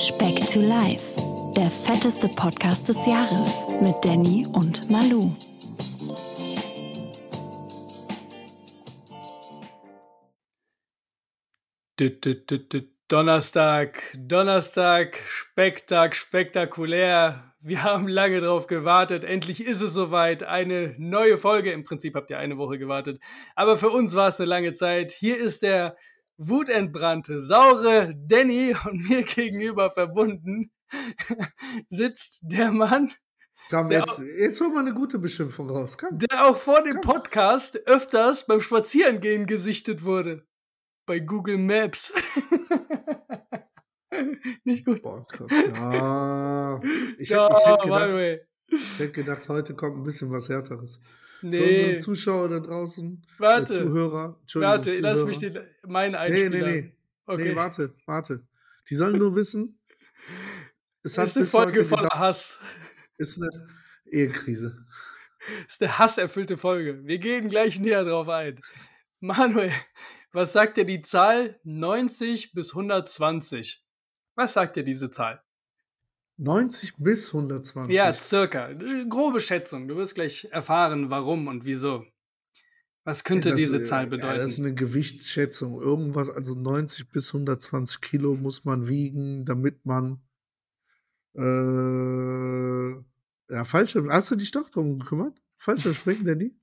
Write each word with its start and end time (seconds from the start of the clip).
Speck 0.00 0.46
to 0.46 0.60
Life, 0.60 1.14
der 1.54 1.70
fetteste 1.70 2.26
Podcast 2.28 2.88
des 2.88 2.96
Jahres 3.06 3.66
mit 3.82 3.94
Danny 4.02 4.46
und 4.54 4.88
Malu. 4.90 5.30
Donnerstag, 13.08 14.16
Donnerstag, 14.16 15.18
Spektak, 15.26 16.16
spektakulär. 16.16 17.52
Wir 17.60 17.82
haben 17.82 18.08
lange 18.08 18.40
drauf 18.40 18.68
gewartet. 18.68 19.22
Endlich 19.24 19.66
ist 19.66 19.82
es 19.82 19.92
soweit. 19.92 20.44
Eine 20.44 20.94
neue 20.96 21.36
Folge. 21.36 21.72
Im 21.72 21.84
Prinzip 21.84 22.14
habt 22.14 22.30
ihr 22.30 22.38
eine 22.38 22.56
Woche 22.56 22.78
gewartet. 22.78 23.20
Aber 23.54 23.76
für 23.76 23.90
uns 23.90 24.14
war 24.14 24.28
es 24.28 24.40
eine 24.40 24.48
lange 24.48 24.72
Zeit. 24.72 25.12
Hier 25.12 25.36
ist 25.36 25.62
der 25.62 25.98
wutentbrannte, 26.40 27.42
saure 27.42 28.14
Danny 28.16 28.74
und 28.86 29.08
mir 29.08 29.22
gegenüber 29.22 29.90
verbunden 29.90 30.72
sitzt 31.90 32.40
der 32.42 32.72
Mann, 32.72 33.12
Komm, 33.70 33.92
jetzt, 33.92 34.20
jetzt 34.38 34.60
hol 34.60 34.70
mal 34.70 34.80
eine 34.80 34.92
gute 34.92 35.20
Beschimpfung 35.20 35.70
raus. 35.70 35.96
Komm. 35.96 36.18
der 36.18 36.44
auch 36.46 36.56
vor 36.56 36.82
dem 36.82 37.00
Podcast 37.00 37.76
öfters 37.86 38.44
beim 38.46 38.60
Spazierengehen 38.60 39.46
gesichtet 39.46 40.02
wurde. 40.02 40.44
Bei 41.06 41.20
Google 41.20 41.58
Maps. 41.58 42.12
Nicht 44.64 44.84
gut. 44.84 45.02
Boah, 45.02 45.24
krass. 45.28 45.52
Ja, 45.52 46.80
ich, 47.16 47.28
Ja, 47.28 47.48
hätte, 47.48 47.60
ich, 47.60 47.66
hätte 47.68 47.86
gedacht, 47.86 48.40
ich 48.72 48.98
hätte 48.98 49.12
gedacht, 49.12 49.48
heute 49.48 49.74
kommt 49.76 49.98
ein 49.98 50.02
bisschen 50.02 50.32
was 50.32 50.48
Härteres. 50.48 51.00
Für 51.40 51.46
Nee, 51.46 51.58
unsere 51.82 51.96
Zuschauer 51.96 52.48
da 52.50 52.60
draußen, 52.60 53.22
äh, 53.22 53.40
warte. 53.40 53.72
Zuhörer, 53.82 54.36
Entschuldigung, 54.42 54.76
Warte, 54.76 55.00
lass 55.00 55.12
Zuhörer. 55.20 55.26
mich 55.26 55.38
den, 55.38 55.58
meinen 55.86 56.12
Nee, 56.12 56.18
Einspieler. 56.18 56.66
nee, 56.66 56.80
nee. 56.82 56.96
Okay. 57.26 57.48
Nee, 57.50 57.56
warte, 57.56 57.94
warte. 58.06 58.46
Die 58.88 58.94
sollen 58.94 59.18
nur 59.18 59.34
wissen, 59.36 59.80
es 61.02 61.16
hat 61.18 61.28
ist 61.28 61.36
eine 61.38 61.46
Folge 61.46 61.84
voller. 61.84 62.08
Hass. 62.10 62.58
Ist 63.16 63.40
eine 63.40 63.68
Ehekrise. 64.06 64.86
Ist 65.68 65.82
eine 65.82 65.98
hasserfüllte 65.98 66.56
Folge. 66.58 67.04
Wir 67.06 67.18
gehen 67.18 67.48
gleich 67.48 67.78
näher 67.80 68.04
drauf 68.04 68.28
ein. 68.28 68.60
Manuel, 69.20 69.72
was 70.32 70.52
sagt 70.52 70.76
dir 70.76 70.84
die 70.84 71.02
Zahl 71.02 71.58
90 71.64 72.52
bis 72.52 72.70
120? 72.74 73.82
Was 74.34 74.52
sagt 74.54 74.76
dir 74.76 74.84
diese 74.84 75.10
Zahl? 75.10 75.42
90 76.40 76.94
bis 76.96 77.28
120. 77.34 77.94
Ja, 77.94 78.12
circa. 78.12 78.72
Grobe 79.08 79.40
Schätzung. 79.40 79.88
Du 79.88 79.96
wirst 79.96 80.14
gleich 80.14 80.48
erfahren, 80.50 81.10
warum 81.10 81.48
und 81.48 81.64
wieso. 81.64 82.04
Was 83.04 83.24
könnte 83.24 83.50
Das, 83.50 83.58
diese 83.58 83.82
äh, 83.82 83.84
Zahl 83.84 84.04
Ja, 84.04 84.10
bedeuten? 84.10 84.38
das 84.38 84.52
ist 84.52 84.58
eine 84.58 84.74
Gewichtsschätzung. 84.74 85.80
Irgendwas, 85.80 86.30
also 86.30 86.54
90 86.54 87.10
bis 87.10 87.28
120 87.34 88.00
Kilo 88.00 88.34
muss 88.34 88.64
man 88.64 88.88
wiegen, 88.88 89.44
damit 89.44 89.84
man. 89.84 90.20
Äh, 91.34 92.90
ja, 93.52 93.64
falsche. 93.64 94.06
Hast 94.08 94.30
du 94.30 94.36
dich 94.36 94.50
doch 94.50 94.68
drum 94.70 94.98
gekümmert? 94.98 95.40
Falscher 95.56 95.92
Sprechen, 95.94 96.24
Danny? 96.24 96.54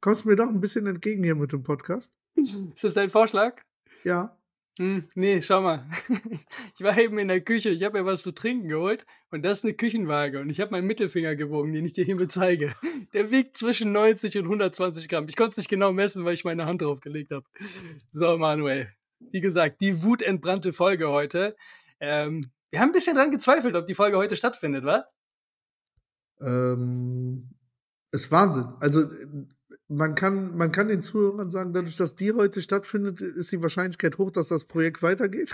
Kommst 0.00 0.24
du 0.24 0.30
mir 0.30 0.36
doch 0.36 0.48
ein 0.48 0.60
bisschen 0.60 0.86
entgegen 0.86 1.22
hier 1.22 1.34
mit 1.34 1.52
dem 1.52 1.62
Podcast? 1.62 2.12
ist 2.34 2.82
das 2.82 2.94
dein 2.94 3.10
Vorschlag? 3.10 3.60
Ja. 4.04 4.36
Hm, 4.78 5.06
nee, 5.14 5.42
schau 5.42 5.60
mal. 5.60 5.86
Ich 6.74 6.82
war 6.82 6.98
eben 6.98 7.18
in 7.18 7.28
der 7.28 7.42
Küche, 7.42 7.68
ich 7.68 7.82
habe 7.82 8.00
mir 8.00 8.06
was 8.06 8.22
zu 8.22 8.32
trinken 8.32 8.68
geholt 8.68 9.04
und 9.30 9.42
das 9.42 9.58
ist 9.58 9.64
eine 9.64 9.74
Küchenwaage 9.74 10.40
und 10.40 10.48
ich 10.48 10.60
habe 10.60 10.70
meinen 10.70 10.86
Mittelfinger 10.86 11.36
gewogen, 11.36 11.72
den 11.72 11.84
ich 11.84 11.92
dir 11.92 12.04
hiermit 12.04 12.32
zeige. 12.32 12.74
Der 13.12 13.30
wiegt 13.30 13.58
zwischen 13.58 13.92
90 13.92 14.38
und 14.38 14.44
120 14.44 15.08
Gramm. 15.08 15.28
Ich 15.28 15.36
konnte 15.36 15.52
es 15.52 15.56
nicht 15.58 15.68
genau 15.68 15.92
messen, 15.92 16.24
weil 16.24 16.34
ich 16.34 16.44
meine 16.44 16.64
Hand 16.64 16.80
drauf 16.80 17.00
gelegt 17.00 17.30
habe. 17.30 17.44
So, 18.10 18.38
Manuel. 18.38 18.90
Wie 19.20 19.40
gesagt, 19.40 19.80
die 19.80 20.02
wutentbrannte 20.02 20.72
Folge 20.72 21.08
heute. 21.10 21.54
Ähm, 22.00 22.50
wir 22.70 22.80
haben 22.80 22.88
ein 22.88 22.92
bisschen 22.92 23.16
dran 23.16 23.30
gezweifelt, 23.30 23.76
ob 23.76 23.86
die 23.86 23.94
Folge 23.94 24.16
heute 24.16 24.36
stattfindet, 24.36 24.84
wa? 24.84 25.04
Ähm, 26.40 27.50
ist 28.10 28.32
Wahnsinn. 28.32 28.64
Also, 28.80 29.00
man 29.92 30.14
kann, 30.14 30.56
man 30.56 30.72
kann 30.72 30.88
den 30.88 31.02
Zuhörern 31.02 31.50
sagen, 31.50 31.72
dadurch, 31.72 31.96
dass 31.96 32.14
die 32.14 32.32
heute 32.32 32.60
stattfindet, 32.60 33.20
ist 33.20 33.52
die 33.52 33.62
Wahrscheinlichkeit 33.62 34.18
hoch, 34.18 34.30
dass 34.30 34.48
das 34.48 34.64
Projekt 34.64 35.02
weitergeht. 35.02 35.52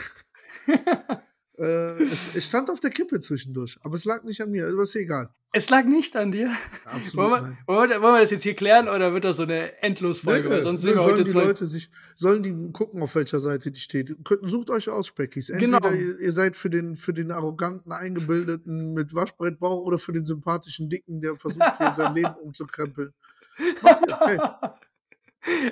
äh, 1.59 2.03
es, 2.03 2.35
es 2.35 2.47
stand 2.47 2.71
auf 2.71 2.81
der 2.81 2.91
Kippe 2.91 3.21
zwischendurch, 3.21 3.79
aber 3.83 3.97
es 3.97 4.05
lag 4.05 4.23
nicht 4.25 4.41
an 4.41 4.51
mir, 4.51 4.69
aber 4.69 4.83
ist 4.83 4.95
egal. 4.95 5.31
Es 5.51 5.71
lag 5.71 5.85
nicht 5.85 6.15
an 6.15 6.31
dir. 6.31 6.55
Absolut 6.85 7.31
Wollen 7.31 7.57
wir, 7.67 7.75
wollen, 7.75 7.91
wir, 7.91 8.03
wollen 8.03 8.15
wir 8.17 8.21
das 8.21 8.31
jetzt 8.31 8.43
hier 8.43 8.55
klären 8.55 8.87
oder 8.87 9.15
wird 9.15 9.25
das 9.25 9.39
so 9.39 9.45
eine 9.45 9.83
Endlosfolge? 9.83 10.63
Sonst 10.63 10.83
sind 10.83 10.95
wir 10.95 11.03
sollen 11.03 11.25
die. 11.25 11.31
Leute 11.31 11.67
sich, 11.67 11.91
sollen 12.15 12.43
die 12.43 12.73
gucken, 12.73 13.01
auf 13.03 13.15
welcher 13.15 13.41
Seite 13.41 13.73
die 13.73 13.81
steht. 13.81 14.15
Könnt, 14.25 14.49
sucht 14.49 14.69
euch 14.69 14.91
aus, 14.91 15.07
Speckis. 15.07 15.47
Genau. 15.47 15.79
Entweder 15.79 15.95
ihr, 15.95 16.21
ihr 16.21 16.33
seid 16.33 16.55
für 16.55 16.69
den, 16.69 16.97
für 16.97 17.15
den 17.15 17.31
arroganten, 17.31 17.93
eingebildeten 17.93 18.93
mit 18.93 19.15
Waschbrettbauch 19.15 19.81
oder 19.81 19.99
für 19.99 20.13
den 20.13 20.27
sympathischen 20.27 20.91
Dicken, 20.91 21.23
der 21.23 21.37
versucht, 21.37 21.79
hier 21.79 21.95
sein 21.97 22.15
Leben 22.15 22.35
umzukrempeln. 22.43 23.15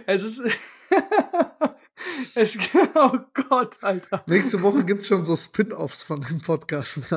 Es 0.07 0.23
ist. 0.23 0.43
es, 2.35 2.59
oh 2.95 3.19
Gott, 3.35 3.79
Alter. 3.83 4.25
Nächste 4.27 4.63
Woche 4.63 4.85
gibt 4.85 5.01
es 5.01 5.09
schon 5.09 5.25
so 5.25 5.37
Spin-Offs 5.37 6.03
von 6.03 6.21
dem 6.21 6.41
Podcast. 6.41 7.03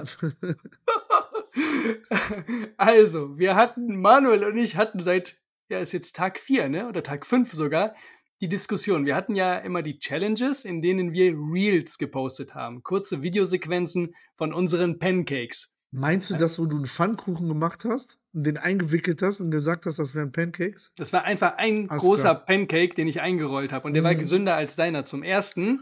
Also, 2.78 3.38
wir 3.38 3.56
hatten, 3.56 4.00
Manuel 4.00 4.46
und 4.46 4.58
ich 4.58 4.76
hatten 4.76 5.04
seit, 5.04 5.38
ja, 5.68 5.80
ist 5.80 5.92
jetzt 5.92 6.16
Tag 6.16 6.40
4, 6.40 6.70
ne? 6.70 6.88
Oder 6.88 7.04
Tag 7.04 7.26
5 7.26 7.52
sogar, 7.52 7.96
die 8.40 8.48
Diskussion. 8.48 9.06
Wir 9.06 9.16
hatten 9.16 9.36
ja 9.36 9.58
immer 9.58 9.82
die 9.82 10.00
Challenges, 10.00 10.64
in 10.64 10.82
denen 10.82 11.12
wir 11.12 11.34
Reels 11.34 11.98
gepostet 11.98 12.56
haben. 12.56 12.84
Kurze 12.84 13.24
Videosequenzen 13.24 14.16
von 14.36 14.54
unseren 14.54 15.00
Pancakes. 15.00 15.74
Meinst 15.92 16.30
du 16.30 16.36
das, 16.36 16.60
wo 16.60 16.66
du 16.66 16.76
einen 16.76 16.86
Pfannkuchen 16.86 17.48
gemacht 17.48 17.84
hast 17.84 18.20
und 18.34 18.46
den 18.46 18.58
eingewickelt 18.58 19.22
hast 19.24 19.40
und 19.40 19.50
gesagt 19.50 19.86
hast, 19.88 19.98
das 19.98 20.14
wären 20.14 20.32
Pancakes? 20.32 20.92
Das 20.98 21.12
war 21.14 21.24
einfach 21.24 21.58
ein 21.58 21.90
Alles 21.90 22.04
großer 22.04 22.22
klar. 22.24 22.46
Pancake, 22.46 22.94
den 22.94 23.08
ich 23.08 23.22
eingerollt 23.22 23.72
habe. 23.74 23.88
Und 23.88 23.94
der 23.94 24.04
war 24.04 24.14
Mhm. 24.14 24.20
gesünder 24.20 24.56
als 24.56 24.76
deiner 24.76 25.04
zum 25.04 25.24
ersten. 25.24 25.82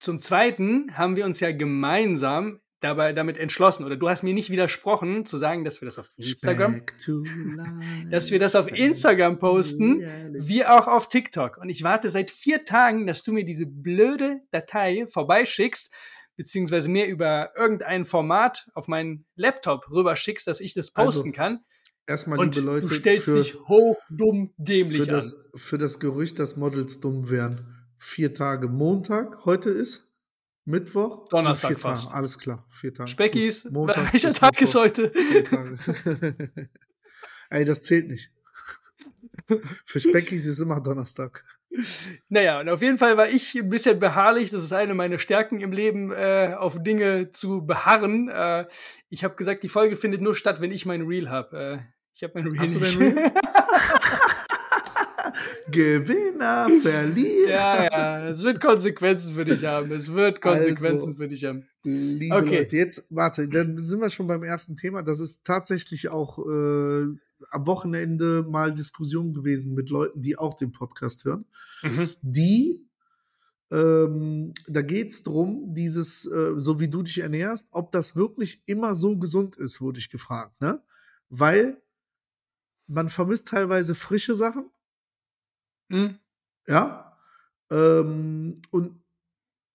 Zum 0.00 0.18
zweiten 0.20 0.96
haben 0.98 1.14
wir 1.16 1.24
uns 1.24 1.38
ja 1.40 1.52
gemeinsam 1.52 2.60
dabei 2.80 3.12
damit 3.14 3.38
entschlossen, 3.38 3.84
oder 3.84 3.96
du 3.96 4.08
hast 4.08 4.22
mir 4.22 4.34
nicht 4.34 4.50
widersprochen, 4.50 5.24
zu 5.24 5.38
sagen, 5.38 5.64
dass 5.64 5.80
wir 5.80 5.86
das 5.86 5.98
auf 5.98 6.10
Instagram, 6.16 6.82
dass 8.10 8.30
wir 8.30 8.38
das 8.38 8.54
auf 8.54 8.68
Instagram 8.68 9.38
posten, 9.38 10.00
wie 10.34 10.64
auch 10.66 10.86
auf 10.86 11.08
TikTok. 11.08 11.56
Und 11.56 11.68
ich 11.70 11.82
warte 11.84 12.10
seit 12.10 12.30
vier 12.30 12.64
Tagen, 12.64 13.06
dass 13.06 13.22
du 13.22 13.32
mir 13.32 13.44
diese 13.44 13.64
blöde 13.66 14.40
Datei 14.50 15.06
vorbeischickst, 15.08 15.90
beziehungsweise 16.36 16.88
mir 16.88 17.06
über 17.06 17.50
irgendein 17.56 18.04
Format 18.04 18.68
auf 18.74 18.88
meinen 18.88 19.26
Laptop 19.34 19.90
rüberschickst, 19.90 20.46
dass 20.46 20.60
ich 20.60 20.74
das 20.74 20.90
posten 20.92 21.20
Also, 21.28 21.32
kann. 21.32 21.60
Erstmal, 22.06 22.38
Und 22.38 22.54
liebe 22.54 22.66
Leute, 22.66 22.86
du 22.86 22.94
stellst 22.94 23.24
für, 23.24 23.38
dich 23.38 23.54
hochdumm 23.56 24.54
dämlich 24.58 25.00
für, 25.00 25.06
das, 25.06 25.34
an. 25.34 25.50
für 25.56 25.78
das 25.78 25.98
Gerücht, 25.98 26.38
dass 26.38 26.56
Models 26.56 27.00
dumm 27.00 27.30
wären. 27.30 27.72
Vier 27.98 28.32
Tage 28.32 28.68
Montag, 28.68 29.44
heute 29.44 29.70
ist 29.70 30.06
Mittwoch. 30.64 31.28
Donnerstag 31.28 31.70
vier 31.70 31.78
Tage. 31.80 31.96
fast. 31.96 32.10
Alles 32.12 32.38
klar, 32.38 32.64
vier 32.68 32.94
Tage. 32.94 33.10
Speckis, 33.10 33.64
Montag 33.64 34.12
welcher 34.12 34.32
Tag 34.34 34.60
ist 34.60 34.74
Mittwoch. 34.74 34.80
heute? 34.80 35.10
Vier 35.10 35.44
Tage. 35.44 35.78
Ey, 37.50 37.64
das 37.64 37.82
zählt 37.82 38.08
nicht. 38.08 38.30
Für 39.84 40.00
Speckis 40.00 40.46
ist 40.46 40.58
immer 40.60 40.80
Donnerstag. 40.80 41.44
Naja, 42.28 42.60
und 42.60 42.68
auf 42.68 42.80
jeden 42.80 42.96
Fall 42.98 43.16
war 43.16 43.28
ich 43.28 43.54
ein 43.54 43.68
bisschen 43.68 43.98
beharrlich. 44.00 44.50
Das 44.50 44.64
ist 44.64 44.72
eine 44.72 44.94
meiner 44.94 45.18
Stärken 45.18 45.60
im 45.60 45.72
Leben, 45.72 46.10
äh, 46.12 46.54
auf 46.56 46.82
Dinge 46.82 47.32
zu 47.32 47.66
beharren. 47.66 48.28
Äh, 48.28 48.66
ich 49.10 49.24
habe 49.24 49.36
gesagt, 49.36 49.62
die 49.62 49.68
Folge 49.68 49.96
findet 49.96 50.22
nur 50.22 50.34
statt, 50.36 50.60
wenn 50.60 50.70
ich 50.72 50.86
mein 50.86 51.02
Reel 51.02 51.28
habe. 51.28 51.56
Äh, 51.56 51.78
ich 52.14 52.22
habe 52.22 52.32
mein 52.36 52.46
Reel 52.48 52.60
Hast 52.60 52.74
du 52.76 52.78
nicht. 52.80 53.00
dein 53.00 53.18
Reel? 53.18 53.32
Gewinner, 55.70 56.68
Verlierer. 56.82 57.50
ja, 57.50 57.84
ja, 57.84 58.28
es 58.28 58.42
wird 58.42 58.60
Konsequenzen 58.60 59.34
für 59.34 59.44
dich 59.44 59.64
haben. 59.64 59.90
Es 59.92 60.12
wird 60.12 60.40
Konsequenzen 60.40 61.08
Also. 61.08 61.14
für 61.14 61.28
dich 61.28 61.44
haben. 61.44 61.66
Liebe 61.82 62.34
Okay. 62.34 62.58
Leute, 62.60 62.76
jetzt 62.76 63.04
warte, 63.10 63.48
dann 63.48 63.76
sind 63.76 64.00
wir 64.00 64.10
schon 64.10 64.28
beim 64.28 64.42
ersten 64.44 64.76
Thema. 64.76 65.02
Das 65.02 65.18
ist 65.20 65.44
tatsächlich 65.44 66.08
auch 66.08 66.38
äh, 66.38 67.06
am 67.50 67.66
Wochenende 67.66 68.44
mal 68.48 68.74
Diskussion 68.74 69.32
gewesen 69.32 69.74
mit 69.74 69.90
Leuten, 69.90 70.22
die 70.22 70.36
auch 70.36 70.54
den 70.54 70.72
Podcast 70.72 71.24
hören. 71.24 71.44
Mhm. 71.82 72.08
Die, 72.22 72.88
ähm, 73.70 74.54
da 74.68 74.82
geht 74.82 75.12
es 75.12 75.22
darum, 75.22 75.74
dieses, 75.74 76.26
äh, 76.26 76.54
so 76.56 76.80
wie 76.80 76.88
du 76.88 77.02
dich 77.02 77.18
ernährst, 77.18 77.68
ob 77.70 77.92
das 77.92 78.16
wirklich 78.16 78.62
immer 78.66 78.94
so 78.94 79.18
gesund 79.18 79.56
ist, 79.56 79.80
wurde 79.80 79.98
ich 79.98 80.10
gefragt. 80.10 80.60
Ne? 80.60 80.82
Weil 81.28 81.82
man 82.86 83.08
vermisst 83.08 83.48
teilweise 83.48 83.94
frische 83.94 84.34
Sachen. 84.34 84.70
Hm? 85.90 86.18
Ja. 86.66 87.16
Ähm, 87.70 88.62
und 88.70 89.00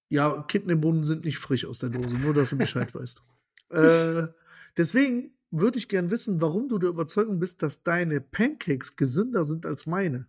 ja, 0.10 0.44
Kidneybohnen 0.44 1.06
sind 1.06 1.24
nicht 1.26 1.38
frisch 1.38 1.66
aus 1.66 1.80
der 1.80 1.90
Dose, 1.90 2.18
nur 2.18 2.34
dass 2.34 2.50
du 2.50 2.58
Bescheid 2.58 2.94
weißt. 2.94 3.22
Äh, 3.72 4.28
deswegen 4.76 5.34
würde 5.52 5.78
ich 5.80 5.90
gern 5.90 6.10
wissen, 6.12 6.42
warum 6.42 6.70
du 6.70 6.78
der 6.80 6.90
Überzeugung 6.90 7.40
bist, 7.40 7.62
dass 7.62 7.84
deine 7.84 8.22
Pancakes 8.22 8.96
gesünder 8.96 9.46
sind 9.46 9.66
als 9.66 9.86
meine. 9.86 10.28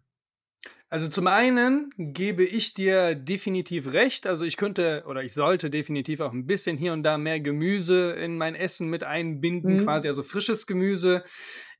Also 0.90 1.08
zum 1.08 1.26
einen 1.26 1.90
gebe 1.96 2.44
ich 2.44 2.74
dir 2.74 3.14
definitiv 3.14 3.94
recht. 3.94 4.26
Also 4.26 4.44
ich 4.44 4.58
könnte 4.58 5.04
oder 5.06 5.24
ich 5.24 5.32
sollte 5.32 5.70
definitiv 5.70 6.20
auch 6.20 6.32
ein 6.32 6.46
bisschen 6.46 6.76
hier 6.76 6.92
und 6.92 7.02
da 7.02 7.16
mehr 7.16 7.40
Gemüse 7.40 8.12
in 8.12 8.36
mein 8.36 8.54
Essen 8.54 8.88
mit 8.88 9.02
einbinden, 9.02 9.78
Mhm. 9.78 9.84
quasi 9.84 10.08
also 10.08 10.22
frisches 10.22 10.66
Gemüse. 10.66 11.24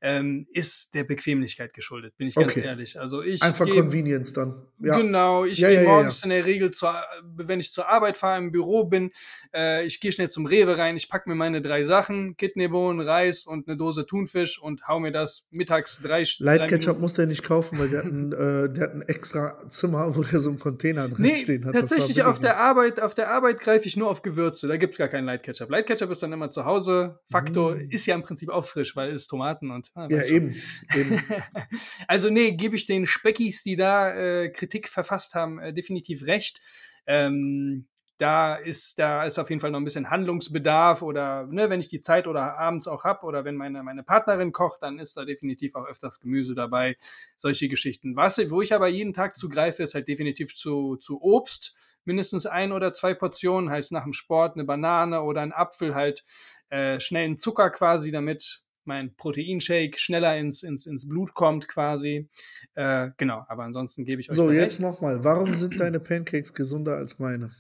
Ähm, 0.04 0.49
ist 0.52 0.94
der 0.94 1.04
Bequemlichkeit 1.04 1.75
geschuldet, 1.75 2.16
bin 2.16 2.26
ich 2.26 2.34
ganz 2.34 2.50
Okay. 2.50 2.64
ehrlich. 2.66 2.99
Also 2.99 3.22
ich 3.22 3.40
Einfach 3.40 3.66
gebe 3.66 3.82
Convenience 3.82 4.32
dann. 4.32 4.66
Ja. 4.81 4.96
Genau, 4.96 5.44
ich 5.44 5.58
Ja, 5.58 5.69
gehe 5.69 5.84
ja, 5.84 5.88
morgens 5.88 6.25
in 6.25 6.31
der 6.31 6.44
Regel, 6.44 6.72
zur, 6.72 6.93
wenn 7.37 7.60
ich 7.60 7.70
zur 7.70 7.88
Arbeit 7.88 8.16
fahre, 8.16 8.38
im 8.38 8.50
Büro 8.50 8.84
bin, 8.84 9.12
äh, 9.54 9.84
ich 9.87 10.00
gehe 10.00 10.10
schnell 10.10 10.28
zum 10.28 10.44
Rewe 10.46 10.76
rein, 10.76 10.96
ich 10.96 11.08
packe 11.08 11.28
mir 11.28 11.37
meine 11.37 11.62
drei 11.62 11.84
Sachen, 11.84 12.37
Kidneybohnen, 12.37 13.00
Reis 13.06 13.46
und 13.46 13.69
eine 13.69 13.76
Dose 13.76 14.04
Thunfisch 14.04 14.60
und 14.60 14.88
hau 14.88 14.99
mir 14.99 15.12
das 15.12 15.46
mittags 15.52 16.00
drei, 16.02 16.25
Light 16.40 16.62
drei 16.62 16.66
Ketchup 16.66 16.87
Minuten- 16.87 17.00
muss 17.00 17.14
der 17.14 17.26
nicht 17.26 17.44
kaufen, 17.44 17.78
weil 17.78 17.88
der 17.88 18.00
hat 18.00 18.06
ein, 18.06 18.32
äh, 18.32 18.72
der 18.72 18.82
hat 18.82 18.94
ein 18.94 19.02
extra 19.02 19.69
Zimmer, 19.69 20.16
wo 20.16 20.25
der 20.25 20.40
so 20.40 20.50
einen 20.50 20.58
Container 20.58 21.08
drin 21.08 21.22
Nee, 21.26 21.37
stehen 21.37 21.64
hat. 21.64 21.75
Tatsächlich 21.75 22.25
auf 22.25 22.40
der 22.40 22.56
Arbeit, 22.58 22.99
auf 23.00 23.14
der 23.14 23.31
Arbeit 23.31 23.60
greife 23.60 23.87
ich 23.87 23.96
nur 23.96 24.10
auf 24.10 24.22
Gewürze. 24.22 24.66
Da 24.66 24.76
gibt's 24.78 24.99
gar 24.99 25.06
keinen 25.06 25.26
Light 25.26 25.44
Ketchup. 25.44 25.70
Light 25.70 25.87
Ketchup 25.87 26.10
ist 26.10 26.25
dann 26.25 26.32
immer 26.32 26.50
zu 26.50 26.64
Hause. 26.64 27.20
Faktor 27.31 27.76
Mm. 27.76 27.90
ist 27.90 28.04
ja 28.06 28.16
im 28.16 28.22
Prinzip 28.25 28.49
auch 28.49 28.64
frisch, 28.64 28.96
weil 28.96 29.12
es 29.14 29.28
Tomaten 29.28 29.70
und 29.70 29.91
ah, 29.94 30.08
Ja, 30.10 30.24
eben. 30.24 30.54
eben. 30.94 31.22
also 32.06 32.30
nee, 32.30 32.52
gebe 32.52 32.76
ich 32.76 32.86
den 32.86 33.06
Speckis, 33.06 33.62
die 33.62 33.76
da 33.76 34.14
äh, 34.14 34.50
Kritik 34.50 34.88
verfasst 34.88 35.34
haben, 35.34 35.58
äh, 35.58 35.72
definitiv 35.72 36.26
recht. 36.26 36.60
Ähm, 37.06 37.86
da 38.22 38.54
ist, 38.54 39.00
da 39.00 39.24
ist 39.24 39.38
auf 39.40 39.50
jeden 39.50 39.60
Fall 39.60 39.72
noch 39.72 39.80
ein 39.80 39.84
bisschen 39.84 40.08
Handlungsbedarf 40.08 41.02
oder 41.02 41.46
ne, 41.48 41.70
wenn 41.70 41.80
ich 41.80 41.88
die 41.88 42.00
Zeit 42.00 42.28
oder 42.28 42.56
abends 42.56 42.86
auch 42.86 43.02
hab 43.02 43.24
oder 43.24 43.44
wenn 43.44 43.56
meine, 43.56 43.82
meine 43.82 44.04
Partnerin 44.04 44.52
kocht, 44.52 44.82
dann 44.82 45.00
ist 45.00 45.16
da 45.16 45.24
definitiv 45.24 45.74
auch 45.74 45.86
öfters 45.86 46.20
Gemüse 46.20 46.54
dabei, 46.54 46.96
solche 47.36 47.68
Geschichten. 47.68 48.14
Was, 48.14 48.38
wo 48.50 48.62
ich 48.62 48.74
aber 48.74 48.86
jeden 48.86 49.12
Tag 49.12 49.36
zugreife, 49.36 49.82
ist 49.82 49.94
halt 49.94 50.06
definitiv 50.06 50.54
zu, 50.54 50.96
zu 50.96 51.20
Obst. 51.20 51.74
Mindestens 52.04 52.46
ein 52.46 52.72
oder 52.72 52.92
zwei 52.92 53.14
Portionen, 53.14 53.70
heißt 53.70 53.92
nach 53.92 54.04
dem 54.04 54.12
Sport 54.12 54.54
eine 54.54 54.64
Banane 54.64 55.22
oder 55.22 55.40
ein 55.40 55.52
Apfel, 55.52 55.94
halt 55.94 56.24
äh, 56.68 57.00
schnellen 57.00 57.38
Zucker 57.38 57.70
quasi, 57.70 58.12
damit 58.12 58.62
mein 58.84 59.14
Proteinshake 59.14 59.99
schneller 59.99 60.37
ins, 60.37 60.62
ins, 60.62 60.87
ins 60.87 61.08
Blut 61.08 61.34
kommt 61.34 61.69
quasi. 61.69 62.29
Äh, 62.75 63.11
genau, 63.17 63.44
aber 63.49 63.64
ansonsten 63.64 64.05
gebe 64.05 64.20
ich 64.20 64.31
euch 64.31 64.37
So, 64.37 64.50
jetzt 64.50 64.81
nochmal. 64.81 65.25
Warum 65.25 65.55
sind 65.55 65.79
deine 65.81 66.00
Pancakes 66.00 66.55
gesünder 66.55 66.96
als 66.96 67.19
meine? 67.19 67.52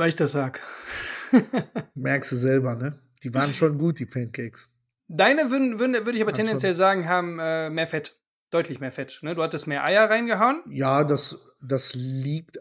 weil 0.00 0.08
ich 0.08 0.16
das 0.16 0.32
sag. 0.32 0.60
Merkst 1.94 2.32
du 2.32 2.36
selber, 2.36 2.74
ne? 2.74 2.98
Die 3.22 3.32
waren 3.34 3.52
schon 3.52 3.76
gut, 3.76 3.98
die 3.98 4.06
Pancakes. 4.06 4.70
Deine 5.08 5.50
würden, 5.50 5.78
würden, 5.78 5.92
würde 5.92 6.12
ich 6.12 6.22
aber 6.22 6.30
Hat 6.30 6.36
tendenziell 6.36 6.74
sagen, 6.74 7.06
haben 7.06 7.38
äh, 7.38 7.68
mehr 7.68 7.86
Fett. 7.86 8.18
Deutlich 8.50 8.80
mehr 8.80 8.92
Fett. 8.92 9.18
Ne? 9.22 9.34
Du 9.34 9.42
hattest 9.42 9.66
mehr 9.66 9.84
Eier 9.84 10.08
reingehauen. 10.08 10.62
Ja, 10.70 11.04
das, 11.04 11.38
das 11.60 11.94
liegt. 11.94 12.58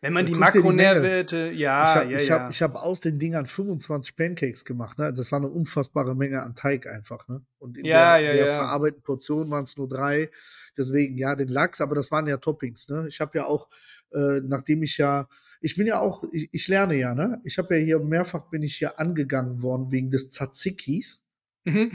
Wenn 0.00 0.12
man 0.12 0.26
die 0.26 0.32
dir 0.32 0.36
die. 0.36 0.40
Makronährwerte, 0.40 1.50
ja, 1.52 1.84
ich 1.84 1.94
habe 1.94 2.10
ja, 2.12 2.18
ich 2.18 2.28
ja. 2.28 2.38
hab, 2.40 2.50
ich 2.50 2.62
hab 2.62 2.74
aus 2.76 3.00
den 3.00 3.18
Dingern 3.18 3.46
25 3.46 4.16
Pancakes 4.16 4.64
gemacht. 4.64 4.98
Ne? 4.98 5.12
Das 5.12 5.32
war 5.32 5.38
eine 5.38 5.48
unfassbare 5.48 6.14
Menge 6.14 6.42
an 6.42 6.54
Teig 6.54 6.86
einfach. 6.86 7.28
Ne? 7.28 7.42
Und 7.58 7.76
in 7.76 7.84
Ja, 7.84 8.16
der, 8.18 8.26
ja, 8.26 8.32
der 8.32 8.46
ja. 8.46 8.52
verarbeiteten 8.52 9.02
Portion 9.02 9.50
waren 9.50 9.64
es 9.64 9.76
nur 9.76 9.88
drei. 9.88 10.30
Deswegen, 10.76 11.16
ja, 11.18 11.34
den 11.36 11.48
Lachs, 11.48 11.80
aber 11.80 11.94
das 11.94 12.10
waren 12.10 12.26
ja 12.26 12.36
Toppings. 12.36 12.88
Ne? 12.88 13.06
Ich 13.08 13.20
habe 13.20 13.38
ja 13.38 13.46
auch, 13.46 13.68
äh, 14.12 14.40
nachdem 14.42 14.82
ich 14.82 14.98
ja, 14.98 15.28
ich 15.60 15.76
bin 15.76 15.86
ja 15.86 16.00
auch, 16.00 16.24
ich, 16.32 16.48
ich 16.52 16.68
lerne 16.68 16.96
ja, 16.96 17.14
ne? 17.14 17.40
Ich 17.44 17.56
habe 17.56 17.76
ja 17.76 17.82
hier 17.82 17.98
mehrfach 17.98 18.50
bin 18.50 18.62
ich 18.62 18.76
hier 18.76 18.98
angegangen 19.00 19.62
worden 19.62 19.90
wegen 19.90 20.10
des 20.10 20.30
Tzatzikis. 20.30 21.24
Mhm. 21.64 21.92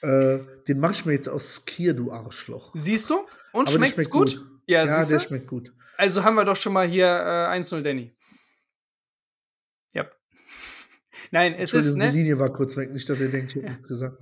Äh, 0.00 0.40
den 0.66 0.80
mache 0.80 0.92
ich 0.92 1.04
mir 1.04 1.12
jetzt 1.12 1.28
aus 1.28 1.54
Skier, 1.54 1.94
du 1.94 2.10
Arschloch. 2.10 2.72
Siehst 2.74 3.08
du? 3.08 3.24
Und 3.52 3.70
schmeckt's 3.70 3.94
schmeckt 3.94 4.10
gut? 4.10 4.36
gut. 4.36 4.51
Ja, 4.66 4.84
Ja, 4.84 5.04
der 5.04 5.18
schmeckt 5.20 5.46
gut. 5.46 5.72
Also 5.96 6.24
haben 6.24 6.34
wir 6.34 6.44
doch 6.44 6.56
schon 6.56 6.72
mal 6.72 6.86
hier 6.86 7.06
äh, 7.06 7.58
1-0 7.58 7.82
Danny. 7.82 8.14
Ja. 9.92 10.06
Nein, 11.30 11.54
es 11.54 11.72
ist, 11.72 11.86
Entschuldigung, 11.86 12.00
die 12.00 12.06
ne? 12.06 12.22
Linie 12.22 12.38
war 12.38 12.52
kurz 12.52 12.76
weg, 12.76 12.92
nicht, 12.92 13.08
dass 13.08 13.20
ihr 13.20 13.30
denkt, 13.30 13.56
ich 13.56 13.62
hätte 13.62 13.82
gesagt. 13.82 14.18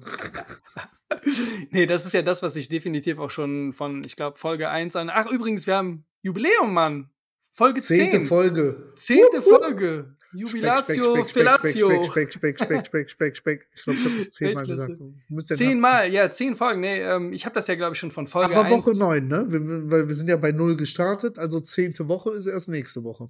nee, 1.70 1.86
das 1.86 2.06
ist 2.06 2.12
ja 2.12 2.22
das, 2.22 2.42
was 2.42 2.56
ich 2.56 2.68
definitiv 2.68 3.18
auch 3.18 3.30
schon 3.30 3.72
von, 3.72 4.04
ich 4.04 4.16
glaube, 4.16 4.38
Folge 4.38 4.68
1 4.68 4.96
an. 4.96 5.10
Ach, 5.10 5.26
übrigens, 5.26 5.66
wir 5.66 5.76
haben 5.76 6.04
Jubiläum, 6.22 6.72
Mann. 6.72 7.10
Folge 7.52 7.80
10. 7.80 8.10
Zehnte 8.10 8.26
Folge. 8.26 8.92
Zehnte 8.96 9.42
Folge. 9.42 10.16
Jubilatio, 10.32 11.24
Speck, 11.24 11.28
Speck. 11.28 12.32
Speck, 12.32 12.32
Speck, 12.32 12.58
Speck, 12.58 12.86
Speck, 12.86 13.10
Speck, 13.10 13.36
Speck. 13.36 13.68
Ich 13.74 13.82
glaube, 13.82 13.98
ich 13.98 14.04
habe 14.04 14.18
das 14.18 14.30
zehnmal 14.30 14.66
gesagt. 14.66 14.92
Zehnmal, 15.56 16.12
ja, 16.12 16.30
zehn 16.30 16.56
Folgen. 16.56 16.80
Nee, 16.80 17.00
ähm, 17.00 17.32
ich 17.32 17.44
habe 17.46 17.54
das 17.54 17.66
ja, 17.66 17.74
glaube 17.74 17.94
ich, 17.94 17.98
schon 17.98 18.10
von 18.10 18.26
Folge 18.26 18.54
Aber 18.56 18.64
1. 18.66 18.76
Woche 18.76 18.96
9, 18.96 19.26
ne? 19.26 19.46
Wir, 19.48 19.90
weil 19.90 20.08
wir 20.08 20.14
sind 20.14 20.28
ja 20.28 20.36
bei 20.36 20.52
0 20.52 20.76
gestartet, 20.76 21.38
also 21.38 21.60
zehnte 21.60 22.08
Woche 22.08 22.30
ist 22.30 22.46
erst 22.46 22.68
nächste 22.68 23.02
Woche. 23.02 23.28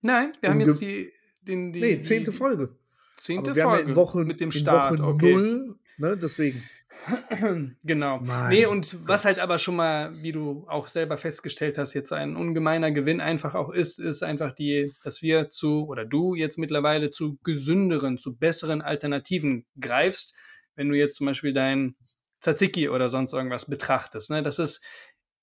Nein, 0.00 0.32
wir 0.40 0.50
haben 0.50 0.60
jetzt 0.60 0.80
die, 0.80 1.12
den, 1.42 1.72
die 1.72 1.80
Nee, 1.80 2.00
zehnte 2.00 2.32
Folge. 2.32 2.76
Zehnte 3.16 3.50
Aber 3.50 3.56
wir 3.56 3.64
haben 3.64 3.70
ja 3.70 3.76
Folge 3.76 3.90
in 3.90 3.96
Woche, 3.96 4.24
mit 4.24 4.40
dem 4.40 4.48
in 4.48 4.52
Start. 4.52 4.98
Woche 4.98 5.06
okay. 5.08 5.34
0, 5.34 5.76
ne? 5.98 6.16
Deswegen. 6.16 6.62
genau. 7.84 8.20
Mein 8.20 8.50
nee, 8.50 8.66
und 8.66 9.06
was 9.06 9.24
halt 9.24 9.38
aber 9.38 9.58
schon 9.58 9.76
mal, 9.76 10.12
wie 10.22 10.32
du 10.32 10.64
auch 10.68 10.88
selber 10.88 11.16
festgestellt 11.16 11.78
hast, 11.78 11.94
jetzt 11.94 12.12
ein 12.12 12.36
ungemeiner 12.36 12.90
Gewinn 12.90 13.20
einfach 13.20 13.54
auch 13.54 13.70
ist, 13.70 13.98
ist 13.98 14.22
einfach 14.22 14.54
die, 14.54 14.92
dass 15.02 15.22
wir 15.22 15.50
zu, 15.50 15.86
oder 15.86 16.04
du 16.04 16.34
jetzt 16.34 16.58
mittlerweile 16.58 17.10
zu 17.10 17.38
gesünderen, 17.42 18.18
zu 18.18 18.36
besseren 18.36 18.82
Alternativen 18.82 19.66
greifst, 19.80 20.34
wenn 20.74 20.88
du 20.88 20.96
jetzt 20.96 21.16
zum 21.16 21.26
Beispiel 21.26 21.52
dein 21.52 21.96
Tzatziki 22.40 22.88
oder 22.88 23.08
sonst 23.08 23.32
irgendwas 23.32 23.68
betrachtest. 23.68 24.30
Ne? 24.30 24.42
Dass 24.42 24.58
es 24.58 24.80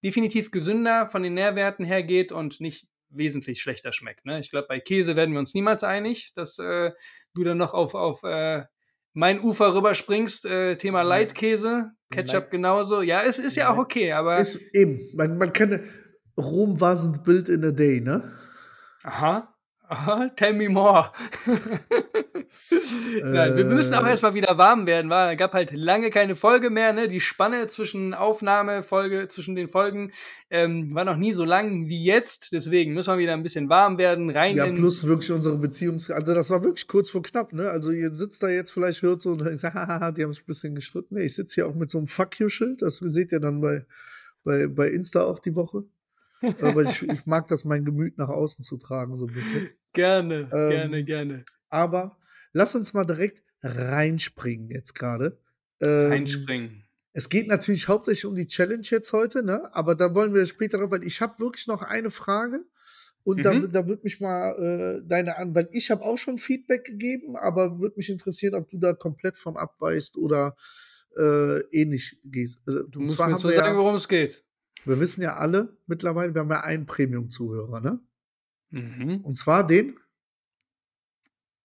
definitiv 0.04 0.52
gesünder 0.52 1.08
von 1.08 1.24
den 1.24 1.34
Nährwerten 1.34 1.86
her 1.86 2.04
geht 2.04 2.32
und 2.32 2.60
nicht 2.60 2.88
wesentlich 3.10 3.62
schlechter 3.62 3.92
schmeckt. 3.92 4.26
Ne? 4.26 4.40
Ich 4.40 4.52
glaube, 4.52 4.68
bei 4.68 4.80
Käse 4.80 5.16
werden 5.16 5.34
wir 5.34 5.40
uns 5.40 5.54
niemals 5.54 5.84
einig, 5.84 6.32
dass 6.36 6.60
äh, 6.60 6.92
du 7.34 7.44
dann 7.44 7.58
noch 7.58 7.74
auf, 7.74 7.96
auf 7.96 8.24
äh, 8.24 8.66
mein 9.14 9.42
Ufer 9.42 9.74
rüberspringst, 9.74 10.46
äh, 10.46 10.78
Thema. 10.78 11.02
Leitkäse, 11.02 11.92
Ketchup 12.12 12.44
Nein. 12.44 12.52
genauso. 12.52 13.02
Ja, 13.02 13.22
es 13.22 13.40
ist 13.40 13.56
ja 13.56 13.74
auch 13.74 13.78
okay, 13.78 14.12
aber. 14.12 14.38
Ist 14.38 14.74
eben, 14.74 15.00
man, 15.16 15.38
man 15.38 15.54
kann, 15.54 15.90
Rom 16.38 16.80
wasn't 16.80 17.24
built 17.24 17.50
in 17.50 17.64
a 17.66 17.72
day, 17.72 18.02
ne? 18.02 18.40
aha, 19.04 19.54
aha, 19.90 20.30
tell 20.36 20.54
me 20.54 20.70
more. 20.70 21.12
Nein, 23.24 23.58
wir 23.58 23.66
müssen 23.66 23.94
auch 23.94 24.06
Äh. 24.06 24.12
erstmal 24.12 24.34
wieder 24.34 24.58
warm 24.58 24.88
werden, 24.88 25.10
weil 25.10 25.36
gab 25.36 25.54
halt 25.54 25.72
lange 25.72 26.10
keine 26.10 26.36
Folge 26.36 26.70
mehr, 26.70 26.94
ne? 26.94 27.08
Die 27.08 27.20
Spanne 27.20 27.68
zwischen 27.68 28.14
Aufnahme, 28.14 28.84
Folge, 28.84 29.28
zwischen 29.28 29.56
den 29.56 29.68
Folgen 29.68 30.12
ähm, 30.50 30.94
war 30.94 31.06
noch 31.06 31.18
nie 31.18 31.34
so 31.34 31.46
lang 31.46 31.88
wie 31.88 32.04
jetzt. 32.04 32.54
Deswegen 32.54 32.94
müssen 32.94 33.14
wir 33.14 33.18
wieder 33.20 33.34
ein 33.34 33.44
bisschen 33.44 33.70
warm 33.70 33.98
werden, 33.98 34.30
rein 34.30 34.56
Ja, 34.56 34.66
plus 34.68 35.08
wirklich 35.08 35.32
unsere 35.32 35.58
Beziehungs... 35.58 36.10
Also 36.10 36.34
das 36.34 36.50
war 36.50 36.64
wirklich 36.64 36.88
kurz 36.88 37.10
vor 37.10 37.22
knapp, 37.22 37.54
ne? 37.54 37.70
Also 37.70 37.92
ihr 37.92 38.12
sitzt 38.14 38.44
da 38.44 38.50
jetzt, 38.50 38.72
vielleicht 38.72 39.02
hört 39.02 39.22
so 39.22 39.32
und 39.32 39.42
denkt, 39.46 39.64
hahaha, 39.64 40.12
die 40.12 40.24
haben 40.24 40.32
es 40.32 40.40
ein 40.40 40.46
bisschen 40.46 40.76
gestritten. 40.76 41.16
Nee, 41.16 41.26
ich 41.26 41.36
sitze 41.36 41.56
hier 41.56 41.68
auch 41.68 41.76
mit 41.76 41.90
so 41.90 41.98
einem 41.98 42.08
Fuck-You-Schild, 42.08 42.82
das 42.82 42.98
seht 42.98 43.32
ihr 43.32 43.40
dann 43.40 43.62
bei, 43.62 43.86
bei, 44.44 44.68
bei 44.68 44.88
Insta 44.88 45.24
auch 45.24 45.40
die 45.40 45.56
Woche. 45.56 45.84
Aber 46.62 46.84
ich, 46.84 47.04
ich 47.04 47.26
mag 47.26 47.48
das, 47.50 47.66
mein 47.66 47.84
Gemüt 47.84 48.18
nach 48.18 48.30
außen 48.30 48.64
zu 48.64 48.78
tragen, 48.78 49.18
so 49.18 49.28
ein 49.28 49.34
bisschen. 49.34 49.70
Gerne, 49.94 50.50
Ähm, 50.52 50.70
gerne, 50.70 51.04
gerne. 51.04 51.46
Aber 51.70 52.18
lass 52.54 52.76
uns 52.76 52.94
mal 52.94 53.06
direkt 53.06 53.44
reinspringen 53.62 54.70
jetzt 54.70 54.96
gerade. 54.96 55.40
Ähm, 55.82 56.12
Einspringen. 56.12 56.84
Es 57.14 57.30
geht 57.30 57.48
natürlich 57.48 57.88
hauptsächlich 57.88 58.26
um 58.26 58.36
die 58.36 58.48
Challenge 58.48 58.86
jetzt 58.90 59.12
heute, 59.14 59.44
ne? 59.44 59.74
Aber 59.74 59.96
da 59.96 60.14
wollen 60.14 60.34
wir 60.34 60.46
später 60.46 60.78
drauf, 60.78 60.92
weil 60.92 61.04
ich 61.04 61.22
habe 61.22 61.40
wirklich 61.40 61.68
noch 61.68 61.82
eine 61.82 62.12
Frage. 62.12 62.64
Und 63.24 63.44
da, 63.44 63.54
Mhm. 63.54 63.72
da 63.72 63.86
wird 63.88 64.04
mich 64.04 64.20
mal 64.22 64.56
äh, 65.04 65.08
deine 65.08 65.38
an, 65.38 65.54
weil 65.54 65.68
ich 65.72 65.92
habe 65.92 66.04
auch 66.04 66.18
schon 66.18 66.38
Feedback 66.38 66.86
gegeben, 66.86 67.36
aber 67.36 67.80
würde 67.80 67.96
mich 67.98 68.10
interessieren, 68.10 68.56
ob 68.56 68.70
du 68.70 68.78
da 68.80 68.94
komplett 68.94 69.38
von 69.38 69.58
abweichst 69.58 70.18
oder 70.18 70.56
äh, 71.18 71.60
ähnlich 71.72 72.18
gehst. 72.24 72.60
Äh, 72.68 72.84
Du 72.90 73.02
musst 73.02 73.20
mir 73.20 73.38
so 73.38 73.50
wir, 73.50 73.56
sagen, 73.56 73.74
ja, 73.74 73.78
worum 73.78 73.96
es 73.96 74.08
geht. 74.08 74.44
wir 74.86 75.00
wissen 75.00 75.22
ja 75.22 75.36
alle 75.36 75.78
mittlerweile, 75.88 76.34
wir 76.34 76.42
haben 76.42 76.50
ja 76.52 76.62
einen 76.62 76.86
Premium-Zuhörer, 76.86 77.82
ne? 77.82 78.00
Mhm. 78.72 79.22
Und 79.24 79.36
zwar 79.36 79.66
den. 79.66 79.98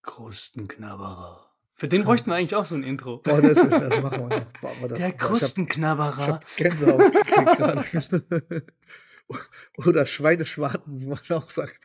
Krustenknabberer. 0.02 1.40
Für 1.76 1.88
den 1.88 2.04
bräuchten 2.04 2.30
wir 2.30 2.36
eigentlich 2.36 2.54
auch 2.54 2.64
so 2.66 2.74
ein 2.76 2.84
Intro. 2.84 3.18
Boah, 3.18 3.42
das, 3.42 3.54
das 3.68 4.00
machen 4.00 4.28
wir 4.28 4.28
noch. 4.38 4.46
Boah, 4.60 4.88
das, 4.88 4.98
Der 4.98 4.98
boah, 4.98 4.98
ich 4.98 5.04
hab- 5.04 5.18
Krustenknabberer. 5.18 6.18
Ich 6.18 6.28
habe 6.28 6.46
Gänsehaut 6.56 7.12
gekriegt 7.12 7.56
gerade. 7.56 8.66
Oder 9.78 10.06
Schweineschwarten, 10.06 11.00
wie 11.00 11.06
man 11.06 11.18
auch 11.30 11.50
sagt. 11.50 11.80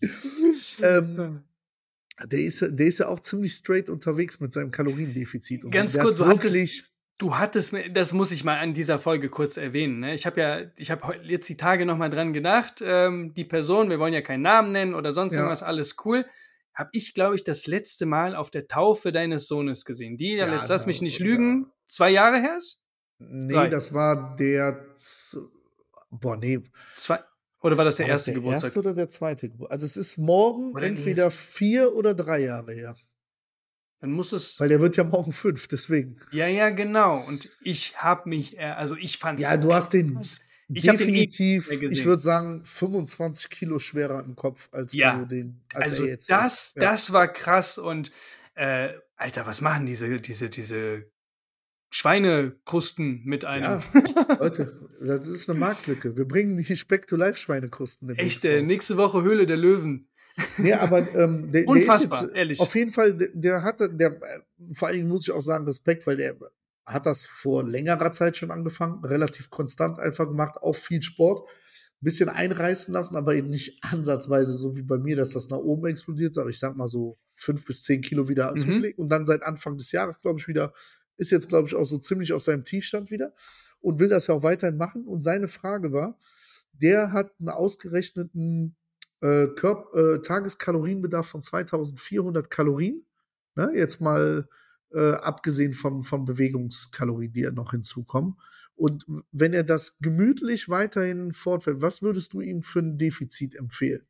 ähm, 0.82 1.44
der, 2.24 2.40
ist, 2.40 2.60
der 2.62 2.86
ist 2.86 2.98
ja 2.98 3.08
auch 3.08 3.20
ziemlich 3.20 3.52
straight 3.54 3.88
unterwegs 3.90 4.40
mit 4.40 4.52
seinem 4.52 4.70
Kaloriendefizit. 4.70 5.64
Und 5.64 5.70
Ganz 5.70 5.96
kurz, 5.98 6.16
du 6.16 6.24
hattest- 6.26 6.44
wirklich, 6.44 6.84
Du 7.18 7.38
hattest 7.38 7.72
mir, 7.72 7.90
das 7.92 8.12
muss 8.12 8.32
ich 8.32 8.42
mal 8.42 8.58
an 8.58 8.74
dieser 8.74 8.98
Folge 8.98 9.28
kurz 9.28 9.56
erwähnen. 9.56 10.00
Ne? 10.00 10.14
Ich 10.14 10.26
habe 10.26 10.40
ja, 10.40 10.60
ich 10.76 10.90
habe 10.90 11.16
jetzt 11.22 11.48
die 11.48 11.56
Tage 11.56 11.86
nochmal 11.86 12.10
dran 12.10 12.32
gedacht, 12.32 12.82
ähm, 12.84 13.34
die 13.34 13.44
Person, 13.44 13.88
wir 13.88 14.00
wollen 14.00 14.12
ja 14.14 14.20
keinen 14.20 14.42
Namen 14.42 14.72
nennen 14.72 14.94
oder 14.94 15.12
sonst 15.12 15.34
Ja. 15.34 15.40
irgendwas, 15.40 15.62
alles 15.62 15.96
cool. 16.04 16.26
Habe 16.74 16.90
ich, 16.92 17.14
glaube 17.14 17.36
ich, 17.36 17.44
das 17.44 17.68
letzte 17.68 18.04
Mal 18.04 18.34
auf 18.34 18.50
der 18.50 18.66
Taufe 18.66 19.12
deines 19.12 19.46
Sohnes 19.46 19.84
gesehen. 19.84 20.16
Die, 20.16 20.32
Ja, 20.32 20.52
jetzt 20.56 20.68
lass 20.68 20.86
mich 20.86 21.00
nicht 21.02 21.20
lügen, 21.20 21.70
zwei 21.86 22.10
Jahre 22.10 22.40
her 22.40 22.56
ist? 22.56 22.82
Nee, 23.18 23.54
Drei. 23.54 23.68
das 23.68 23.94
war 23.94 24.34
der. 24.34 24.84
Boah, 26.10 26.36
nee. 26.36 26.60
Zwei, 26.96 27.20
oder 27.60 27.78
war 27.78 27.84
das 27.84 27.96
der 27.96 28.06
War 28.06 28.12
das 28.12 28.20
erste 28.22 28.32
der 28.32 28.40
Geburtstag? 28.40 28.64
erste 28.70 28.78
oder 28.80 28.92
der 28.92 29.08
zweite 29.08 29.48
Geburtstag? 29.48 29.72
Also 29.72 29.86
es 29.86 29.96
ist 29.96 30.18
morgen 30.18 30.72
Oder 30.72 30.82
entweder 30.86 31.30
vier 31.30 31.94
oder 31.94 32.12
drei 32.14 32.40
Jahre 32.40 32.72
her. 32.72 32.96
Dann 34.04 34.12
muss 34.12 34.32
es. 34.32 34.60
Weil 34.60 34.68
der 34.68 34.82
wird 34.82 34.98
ja 34.98 35.04
morgen 35.04 35.32
fünf, 35.32 35.66
deswegen. 35.66 36.18
Ja, 36.30 36.46
ja, 36.46 36.68
genau. 36.68 37.24
Und 37.26 37.48
ich 37.62 38.02
habe 38.02 38.28
mich, 38.28 38.58
äh, 38.58 38.64
also 38.64 38.96
ich 38.96 39.16
fand 39.16 39.40
Ja, 39.40 39.56
du 39.56 39.72
hast 39.72 39.94
den 39.94 40.20
Ich 40.68 40.86
hab 40.90 40.98
den 40.98 41.08
eh 41.08 41.26
definitiv, 41.26 41.70
mehr 41.70 41.90
ich 41.90 42.04
würde 42.04 42.20
sagen, 42.20 42.62
25 42.64 43.48
Kilo 43.48 43.78
schwerer 43.78 44.22
im 44.22 44.36
Kopf, 44.36 44.68
als 44.72 44.92
Ja, 44.92 45.16
du 45.16 45.24
den, 45.24 45.64
als 45.72 45.92
Also 45.92 46.02
er 46.02 46.10
jetzt 46.10 46.28
das, 46.28 46.52
ist. 46.52 46.76
Ja. 46.76 46.82
das 46.82 47.14
war 47.14 47.32
krass 47.32 47.78
und 47.78 48.12
äh, 48.56 48.90
Alter, 49.16 49.46
was 49.46 49.62
machen 49.62 49.86
diese, 49.86 50.20
diese, 50.20 50.50
diese 50.50 51.10
Schweinekrusten 51.88 53.22
mit 53.24 53.46
einem? 53.46 53.82
Ja, 53.94 54.36
Leute, 54.38 54.86
das 55.00 55.28
ist 55.28 55.48
eine 55.48 55.58
Marktlücke. 55.58 56.14
Wir 56.14 56.28
bringen 56.28 56.58
die 56.58 56.76
Speck-to-Life-Schweinekrusten 56.76 58.08
demnächst 58.08 58.44
Echt, 58.44 58.54
äh, 58.54 58.60
nächste 58.60 58.98
Woche 58.98 59.22
Höhle 59.22 59.46
der 59.46 59.56
Löwen. 59.56 60.10
Nee, 60.58 60.72
aber 60.72 61.14
ähm, 61.14 61.50
der, 61.52 61.66
Unfassbar, 61.68 62.20
der 62.20 62.20
ist 62.20 62.26
jetzt, 62.28 62.36
ehrlich. 62.36 62.60
Auf 62.60 62.74
jeden 62.74 62.90
Fall, 62.90 63.16
der, 63.16 63.28
der 63.34 63.62
hatte, 63.62 63.88
der, 63.94 64.12
äh, 64.22 64.74
vor 64.74 64.88
allen 64.88 64.98
Dingen 64.98 65.08
muss 65.08 65.26
ich 65.28 65.32
auch 65.32 65.40
sagen, 65.40 65.64
Respekt, 65.64 66.06
weil 66.06 66.16
der 66.16 66.36
hat 66.86 67.06
das 67.06 67.24
vor 67.24 67.64
längerer 67.64 68.12
Zeit 68.12 68.36
schon 68.36 68.50
angefangen, 68.50 69.04
relativ 69.04 69.50
konstant 69.50 69.98
einfach 69.98 70.26
gemacht, 70.26 70.56
auch 70.60 70.76
viel 70.76 71.02
Sport, 71.02 71.48
ein 71.48 72.04
bisschen 72.04 72.28
einreißen 72.28 72.92
lassen, 72.92 73.16
aber 73.16 73.34
eben 73.34 73.48
nicht 73.48 73.78
ansatzweise 73.82 74.52
so 74.52 74.76
wie 74.76 74.82
bei 74.82 74.98
mir, 74.98 75.16
dass 75.16 75.30
das 75.30 75.48
nach 75.48 75.58
oben 75.58 75.86
explodiert, 75.86 76.36
aber 76.36 76.50
ich 76.50 76.58
sag 76.58 76.76
mal 76.76 76.88
so 76.88 77.16
fünf 77.36 77.64
bis 77.66 77.82
zehn 77.82 78.00
Kilo 78.02 78.28
wieder 78.28 78.52
Mhm. 78.52 78.58
zugelegt 78.58 78.98
und 78.98 79.08
dann 79.08 79.24
seit 79.24 79.42
Anfang 79.42 79.76
des 79.76 79.92
Jahres, 79.92 80.20
glaube 80.20 80.40
ich, 80.40 80.48
wieder, 80.48 80.72
ist 81.16 81.30
jetzt, 81.30 81.48
glaube 81.48 81.68
ich, 81.68 81.74
auch 81.74 81.84
so 81.86 81.98
ziemlich 81.98 82.32
auf 82.32 82.42
seinem 82.42 82.64
Tiefstand 82.64 83.10
wieder 83.10 83.32
und 83.80 84.00
will 84.00 84.08
das 84.08 84.26
ja 84.26 84.34
auch 84.34 84.42
weiterhin 84.42 84.76
machen. 84.76 85.06
Und 85.06 85.22
seine 85.22 85.46
Frage 85.48 85.92
war, 85.92 86.18
der 86.72 87.12
hat 87.12 87.32
einen 87.38 87.50
ausgerechneten 87.50 88.76
äh, 89.24 89.48
Körp 89.56 89.94
äh, 89.94 90.20
Tageskalorienbedarf 90.20 91.26
von 91.26 91.42
2400 91.42 92.50
Kalorien. 92.50 93.06
Ne? 93.54 93.72
Jetzt 93.74 94.00
mal 94.00 94.46
äh, 94.92 95.12
abgesehen 95.14 95.72
von, 95.72 96.04
von 96.04 96.26
Bewegungskalorien, 96.26 97.32
die 97.32 97.40
ja 97.40 97.50
noch 97.50 97.70
hinzukommen. 97.70 98.36
Und 98.76 99.06
wenn 99.32 99.54
er 99.54 99.64
das 99.64 99.98
gemütlich 100.00 100.68
weiterhin 100.68 101.32
fortfährt, 101.32 101.80
was 101.80 102.02
würdest 102.02 102.34
du 102.34 102.40
ihm 102.40 102.60
für 102.60 102.80
ein 102.80 102.98
Defizit 102.98 103.54
empfehlen? 103.54 104.06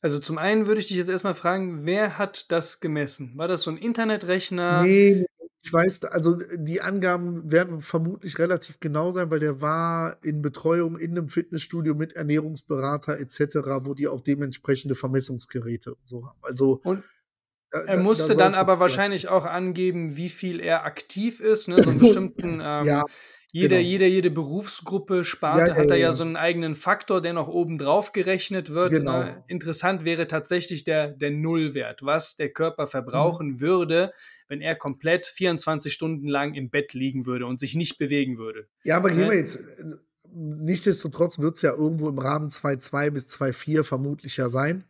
Also 0.00 0.20
zum 0.20 0.38
einen 0.38 0.66
würde 0.66 0.80
ich 0.80 0.88
dich 0.88 0.98
jetzt 0.98 1.08
erstmal 1.08 1.34
fragen, 1.34 1.84
wer 1.84 2.18
hat 2.18 2.52
das 2.52 2.78
gemessen? 2.80 3.32
War 3.36 3.48
das 3.48 3.62
so 3.62 3.70
ein 3.70 3.78
Internetrechner? 3.78 4.82
Nee, 4.82 5.26
ich 5.66 5.72
weiß, 5.72 6.04
also 6.04 6.38
die 6.56 6.80
Angaben 6.80 7.50
werden 7.50 7.80
vermutlich 7.80 8.38
relativ 8.38 8.78
genau 8.78 9.10
sein, 9.10 9.32
weil 9.32 9.40
der 9.40 9.60
war 9.60 10.16
in 10.22 10.40
Betreuung 10.40 10.96
in 10.96 11.10
einem 11.10 11.28
Fitnessstudio 11.28 11.94
mit 11.96 12.12
Ernährungsberater 12.12 13.18
etc., 13.18 13.56
wo 13.82 13.94
die 13.94 14.06
auch 14.06 14.20
dementsprechende 14.20 14.94
Vermessungsgeräte 14.94 15.90
und 15.94 16.06
so 16.08 16.24
haben. 16.26 16.38
Also 16.42 16.80
Und 16.84 17.02
da- 17.72 17.80
Er 17.84 17.96
musste 17.98 18.34
da 18.36 18.44
dann 18.44 18.54
aber 18.54 18.78
wahrscheinlich 18.78 19.26
auch 19.26 19.44
angeben, 19.44 20.16
wie 20.16 20.28
viel 20.28 20.60
er 20.60 20.84
aktiv 20.84 21.40
ist. 21.40 21.66
Ne? 21.66 21.82
So 21.82 21.90
einen 21.90 21.98
bestimmten, 22.20 22.60
ähm, 22.62 22.86
Ja, 22.86 23.04
jede, 23.60 23.76
genau. 23.76 23.88
jede, 23.88 24.06
jede 24.06 24.30
Berufsgruppe, 24.30 25.24
Sparte 25.24 25.70
Ja, 25.72 25.76
hat 25.76 25.90
da 25.90 25.94
ja, 25.94 26.00
ja 26.00 26.06
ja. 26.08 26.12
so 26.14 26.24
einen 26.24 26.36
eigenen 26.36 26.74
Faktor, 26.74 27.20
der 27.22 27.32
noch 27.32 27.48
oben 27.48 27.78
drauf 27.78 28.12
gerechnet 28.12 28.70
wird. 28.70 28.92
Genau. 28.92 29.20
Ne? 29.20 29.44
Interessant 29.48 30.04
wäre 30.04 30.26
tatsächlich 30.26 30.84
der, 30.84 31.08
der 31.12 31.30
Nullwert, 31.30 32.02
was 32.02 32.36
der 32.36 32.50
Körper 32.50 32.84
Mhm. 32.84 32.88
verbrauchen 32.88 33.60
würde, 33.60 34.12
wenn 34.48 34.60
er 34.60 34.74
komplett 34.76 35.26
24 35.26 35.92
Stunden 35.92 36.28
lang 36.28 36.54
im 36.54 36.70
Bett 36.70 36.92
liegen 36.94 37.24
würde 37.26 37.46
und 37.46 37.58
sich 37.58 37.74
nicht 37.74 37.98
bewegen 37.98 38.38
würde. 38.38 38.68
Ja, 38.84 38.96
aber 38.98 39.08
gehen 39.10 39.20
Ne? 39.20 39.30
wir 39.30 39.38
jetzt. 39.38 39.56
äh, 39.56 39.62
Nichtsdestotrotz 40.32 41.38
wird 41.38 41.56
es 41.56 41.62
ja 41.62 41.72
irgendwo 41.72 42.08
im 42.08 42.18
Rahmen 42.18 42.50
2,2 42.50 43.10
bis 43.10 43.26
2,4 43.26 43.84
vermutlich 43.84 44.36
ja 44.36 44.48
sein. 44.48 44.84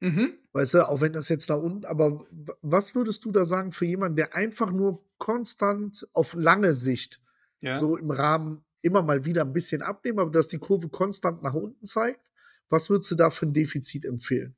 Mhm. 0.00 0.34
Weißt 0.52 0.74
du, 0.74 0.88
auch 0.88 1.00
wenn 1.00 1.12
das 1.12 1.28
jetzt 1.28 1.48
nach 1.48 1.56
unten, 1.58 1.84
aber 1.84 2.24
was 2.62 2.94
würdest 2.94 3.24
du 3.24 3.32
da 3.32 3.44
sagen 3.44 3.72
für 3.72 3.86
jemanden, 3.86 4.16
der 4.16 4.36
einfach 4.36 4.70
nur 4.70 5.02
konstant 5.18 6.06
auf 6.12 6.34
lange 6.34 6.74
Sicht 6.74 7.20
Ja. 7.64 7.78
so 7.78 7.96
im 7.96 8.10
Rahmen 8.10 8.64
immer 8.82 9.02
mal 9.02 9.24
wieder 9.24 9.42
ein 9.42 9.52
bisschen 9.52 9.82
abnehmen, 9.82 10.18
aber 10.18 10.30
dass 10.30 10.48
die 10.48 10.58
Kurve 10.58 10.88
konstant 10.88 11.42
nach 11.42 11.54
unten 11.54 11.86
zeigt? 11.86 12.20
Was 12.68 12.90
würdest 12.90 13.10
du 13.10 13.14
da 13.14 13.30
für 13.30 13.46
ein 13.46 13.52
Defizit 13.52 14.04
empfehlen? 14.04 14.56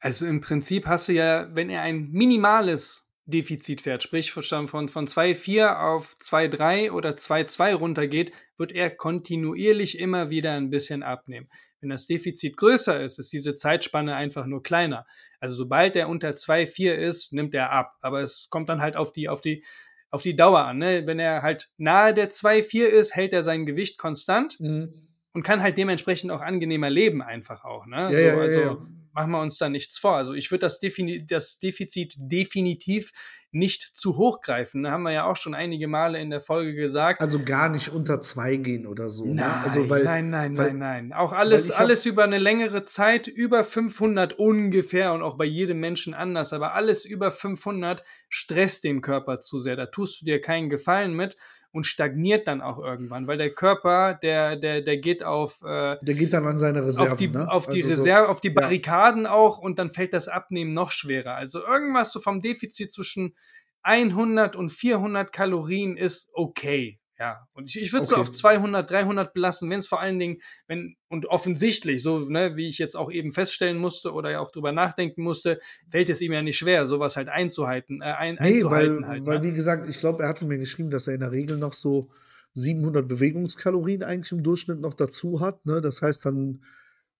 Also 0.00 0.26
im 0.26 0.40
Prinzip 0.40 0.86
hast 0.86 1.08
du 1.08 1.12
ja, 1.12 1.48
wenn 1.54 1.70
er 1.70 1.82
ein 1.82 2.10
minimales 2.10 3.08
Defizit 3.24 3.80
fährt, 3.80 4.04
sprich 4.04 4.30
von, 4.30 4.68
von, 4.68 4.88
von 4.88 5.08
2,4 5.08 5.80
auf 5.80 6.16
2,3 6.22 6.92
oder 6.92 7.10
2,2 7.10 7.74
runtergeht, 7.74 8.32
wird 8.56 8.70
er 8.72 8.90
kontinuierlich 8.90 9.98
immer 9.98 10.30
wieder 10.30 10.52
ein 10.52 10.70
bisschen 10.70 11.02
abnehmen. 11.02 11.48
Wenn 11.80 11.90
das 11.90 12.06
Defizit 12.06 12.56
größer 12.56 13.02
ist, 13.02 13.18
ist 13.18 13.32
diese 13.32 13.56
Zeitspanne 13.56 14.14
einfach 14.14 14.46
nur 14.46 14.62
kleiner. 14.62 15.06
Also 15.40 15.56
sobald 15.56 15.96
er 15.96 16.08
unter 16.08 16.30
2,4 16.30 16.92
ist, 16.92 17.32
nimmt 17.32 17.54
er 17.54 17.72
ab. 17.72 17.96
Aber 18.00 18.22
es 18.22 18.48
kommt 18.48 18.68
dann 18.68 18.80
halt 18.80 18.96
auf 18.96 19.12
die, 19.12 19.28
auf 19.28 19.40
die, 19.40 19.64
auf 20.10 20.22
die 20.22 20.36
Dauer 20.36 20.64
an. 20.64 20.78
Ne? 20.78 21.06
Wenn 21.06 21.18
er 21.18 21.42
halt 21.42 21.68
nahe 21.76 22.14
der 22.14 22.30
2,4 22.30 22.86
ist, 22.86 23.14
hält 23.14 23.32
er 23.32 23.42
sein 23.42 23.66
Gewicht 23.66 23.98
konstant 23.98 24.58
und 24.60 25.42
kann 25.42 25.62
halt 25.62 25.76
dementsprechend 25.78 26.30
auch 26.30 26.40
angenehmer 26.40 26.90
leben 26.90 27.22
einfach 27.22 27.64
auch. 27.64 27.86
Ne? 27.86 27.96
Ja, 27.96 28.10
so, 28.10 28.18
ja, 28.18 28.36
also 28.36 28.60
ja. 28.60 28.78
Machen 29.16 29.30
wir 29.30 29.40
uns 29.40 29.56
da 29.56 29.68
nichts 29.70 29.98
vor. 29.98 30.14
Also 30.14 30.34
ich 30.34 30.50
würde 30.50 30.60
das, 30.60 30.78
defini 30.78 31.26
das 31.26 31.58
Defizit 31.58 32.14
definitiv 32.18 33.12
nicht 33.50 33.80
zu 33.96 34.18
hoch 34.18 34.42
greifen. 34.42 34.82
Da 34.82 34.90
haben 34.90 35.04
wir 35.04 35.12
ja 35.12 35.24
auch 35.24 35.36
schon 35.36 35.54
einige 35.54 35.88
Male 35.88 36.20
in 36.20 36.28
der 36.28 36.40
Folge 36.42 36.74
gesagt. 36.74 37.22
Also 37.22 37.42
gar 37.42 37.70
nicht 37.70 37.88
unter 37.88 38.20
2 38.20 38.56
gehen 38.56 38.86
oder 38.86 39.08
so. 39.08 39.24
nein, 39.24 39.36
ne? 39.36 39.62
also, 39.64 39.88
weil, 39.88 40.04
nein, 40.04 40.28
nein, 40.28 40.56
weil- 40.58 40.74
nein, 40.74 41.08
nein. 41.08 41.12
Auch 41.14 41.32
alles, 41.32 41.70
alles 41.70 42.04
über 42.04 42.24
eine 42.24 42.38
längere 42.38 42.84
Zeit, 42.84 43.26
über 43.26 43.64
500 43.64 44.38
ungefähr 44.38 45.14
und 45.14 45.22
auch 45.22 45.38
bei 45.38 45.46
jedem 45.46 45.80
Menschen 45.80 46.12
anders, 46.12 46.52
aber 46.52 46.74
alles 46.74 47.06
über 47.06 47.30
500 47.30 48.04
stresst 48.28 48.84
den 48.84 49.00
Körper 49.00 49.40
zu 49.40 49.58
sehr. 49.58 49.76
Da 49.76 49.86
tust 49.86 50.20
du 50.20 50.26
dir 50.26 50.42
keinen 50.42 50.68
Gefallen 50.68 51.14
mit 51.14 51.38
und 51.76 51.84
stagniert 51.86 52.48
dann 52.48 52.60
auch 52.60 52.78
irgendwann, 52.78 53.26
weil 53.28 53.38
der 53.38 53.50
Körper, 53.50 54.14
der, 54.22 54.56
der, 54.56 54.82
der 54.82 54.96
geht 54.98 55.22
auf, 55.22 55.60
äh, 55.62 55.96
Der 56.02 56.14
geht 56.14 56.32
dann 56.32 56.46
an 56.46 56.58
seine 56.58 56.84
Reserven. 56.84 57.12
auf 57.12 57.18
die, 57.18 57.28
ne? 57.28 57.50
auf 57.50 57.66
die 57.66 57.82
Also 57.84 57.94
so- 57.94 58.02
Reserve, 58.02 58.28
auf 58.28 58.40
die 58.40 58.48
ja. 58.48 58.54
Barrikaden 58.54 59.26
auch 59.26 59.58
und 59.58 59.78
dann 59.78 59.90
fällt 59.90 60.12
das 60.12 60.26
Abnehmen 60.28 60.72
noch 60.72 60.90
schwerer. 60.90 61.34
Also 61.36 61.64
irgendwas 61.64 62.12
so 62.12 62.18
vom 62.20 62.40
Defizit 62.42 62.90
zwischen 62.90 63.36
100 63.82 64.56
und 64.56 64.70
400 64.70 65.32
Kalorien 65.32 65.96
ist 65.96 66.30
okay. 66.32 66.98
Ja, 67.18 67.48
und 67.54 67.70
ich, 67.70 67.80
ich 67.80 67.92
würde 67.94 68.06
so 68.06 68.14
Okay. 68.14 68.20
auf 68.20 68.32
200, 68.32 68.90
300 68.90 69.32
belassen, 69.32 69.70
wenn 69.70 69.78
es 69.78 69.86
vor 69.86 70.00
allen 70.00 70.18
Dingen, 70.18 70.42
wenn, 70.66 70.96
und 71.08 71.24
offensichtlich, 71.26 72.02
so, 72.02 72.18
ne, 72.20 72.56
wie 72.56 72.68
ich 72.68 72.76
jetzt 72.78 72.94
auch 72.94 73.10
eben 73.10 73.32
feststellen 73.32 73.78
musste 73.78 74.12
oder 74.12 74.30
ja 74.30 74.40
auch 74.40 74.50
drüber 74.52 74.72
nachdenken 74.72 75.22
musste, 75.22 75.58
fällt 75.88 76.10
es 76.10 76.20
ihm 76.20 76.32
ja 76.32 76.42
nicht 76.42 76.58
schwer, 76.58 76.86
sowas 76.86 77.16
halt 77.16 77.28
einzuhalten, 77.28 78.02
äh, 78.02 78.04
ein, 78.04 78.34
Nee, 78.34 78.64
weil, 78.64 78.98
einzuhalten 78.98 79.06
halt. 79.08 79.26
weil 79.26 79.38
ne? 79.38 79.44
wie 79.44 79.52
gesagt, 79.52 79.88
ich 79.88 79.98
glaube, 79.98 80.24
er 80.24 80.28
hatte 80.28 80.44
mir 80.44 80.58
geschrieben, 80.58 80.90
dass 80.90 81.06
er 81.06 81.14
in 81.14 81.20
der 81.20 81.32
Regel 81.32 81.56
noch 81.56 81.72
so 81.72 82.10
700 82.52 83.08
Bewegungskalorien 83.08 84.02
eigentlich 84.02 84.32
im 84.32 84.42
Durchschnitt 84.42 84.80
noch 84.80 84.94
dazu 84.94 85.40
hat. 85.40 85.64
Ne? 85.64 85.80
Das 85.80 86.02
heißt 86.02 86.24
dann, 86.26 86.62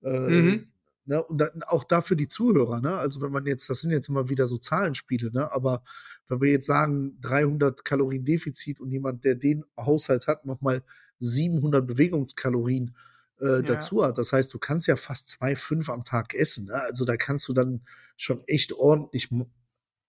äh, 0.02 0.08
Mhm. 0.08 0.72
Ne? 1.06 1.22
und 1.22 1.38
dann 1.38 1.62
auch 1.62 1.84
dafür 1.84 2.16
die 2.16 2.28
Zuhörer. 2.28 2.80
Ne? 2.80 2.94
Also 2.96 3.20
wenn 3.20 3.32
man 3.32 3.46
jetzt, 3.46 3.70
das 3.70 3.80
sind 3.80 3.90
jetzt 3.90 4.08
immer 4.08 4.28
wieder 4.28 4.46
so 4.46 4.58
Zahlenspiele, 4.58 5.30
ne? 5.32 5.50
aber 5.52 5.82
wenn 6.28 6.40
wir 6.40 6.50
jetzt 6.50 6.66
sagen 6.66 7.18
300 7.20 7.84
Kalorien 7.84 8.24
Defizit 8.24 8.80
und 8.80 8.90
jemand, 8.90 9.24
der 9.24 9.34
den 9.36 9.64
Haushalt 9.78 10.26
hat, 10.26 10.44
nochmal 10.44 10.82
700 11.18 11.86
Bewegungskalorien 11.86 12.94
äh, 13.40 13.46
Ja. 13.46 13.62
dazu 13.62 14.04
hat. 14.04 14.18
Das 14.18 14.32
heißt, 14.32 14.52
du 14.52 14.58
kannst 14.58 14.86
ja 14.86 14.96
fast 14.96 15.28
zwei, 15.28 15.56
fünf 15.56 15.88
am 15.90 16.04
Tag 16.04 16.34
essen. 16.34 16.66
Ne? 16.66 16.74
Also 16.74 17.04
da 17.04 17.16
kannst 17.16 17.48
du 17.48 17.52
dann 17.52 17.82
schon 18.16 18.42
echt 18.46 18.72
ordentlich 18.72 19.30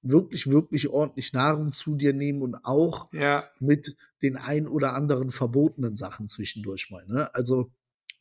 wirklich, 0.02 0.50
wirklich 0.50 0.88
ordentlich 0.90 1.34
Nahrung 1.34 1.72
zu 1.74 1.96
dir 1.96 2.14
nehmen 2.14 2.42
und 2.42 2.56
auch 2.64 3.12
Ja, 3.12 3.46
mit 3.60 3.96
den 4.22 4.38
ein 4.38 4.68
oder 4.68 4.94
anderen 4.94 5.32
verbotenen 5.32 5.96
Sachen 5.96 6.28
zwischendurch 6.28 6.90
mal. 6.90 7.06
Ne? 7.08 7.34
Also, 7.36 7.72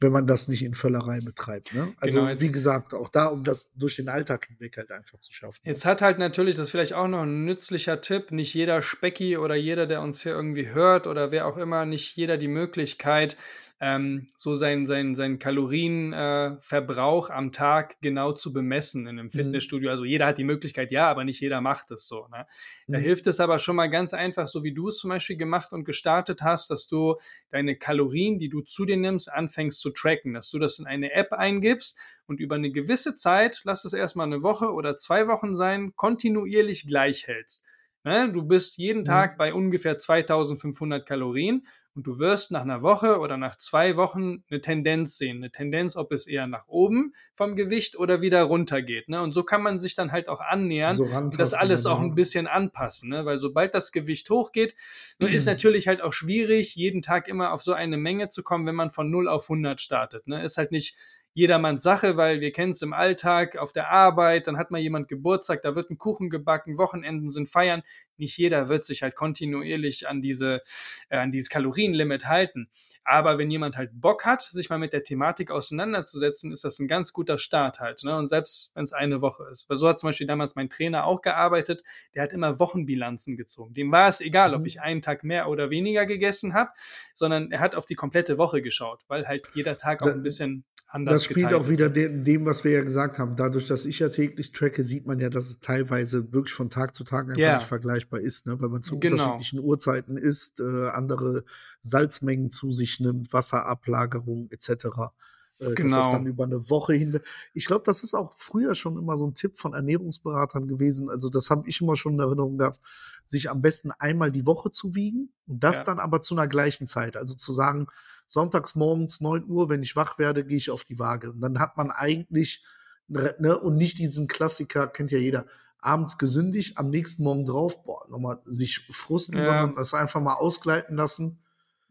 wenn 0.00 0.12
man 0.12 0.26
das 0.26 0.48
nicht 0.48 0.62
in 0.62 0.74
Völlerei 0.74 1.20
betreibt. 1.20 1.74
Ne? 1.74 1.94
Also, 2.00 2.20
Genau, 2.20 2.40
wie 2.40 2.52
gesagt, 2.52 2.92
auch 2.92 3.08
da, 3.08 3.26
um 3.26 3.42
das 3.44 3.70
durch 3.74 3.96
den 3.96 4.08
Alltag 4.08 4.46
hinweg 4.46 4.76
halt 4.76 4.92
einfach 4.92 5.18
zu 5.20 5.32
schaffen. 5.32 5.60
Jetzt 5.64 5.86
hat 5.86 6.02
halt 6.02 6.18
natürlich, 6.18 6.56
das 6.56 6.64
ist 6.64 6.70
vielleicht 6.70 6.92
auch 6.92 7.08
noch 7.08 7.22
ein 7.22 7.44
nützlicher 7.44 8.00
Tipp, 8.00 8.30
nicht 8.30 8.52
jeder 8.54 8.82
Specki 8.82 9.38
oder 9.38 9.54
jeder, 9.54 9.86
der 9.86 10.02
uns 10.02 10.22
hier 10.22 10.32
irgendwie 10.32 10.68
hört 10.68 11.06
oder 11.06 11.30
wer 11.30 11.46
auch 11.46 11.56
immer, 11.56 11.86
nicht 11.86 12.16
jeder 12.16 12.36
die 12.36 12.48
Möglichkeit, 12.48 13.36
ähm, 13.78 14.28
so 14.36 14.54
seinen 14.54 14.86
sein, 14.86 15.14
sein 15.14 15.38
Kalorienverbrauch 15.38 17.28
äh, 17.30 17.32
am 17.32 17.52
Tag 17.52 17.96
genau 18.00 18.32
zu 18.32 18.52
bemessen 18.52 19.06
in 19.06 19.18
einem 19.18 19.30
Fitnessstudio. 19.30 19.90
Also 19.90 20.04
jeder 20.04 20.26
hat 20.26 20.38
die 20.38 20.44
Möglichkeit, 20.44 20.92
ja, 20.92 21.08
aber 21.10 21.24
nicht 21.24 21.40
jeder 21.40 21.60
macht 21.60 21.90
es 21.90 22.08
so. 22.08 22.26
Ne? 22.28 22.46
Da 22.90 22.98
Mhm. 22.98 23.02
hilft 23.02 23.26
es 23.26 23.38
aber 23.38 23.58
schon 23.58 23.76
mal 23.76 23.88
ganz 23.88 24.14
einfach, 24.14 24.48
so 24.48 24.64
wie 24.64 24.72
du 24.72 24.88
es 24.88 24.96
zum 24.96 25.10
Beispiel 25.10 25.36
gemacht 25.36 25.72
und 25.72 25.84
gestartet 25.84 26.40
hast, 26.42 26.70
dass 26.70 26.86
du 26.86 27.16
deine 27.50 27.76
Kalorien, 27.76 28.38
die 28.38 28.48
du 28.48 28.62
zu 28.62 28.86
dir 28.86 28.96
nimmst, 28.96 29.30
anfängst 29.30 29.80
zu 29.80 29.90
tracken, 29.90 30.32
dass 30.34 30.50
du 30.50 30.58
das 30.58 30.78
in 30.78 30.86
eine 30.86 31.12
App 31.12 31.32
eingibst 31.32 31.98
und 32.26 32.40
über 32.40 32.54
eine 32.54 32.70
gewisse 32.70 33.14
Zeit, 33.14 33.60
lass 33.64 33.84
es 33.84 33.92
erstmal 33.92 34.26
eine 34.26 34.42
Woche 34.42 34.72
oder 34.72 34.96
zwei 34.96 35.28
Wochen 35.28 35.54
sein, 35.54 35.94
kontinuierlich 35.96 36.86
gleich 36.86 37.26
hältst. 37.26 37.64
Ne? 38.04 38.30
Du 38.32 38.42
bist 38.44 38.78
jeden 38.78 39.04
Mhm. 39.04 39.04
Tag 39.04 39.36
bei 39.36 39.52
ungefähr 39.52 39.98
2500 39.98 41.06
Kalorien 41.06 41.66
und 41.96 42.06
du 42.06 42.18
wirst 42.18 42.50
nach 42.50 42.60
einer 42.60 42.82
Woche 42.82 43.18
oder 43.20 43.38
nach 43.38 43.56
zwei 43.56 43.96
Wochen 43.96 44.44
eine 44.50 44.60
Tendenz 44.60 45.16
sehen. 45.16 45.38
Eine 45.38 45.50
Tendenz, 45.50 45.96
ob 45.96 46.12
es 46.12 46.26
eher 46.26 46.46
nach 46.46 46.68
oben 46.68 47.14
vom 47.32 47.56
Gewicht 47.56 47.96
oder 47.98 48.20
wieder 48.20 48.42
runter 48.42 48.82
geht. 48.82 49.08
Ne? 49.08 49.22
Und 49.22 49.32
so 49.32 49.42
kann 49.42 49.62
man 49.62 49.80
sich 49.80 49.94
dann 49.94 50.12
halt 50.12 50.28
auch 50.28 50.40
annähern 50.40 50.94
So 50.94 51.04
und 51.04 51.40
das 51.40 51.54
alles 51.54 51.86
auch 51.86 51.98
ein 51.98 52.14
bisschen 52.14 52.46
anpassen. 52.46 53.08
Ne? 53.08 53.24
Weil 53.24 53.38
sobald 53.38 53.74
das 53.74 53.92
Gewicht 53.92 54.28
hochgeht, 54.28 54.76
nun 55.18 55.32
ist 55.32 55.46
natürlich 55.46 55.88
halt 55.88 56.02
auch 56.02 56.12
schwierig, 56.12 56.76
jeden 56.76 57.00
Tag 57.00 57.28
immer 57.28 57.54
auf 57.54 57.62
so 57.62 57.72
eine 57.72 57.96
Menge 57.96 58.28
zu 58.28 58.42
kommen, 58.42 58.66
wenn 58.66 58.74
man 58.74 58.90
von 58.90 59.10
0 59.10 59.26
auf 59.26 59.44
100 59.44 59.80
startet. 59.80 60.28
Ne? 60.28 60.44
Ist 60.44 60.58
halt 60.58 60.72
nicht 60.72 60.98
jedermanns 61.36 61.82
Sache, 61.82 62.16
weil 62.16 62.40
wir 62.40 62.50
kennen 62.50 62.72
es 62.72 62.80
im 62.80 62.94
Alltag, 62.94 63.58
auf 63.58 63.74
der 63.74 63.90
Arbeit, 63.90 64.46
dann 64.46 64.56
hat 64.56 64.70
mal 64.70 64.80
jemand 64.80 65.06
Geburtstag, 65.06 65.60
da 65.60 65.74
wird 65.74 65.90
ein 65.90 65.98
Kuchen 65.98 66.30
gebacken, 66.30 66.78
Wochenenden 66.78 67.30
sind 67.30 67.46
Feiern. 67.46 67.82
Nicht 68.16 68.38
jeder 68.38 68.70
wird 68.70 68.86
sich 68.86 69.02
halt 69.02 69.14
kontinuierlich 69.16 70.08
an 70.08 70.22
diese, 70.22 70.62
äh, 71.10 71.18
an 71.18 71.32
dieses 71.32 71.50
Kalorienlimit 71.50 72.26
halten. 72.26 72.70
Aber 73.04 73.38
wenn 73.38 73.50
jemand 73.50 73.76
halt 73.76 73.90
Bock 73.92 74.24
hat, 74.24 74.40
sich 74.42 74.70
mal 74.70 74.78
mit 74.78 74.94
der 74.94 75.04
Thematik 75.04 75.50
auseinanderzusetzen, 75.50 76.50
ist 76.52 76.64
das 76.64 76.78
ein 76.78 76.88
ganz 76.88 77.12
guter 77.12 77.36
Start 77.36 77.80
halt. 77.80 78.02
Ne? 78.02 78.16
Und 78.16 78.28
selbst 78.28 78.70
wenn 78.74 78.84
es 78.84 78.94
eine 78.94 79.20
Woche 79.20 79.44
ist. 79.52 79.68
Weil 79.68 79.76
so 79.76 79.86
hat 79.88 79.98
zum 79.98 80.08
Beispiel 80.08 80.26
damals 80.26 80.54
mein 80.56 80.70
Trainer 80.70 81.04
auch 81.04 81.20
gearbeitet, 81.20 81.84
der 82.14 82.22
hat 82.22 82.32
immer 82.32 82.58
Wochenbilanzen 82.58 83.36
gezogen. 83.36 83.74
Dem 83.74 83.92
war 83.92 84.08
es 84.08 84.22
egal, 84.22 84.54
ob 84.54 84.60
Mhm. 84.60 84.66
ich 84.66 84.80
einen 84.80 85.02
Tag 85.02 85.22
mehr 85.22 85.48
oder 85.50 85.68
weniger 85.68 86.06
gegessen 86.06 86.54
habe, 86.54 86.70
sondern 87.14 87.52
er 87.52 87.60
hat 87.60 87.74
auf 87.74 87.84
die 87.84 87.94
komplette 87.94 88.38
Woche 88.38 88.62
geschaut, 88.62 89.04
weil 89.06 89.28
halt 89.28 89.46
jeder 89.54 89.76
Tag 89.76 90.02
auch 90.02 90.06
ein 90.06 90.22
bisschen 90.22 90.64
anders 90.88 91.14
Das 91.14 91.24
spielt 91.24 91.52
auch 91.54 91.68
wieder 91.68 91.88
de 91.88 92.22
dem, 92.22 92.46
was 92.46 92.64
wir 92.64 92.72
ja 92.72 92.82
gesagt 92.82 93.18
haben. 93.18 93.36
Dadurch, 93.36 93.66
dass 93.66 93.84
ich 93.84 93.98
ja 93.98 94.08
täglich 94.08 94.52
tracke, 94.52 94.84
sieht 94.84 95.06
man 95.06 95.18
ja, 95.20 95.28
dass 95.30 95.48
es 95.50 95.60
teilweise 95.60 96.32
wirklich 96.32 96.54
von 96.54 96.70
Tag 96.70 96.94
zu 96.94 97.04
Tag 97.04 97.28
einfach 97.28 97.36
Ja. 97.40 97.54
nicht 97.54 97.66
vergleichbar 97.66 98.20
ist, 98.20 98.46
ne? 98.46 98.60
weil 98.60 98.68
man 98.68 98.82
zu 98.82 98.98
Genau. 98.98 99.14
unterschiedlichen 99.14 99.58
Uhrzeiten 99.60 100.16
isst, 100.16 100.60
äh, 100.60 100.88
andere 100.90 101.44
Salzmengen 101.82 102.50
zu 102.50 102.70
sich 102.72 103.00
nimmt, 103.00 103.32
Wasserablagerung 103.32 104.48
etc. 104.50 105.12
Äh, 105.58 105.74
Dass 105.74 105.74
das 105.74 105.74
Genau. 105.74 106.12
dann 106.12 106.26
über 106.26 106.44
eine 106.44 106.68
Woche 106.70 106.94
hin. 106.94 107.18
Ich 107.54 107.66
glaube, 107.66 107.82
das 107.86 108.02
ist 108.02 108.14
auch 108.14 108.34
früher 108.36 108.74
schon 108.74 108.98
immer 108.98 109.16
so 109.16 109.26
ein 109.26 109.34
Tipp 109.34 109.58
von 109.58 109.72
Ernährungsberatern 109.74 110.68
gewesen. 110.68 111.08
Also, 111.10 111.30
das 111.30 111.48
habe 111.50 111.68
ich 111.68 111.80
immer 111.80 111.96
schon 111.96 112.14
in 112.14 112.20
Erinnerung 112.20 112.58
gehabt, 112.58 112.80
sich 113.24 113.48
am 113.50 113.62
besten 113.62 113.90
einmal 113.92 114.30
die 114.32 114.44
Woche 114.46 114.70
zu 114.70 114.94
wiegen 114.94 115.30
und 115.46 115.64
das 115.64 115.78
Ja. 115.78 115.84
dann 115.84 115.98
aber 115.98 116.20
zu 116.22 116.34
einer 116.34 116.46
gleichen 116.46 116.86
Zeit. 116.88 117.16
Also 117.16 117.34
zu 117.34 117.52
sagen, 117.52 117.86
sonntags 118.26 118.74
morgens 118.74 119.20
9 119.20 119.44
Uhr, 119.48 119.68
wenn 119.68 119.82
ich 119.82 119.96
wach 119.96 120.18
werde, 120.18 120.44
gehe 120.44 120.56
ich 120.56 120.70
auf 120.70 120.84
die 120.84 120.98
Waage. 120.98 121.32
Und 121.32 121.40
dann 121.40 121.58
hat 121.58 121.76
man 121.76 121.90
eigentlich, 121.90 122.64
ne, 123.08 123.58
und 123.58 123.76
nicht 123.76 123.98
diesen 123.98 124.26
Klassiker, 124.28 124.86
kennt 124.88 125.12
ja 125.12 125.18
jeder, 125.18 125.46
abends 125.78 126.18
gesündigt, 126.18 126.78
am 126.78 126.90
nächsten 126.90 127.22
Morgen 127.22 127.46
drauf, 127.46 127.84
boah, 127.84 128.06
nochmal 128.08 128.40
sich 128.46 128.86
frusten, 128.90 129.36
Ja. 129.38 129.44
sondern 129.44 129.76
das 129.76 129.94
einfach 129.94 130.20
mal 130.20 130.34
ausgleiten 130.34 130.96
lassen. 130.96 131.38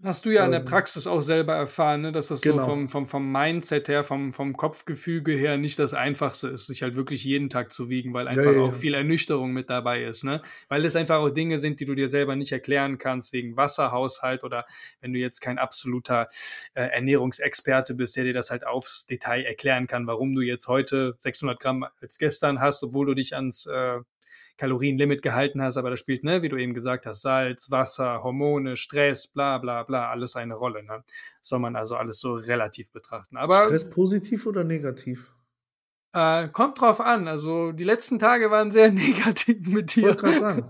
Hast 0.04 0.26
du 0.26 0.30
ja 0.30 0.44
in 0.44 0.52
der 0.52 0.60
Ähm, 0.60 0.66
Praxis 0.66 1.08
auch 1.08 1.22
selber 1.22 1.56
erfahren, 1.56 2.02
ne, 2.02 2.12
dass 2.12 2.28
das 2.28 2.42
genau. 2.42 2.60
so 2.60 2.66
vom, 2.66 2.90
vom, 2.90 3.08
vom 3.08 3.32
Mindset 3.32 3.88
her, 3.88 4.04
vom, 4.04 4.34
vom 4.34 4.58
Kopfgefüge 4.58 5.32
her 5.32 5.58
nicht 5.58 5.80
das 5.80 5.94
Einfachste 5.94 6.50
ist, 6.50 6.68
sich 6.68 6.84
halt 6.84 6.98
wirklich 6.98 7.24
jeden 7.24 7.50
Tag 7.50 7.72
zu 7.72 7.88
wiegen, 7.90 8.14
weil 8.14 8.28
einfach 8.28 8.52
ja, 8.52 8.60
auch 8.60 8.72
ja. 8.72 8.74
viel 8.74 8.94
Ernüchterung 8.94 9.54
mit 9.54 9.70
dabei 9.70 10.04
ist, 10.04 10.26
ne? 10.26 10.42
Weil 10.68 10.84
es 10.84 10.98
einfach 10.98 11.20
auch 11.20 11.30
Dinge 11.30 11.60
sind, 11.60 11.80
die 11.80 11.86
du 11.86 11.96
dir 11.96 12.10
selber 12.10 12.36
nicht 12.36 12.52
erklären 12.52 12.98
kannst, 12.98 13.32
wegen 13.32 13.56
Wasserhaushalt 13.56 14.44
oder 14.44 14.66
wenn 15.00 15.14
du 15.14 15.20
jetzt 15.20 15.40
kein 15.40 15.58
absoluter 15.58 16.28
äh, 16.74 16.84
Ernährungsexperte 16.84 17.96
bist, 17.96 18.18
der 18.18 18.26
dir 18.26 18.34
das 18.34 18.52
halt 18.52 18.68
aufs 18.68 19.06
Detail 19.06 19.46
erklären 19.46 19.88
kann, 19.88 20.08
warum 20.08 20.36
du 20.36 20.42
jetzt 20.42 20.68
heute 20.68 21.16
600 21.20 21.58
Gramm 21.58 21.86
als 22.02 22.18
gestern 22.18 22.60
hast, 22.60 22.84
obwohl 22.84 23.06
du 23.06 23.14
dich 23.14 23.34
ans 23.34 23.66
äh, 23.66 24.00
Kalorienlimit 24.58 25.22
gehalten 25.22 25.62
hast, 25.62 25.78
aber 25.78 25.90
da 25.90 25.98
spielt, 25.98 26.24
ne, 26.24 26.42
wie 26.42 26.50
du 26.50 26.58
eben 26.58 26.74
gesagt 26.74 27.06
hast, 27.06 27.22
Salz, 27.22 27.70
Wasser, 27.72 28.24
Hormone, 28.24 28.78
Stress, 28.78 29.28
bla 29.28 29.58
bla 29.58 29.84
bla, 29.84 30.10
alles 30.10 30.36
eine 30.36 30.56
Rolle. 30.56 30.84
Ne? 30.84 31.04
Soll 31.42 31.60
man 31.60 31.76
also 31.76 31.96
alles 31.96 32.20
so 32.20 32.36
relativ 32.36 32.92
betrachten. 32.92 33.38
Aber 33.38 33.66
Stress 33.66 33.90
positiv 33.90 34.46
oder 34.46 34.64
negativ? 34.64 35.32
äh, 36.14 36.48
kommt 36.50 36.80
drauf 36.80 37.02
an. 37.02 37.28
Also 37.28 37.72
die 37.74 37.84
letzten 37.84 38.20
Tage 38.20 38.50
waren 38.52 38.72
sehr 38.72 38.92
negativ 38.92 39.68
mit 39.68 39.90
Ich 39.90 39.96
dir. 39.96 40.04
wollte 40.04 40.18
gerade 40.22 40.40
sagen. 40.40 40.70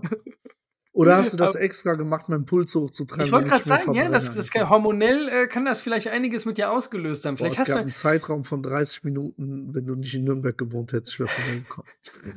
Oder 0.96 1.18
hast 1.18 1.34
du 1.34 1.36
das 1.36 1.54
extra 1.54 1.92
gemacht, 1.92 2.30
meinen 2.30 2.46
Puls 2.46 2.74
hochzutreiben? 2.74 3.26
Ich 3.26 3.32
wollte 3.32 3.48
gerade 3.48 3.64
sagen, 3.64 3.92
ja, 3.92 4.08
das, 4.08 4.34
das 4.34 4.50
kann, 4.50 4.70
hormonell 4.70 5.28
äh, 5.28 5.46
kann 5.46 5.66
das 5.66 5.82
vielleicht 5.82 6.08
einiges 6.08 6.46
mit 6.46 6.56
dir 6.56 6.72
ausgelöst 6.72 7.26
haben. 7.26 7.34
Boah, 7.34 7.44
Vielleicht 7.44 7.56
es 7.56 7.60
hast 7.60 7.66
gab 7.68 7.76
du, 7.76 7.82
einen 7.82 7.92
Zeitraum 7.92 8.44
von 8.44 8.62
30 8.62 9.04
Minuten, 9.04 9.74
wenn 9.74 9.86
du 9.86 9.94
nicht 9.94 10.14
in 10.14 10.24
Nürnberg 10.24 10.56
gewohnt 10.56 10.92
hättest, 10.92 11.12
ich 11.12 11.20
wäre 11.20 11.28
vorbeigekommen. 11.28 11.90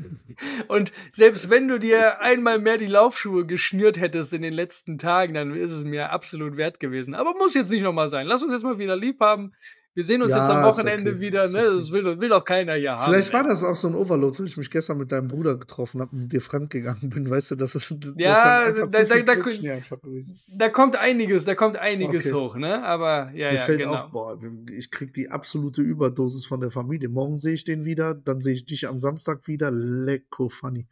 Und 0.67 0.91
selbst 1.13 1.49
wenn 1.49 1.69
du 1.69 1.79
dir 1.79 2.19
einmal 2.19 2.59
mehr 2.59 2.77
die 2.77 2.87
Laufschuhe 2.87 3.45
geschnürt 3.45 3.97
hättest 3.97 4.33
in 4.33 4.41
den 4.41 4.53
letzten 4.53 4.97
Tagen, 4.97 5.35
dann 5.35 5.55
ist 5.55 5.71
es 5.71 5.85
mir 5.85 6.11
absolut 6.11 6.57
wert 6.57 6.81
gewesen. 6.81 7.13
Aber 7.13 7.35
muss 7.37 7.53
jetzt 7.53 7.71
nicht 7.71 7.83
nochmal 7.83 8.09
sein. 8.09 8.27
Lass 8.27 8.43
uns 8.43 8.51
jetzt 8.51 8.63
mal 8.63 8.77
wieder 8.77 8.97
lieb 8.97 9.21
haben. 9.21 9.53
Wir 9.95 10.03
sehen 10.05 10.21
uns 10.21 10.31
Ja, 10.31 10.37
jetzt 10.37 10.49
am 10.49 10.63
Wochenende 10.63 11.11
okay, 11.11 11.19
wieder. 11.19 11.49
Ne? 11.49 11.59
okay. 11.59 11.75
Das 11.75 11.91
will, 11.91 12.19
will 12.21 12.29
doch 12.29 12.45
keiner 12.45 12.75
hier 12.75 12.91
haben. 12.95 13.11
Vielleicht 13.11 13.33
war 13.33 13.41
ey. 13.41 13.49
das 13.49 13.63
auch 13.63 13.75
so 13.75 13.87
ein 13.87 13.95
Overload, 13.95 14.37
weil 14.39 14.45
ich 14.45 14.55
mich 14.55 14.69
gestern 14.69 14.97
mit 14.97 15.11
deinem 15.11 15.27
Bruder 15.27 15.57
getroffen 15.57 15.99
habe 15.99 16.15
und 16.15 16.29
dir 16.31 16.41
fremdgegangen 16.41 17.09
bin, 17.09 17.29
weißt 17.29 17.51
du, 17.51 17.55
das 17.55 17.75
ist, 17.75 17.91
das 17.99 18.13
Ja, 18.15 18.33
dann 18.33 18.67
einfach 18.67 18.89
da- 18.89 19.03
da- 19.03 19.35
da-. 19.35 20.23
Da 20.57 20.69
kommt 20.69 20.95
einiges, 20.95 21.43
da 21.45 21.55
kommt 21.55 21.75
einiges 21.77 22.27
Okay. 22.27 22.35
hoch, 22.35 22.55
ne? 22.55 22.83
Aber 22.83 23.31
ja, 23.33 23.49
Mir 23.51 23.55
ja, 23.55 23.61
fällt 23.61 23.79
genau. 23.79 23.93
auf, 23.95 24.11
boah, 24.11 24.39
ich 24.71 24.91
krieg 24.91 25.13
die 25.13 25.29
absolute 25.29 25.81
Überdosis 25.81 26.45
von 26.45 26.61
der 26.61 26.71
Familie. 26.71 27.09
Morgen 27.09 27.37
sehe 27.39 27.53
ich 27.53 27.63
den 27.65 27.83
wieder, 27.83 28.13
dann 28.13 28.41
sehe 28.41 28.53
ich 28.53 28.65
dich 28.65 28.87
am 28.87 28.99
Samstag 28.99 29.47
wieder. 29.47 29.71
Lecko 29.71 30.49
funny. 30.49 30.87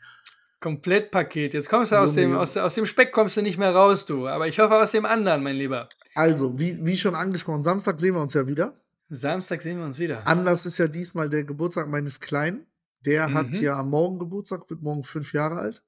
Komplettpaket. 0.60 1.54
Jetzt 1.54 1.70
kommst 1.70 1.92
du 1.92 1.98
aus 1.98 2.16
dem, 2.16 2.36
aus, 2.36 2.58
aus 2.58 2.74
dem 2.74 2.88
Speck 2.88 3.12
kommst 3.12 3.38
du 3.38 3.42
nicht 3.44 3.60
mehr 3.60 3.74
raus, 3.76 4.06
du. 4.08 4.28
Aber 4.28 4.48
ich 4.48 4.58
hoffe 4.60 4.74
aus 4.76 4.92
dem 4.92 5.06
anderen, 5.06 5.44
mein 5.44 5.56
Lieber. 5.56 5.88
Also, 6.16 6.58
wie, 6.60 6.80
wie 6.84 6.98
schon 6.98 7.14
angesprochen, 7.14 7.64
Samstag 7.64 8.00
sehen 8.00 8.16
wir 8.16 8.22
uns 8.22 8.34
ja 8.34 8.48
wieder. 8.48 8.74
Samstag 9.10 9.62
sehen 9.62 9.78
wir 9.78 9.86
uns 9.86 10.00
wieder. 10.00 10.26
Anlass 10.28 10.66
ist 10.66 10.78
ja 10.78 10.88
diesmal 10.88 11.30
der 11.30 11.44
Geburtstag 11.44 11.88
meines 11.88 12.20
Kleinen. 12.20 12.66
Der 13.06 13.34
hat 13.34 13.50
Mhm. 13.52 13.62
ja 13.62 13.82
morgen 13.84 14.20
Geburtstag, 14.20 14.70
wird 14.70 14.82
morgen 14.82 15.04
fünf 15.04 15.34
Jahre 15.34 15.60
alt. 15.60 15.84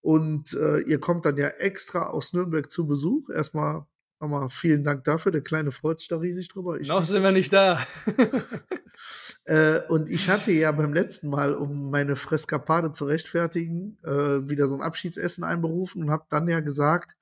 Und 0.00 0.52
äh, 0.54 0.80
ihr 0.80 0.98
kommt 1.00 1.24
dann 1.26 1.36
ja 1.36 1.48
extra 1.48 2.04
aus 2.08 2.32
Nürnberg 2.32 2.70
zu 2.70 2.86
Besuch. 2.86 3.28
Erstmal 3.30 3.86
nochmal 4.20 4.48
vielen 4.50 4.84
Dank 4.84 5.04
dafür. 5.04 5.32
Der 5.32 5.40
Kleine 5.42 5.72
freut 5.72 6.00
sich 6.00 6.08
da 6.08 6.16
riesig 6.18 6.48
drüber. 6.48 6.80
Ich 6.80 6.88
Noch 6.88 7.00
nicht. 7.00 7.10
sind 7.10 7.22
wir 7.22 7.32
nicht 7.32 7.52
da. 7.52 7.84
Äh, 9.46 9.80
und 9.88 10.08
ich 10.08 10.30
hatte 10.30 10.52
ja 10.52 10.72
beim 10.72 10.94
letzten 10.94 11.28
Mal, 11.28 11.52
um 11.54 11.90
meine 11.90 12.16
Freskapade 12.16 12.92
zu 12.92 13.04
rechtfertigen, 13.04 13.98
äh, 14.02 14.48
wieder 14.48 14.68
so 14.68 14.74
ein 14.76 14.80
Abschiedsessen 14.80 15.44
einberufen 15.44 16.02
und 16.04 16.10
habe 16.10 16.24
dann 16.30 16.48
ja 16.48 16.60
gesagt, 16.60 17.14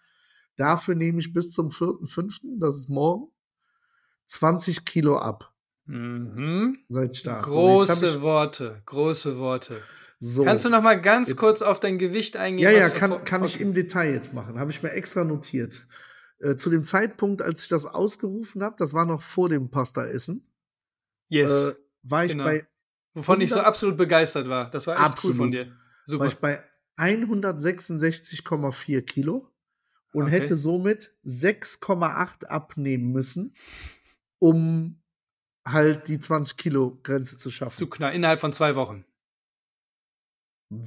dafür 0.56 0.94
nehme 0.94 1.18
ich 1.18 1.32
bis 1.32 1.50
zum 1.50 1.70
4.5., 1.70 2.60
das 2.60 2.76
ist 2.76 2.88
morgen, 2.90 3.32
20 4.32 4.84
Kilo 4.84 5.18
ab 5.18 5.52
mhm. 5.86 6.78
seit 6.88 7.16
Start. 7.16 7.46
So, 7.52 7.58
Große 7.58 8.06
ich- 8.06 8.20
Worte, 8.22 8.82
große 8.86 9.38
Worte. 9.38 9.80
so. 10.18 10.44
Kannst 10.44 10.64
du 10.64 10.70
noch 10.70 10.82
mal 10.82 11.00
ganz 11.00 11.28
Jetzt- 11.28 11.38
kurz 11.38 11.62
auf 11.62 11.80
dein 11.80 11.98
Gewicht 11.98 12.36
eingehen? 12.36 12.64
Ja, 12.64 12.70
ja, 12.70 12.88
kann, 12.88 13.24
kann 13.24 13.44
ich 13.44 13.60
im 13.60 13.74
Detail 13.74 14.12
jetzt 14.12 14.34
machen. 14.34 14.58
Habe 14.58 14.70
ich 14.70 14.82
mir 14.82 14.90
extra 14.92 15.24
notiert. 15.24 15.86
Äh, 16.38 16.56
zu 16.56 16.70
dem 16.70 16.82
Zeitpunkt, 16.82 17.42
als 17.42 17.62
ich 17.62 17.68
das 17.68 17.86
ausgerufen 17.86 18.62
habe, 18.62 18.74
das 18.78 18.94
war 18.94 19.04
noch 19.04 19.22
vor 19.22 19.48
dem 19.48 19.70
Pasta-Essen, 19.70 20.48
Yes. 21.28 21.50
äh, 21.50 21.74
war 22.02 22.24
ich 22.24 22.32
genau. 22.32 22.44
bei 22.44 22.66
Wovon 23.14 23.40
ich 23.42 23.50
so 23.50 23.56
100 23.56 23.68
absolut 23.68 23.96
begeistert 23.98 24.48
war. 24.48 24.70
Das 24.70 24.86
war 24.86 24.94
echt 24.96 25.04
Absolut. 25.04 25.34
cool 25.36 25.38
von 25.38 25.50
dir. 25.52 25.66
war 25.66 25.72
Super. 26.06 26.26
ich 26.26 26.36
bei 26.38 26.62
166,4 26.96 29.02
Kilo 29.02 29.48
und 30.12 30.22
Okay. 30.24 30.32
hätte 30.32 30.56
somit 30.56 31.14
6,8 31.24 32.46
abnehmen 32.46 33.12
müssen, 33.12 33.54
um 34.42 35.00
halt 35.66 36.08
die 36.08 36.18
20 36.18 36.56
Kilo 36.56 36.98
Grenze 37.04 37.38
zu 37.38 37.48
schaffen. 37.50 37.78
Zu 37.78 37.86
knapp. 37.86 38.12
Innerhalb 38.12 38.40
von 38.40 38.52
zwei 38.52 38.74
Wochen. 38.74 39.04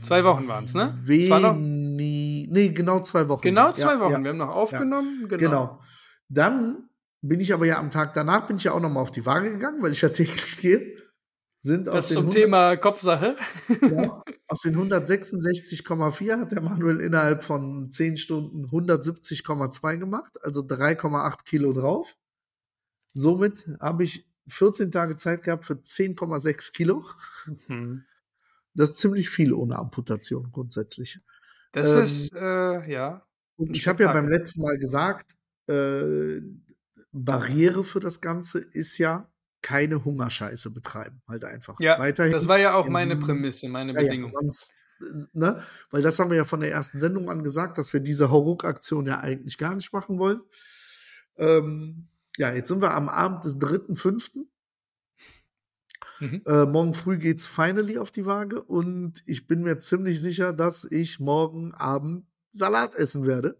Zwei 0.03 0.23
Wochen 0.25 0.47
waren's, 0.49 0.73
ne? 0.73 0.93
Es 1.07 1.29
war 1.29 1.39
noch- 1.39 1.55
Wenig, 1.55 2.49
nee, 2.51 2.69
genau 2.69 2.99
zwei 3.01 3.29
Wochen. 3.29 3.43
Genau 3.43 3.67
Ja, 3.69 3.75
zwei 3.75 3.99
Wochen. 3.99 4.11
ja. 4.11 4.21
Wir 4.23 4.29
haben 4.31 4.37
noch 4.37 4.49
aufgenommen. 4.49 5.27
Genau. 5.29 5.37
Genau. 5.37 5.81
Dann 6.27 6.89
bin 7.21 7.39
ich 7.39 7.53
aber 7.53 7.65
ja 7.65 7.79
am 7.79 7.91
Tag 7.91 8.13
danach 8.13 8.45
bin 8.47 8.57
ich 8.57 8.63
ja 8.65 8.73
auch 8.73 8.79
noch 8.81 8.89
mal 8.89 8.99
auf 8.99 9.11
die 9.11 9.25
Waage 9.25 9.51
gegangen, 9.51 9.81
weil 9.81 9.93
ich 9.93 10.01
ja 10.01 10.09
täglich 10.49 10.57
gehe. 10.57 10.97
Sind 11.57 11.87
aus 11.87 11.95
Das 11.95 12.07
zum 12.09 12.23
100 12.27 12.33
Thema 12.43 12.75
Kopfsache. 12.77 13.37
ja, 13.81 14.21
aus 14.49 14.61
den 14.61 14.75
166,4 14.75 16.39
hat 16.41 16.51
der 16.51 16.61
Manuel 16.61 16.99
innerhalb 16.99 17.41
von 17.43 17.89
10 17.89 18.17
Stunden 18.17 18.65
170,2 18.65 19.97
gemacht, 19.97 20.33
also 20.41 20.61
3,8 20.61 21.45
Kilo 21.45 21.71
drauf. 21.71 22.17
Somit 23.15 23.65
habe 23.79 24.03
ich 24.03 24.27
14 24.47 24.91
Tage 24.91 25.15
Zeit 25.15 25.41
gehabt 25.41 25.65
für 25.65 25.75
10,6 25.75 26.73
Kilo. 26.73 27.03
Mhm. 27.67 28.03
Das 28.73 28.91
ist 28.91 28.97
ziemlich 28.97 29.29
viel 29.29 29.53
ohne 29.53 29.77
Amputation 29.77 30.51
grundsätzlich. 30.51 31.19
Das 31.71 31.93
Ähm, 31.93 32.03
ist, 32.03 32.33
äh, 32.33 32.91
ja. 32.91 33.25
Und 33.55 33.73
ich 33.73 33.87
habe 33.87 34.03
ja 34.03 34.11
beim 34.11 34.27
letzten 34.27 34.61
Mal 34.61 34.77
gesagt, 34.77 35.31
äh, 35.67 36.41
Barriere 37.13 37.85
für 37.85 38.01
das 38.01 38.19
Ganze 38.19 38.59
ist 38.59 38.97
ja 38.97 39.31
keine 39.61 40.03
Hungerscheiße 40.03 40.69
betreiben, 40.71 41.21
halt 41.27 41.45
einfach. 41.45 41.79
Ja, 41.79 41.97
Weiterhin. 41.97 42.33
das 42.33 42.49
war 42.49 42.59
ja 42.59 42.75
auch 42.75 42.89
meine 42.89 43.15
Prämisse, 43.15 43.69
meine 43.69 43.93
ja, 43.93 44.01
ja, 44.01 44.07
Bedingung. 44.07 44.27
sonst, 44.27 44.73
äh, 44.99 45.05
ne? 45.31 45.63
Weil 45.89 46.01
das 46.01 46.19
haben 46.19 46.29
wir 46.29 46.37
ja 46.37 46.43
von 46.43 46.59
der 46.59 46.71
ersten 46.71 46.99
Sendung 46.99 47.29
an 47.29 47.43
gesagt, 47.43 47.77
dass 47.77 47.93
wir 47.93 48.01
diese 48.01 48.29
Hauruck-Aktion 48.29 49.07
ja 49.07 49.21
eigentlich 49.21 49.57
gar 49.57 49.73
nicht 49.73 49.93
machen 49.93 50.19
wollen. 50.19 50.41
Ähm, 51.37 52.09
ja, 52.37 52.53
jetzt 52.53 52.67
sind 52.69 52.81
wir 52.81 52.93
am 52.93 53.09
Abend 53.09 53.45
des 53.45 53.57
3.5. 53.59 54.45
Mhm. 56.19 56.41
Äh, 56.45 56.65
morgen 56.65 56.93
früh 56.93 57.17
geht's 57.17 57.45
finally 57.45 57.97
auf 57.97 58.11
die 58.11 58.25
Waage 58.25 58.61
und 58.63 59.21
ich 59.25 59.47
bin 59.47 59.63
mir 59.63 59.79
ziemlich 59.79 60.21
sicher, 60.21 60.53
dass 60.53 60.85
ich 60.85 61.19
morgen 61.19 61.73
Abend 61.73 62.25
Salat 62.51 62.95
essen 62.95 63.25
werde 63.27 63.59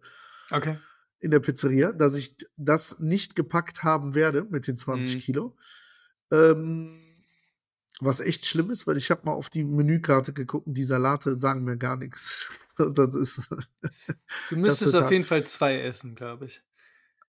Okay. 0.51 0.77
in 1.19 1.31
der 1.31 1.41
Pizzeria, 1.41 1.91
dass 1.91 2.13
ich 2.13 2.37
das 2.55 2.99
nicht 2.99 3.35
gepackt 3.35 3.83
haben 3.83 4.15
werde 4.15 4.45
mit 4.49 4.67
den 4.67 4.77
20 4.77 5.15
Mhm. 5.15 5.19
Kilo. 5.19 5.57
Ähm, 6.31 7.01
was 7.99 8.19
echt 8.19 8.45
schlimm 8.45 8.71
ist, 8.71 8.87
weil 8.87 8.97
ich 8.97 9.09
habe 9.11 9.21
mal 9.25 9.33
auf 9.33 9.49
die 9.49 9.63
Menükarte 9.63 10.33
geguckt 10.33 10.67
und 10.67 10.73
die 10.75 10.83
Salate 10.83 11.37
sagen 11.37 11.63
mir 11.63 11.77
gar 11.77 11.97
nichts. 11.97 12.49
Das 12.77 13.15
ist. 13.15 13.47
Du 14.49 14.55
müsstest 14.57 14.93
auf 14.95 15.09
jeden 15.09 15.23
Fall 15.23 15.45
zwei 15.45 15.79
essen, 15.79 16.13
glaube 16.13 16.47
ich. 16.47 16.61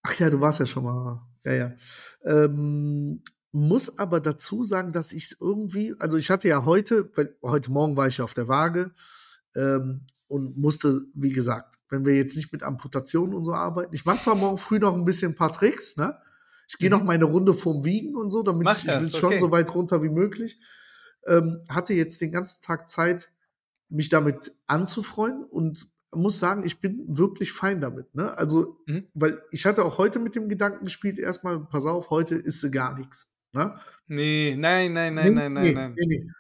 Ach 0.03 0.13
ja, 0.19 0.29
du 0.29 0.41
warst 0.41 0.59
ja 0.59 0.67
schon 0.67 0.83
mal. 0.83 1.23
Ja, 1.47 1.53
ja. 1.53 1.73
Ähm, 2.25 3.23
muss 3.53 3.99
aber 3.99 4.21
dazu 4.21 4.65
sagen, 4.65 4.93
dass 4.93 5.13
ich 5.13 5.27
es 5.27 5.37
irgendwie, 5.41 5.95
also 5.99 6.17
ich 6.17 6.29
hatte 6.31 6.49
ja 6.49 6.65
heute, 6.65 7.11
weil 7.15 7.37
heute 7.43 7.71
Morgen 7.71 7.97
war 7.97 8.09
ich 8.09 8.19
ja 8.19 8.25
auf 8.25 8.35
der 8.35 8.49
Waage 8.49 8.93
ähm, 9.55 10.07
und 10.27 10.59
musste, 10.59 11.03
wie 11.15 11.31
gesagt, 11.33 11.75
wenn 11.89 12.05
wir 12.05 12.17
jetzt 12.17 12.37
nicht 12.37 12.53
mit 12.53 12.65
Amputationen 12.65 13.33
und 13.35 13.45
so 13.45 13.53
arbeiten, 13.55 13.95
ich 13.95 14.05
mache 14.05 14.21
zwar 14.21 14.35
morgen 14.35 14.59
früh 14.59 14.81
noch 14.81 14.95
ein 14.95 15.05
bisschen 15.05 15.33
ein 15.33 15.37
paar 15.37 15.53
Tricks, 15.53 15.97
ne? 15.97 16.19
Ich 16.69 16.79
gehe 16.79 16.91
Mhm. 16.91 16.97
noch 16.97 17.05
meine 17.05 17.27
Runde 17.27 17.55
vorm 17.55 17.85
Wiegen 17.85 18.17
und 18.17 18.31
so, 18.33 18.43
damit 18.43 18.65
Mach 18.65 18.77
ich, 18.77 18.89
ich 18.89 19.01
will 19.01 19.11
schon 19.11 19.29
okay. 19.29 19.39
so 19.39 19.53
weit 19.53 19.73
runter 19.73 20.03
wie 20.03 20.09
möglich. 20.11 20.59
Ähm, 21.27 21.65
hatte 21.69 21.95
jetzt 21.95 22.21
den 22.21 22.33
ganzen 22.33 22.61
Tag 22.61 22.91
Zeit, 22.91 23.31
mich 23.89 24.09
damit 24.09 24.53
anzufreuen 24.67 25.45
und 25.45 25.87
muss 26.13 26.39
sagen, 26.39 26.65
ich 26.65 26.81
bin 26.81 27.05
wirklich 27.09 27.53
fein 27.53 27.81
damit. 27.81 28.15
Ne? 28.15 28.37
Also, 28.37 28.81
Mhm. 28.87 29.09
weil 29.15 29.43
ich 29.51 29.67
hatte 29.67 29.85
auch 29.85 29.99
heute 29.99 30.19
mit 30.19 30.35
dem 30.35 30.49
Gedanken 30.49 30.85
gespielt, 30.85 31.19
erstmal, 31.19 31.61
pass 31.67 31.85
auf, 31.87 32.11
heute 32.11 32.37
isst 32.37 32.63
du 32.63 32.71
gar 32.71 32.97
nichts. 32.97 33.29
Ne? 33.53 33.79
Nee, 34.07 34.55
nein, 34.57 34.93
nein, 34.93 35.15
nein, 35.15 35.35
nein, 35.35 35.53
nein, 35.53 35.65
nee, 35.65 35.73
nein. 35.73 35.95
Nee, 35.97 36.07
nee. 36.07 36.31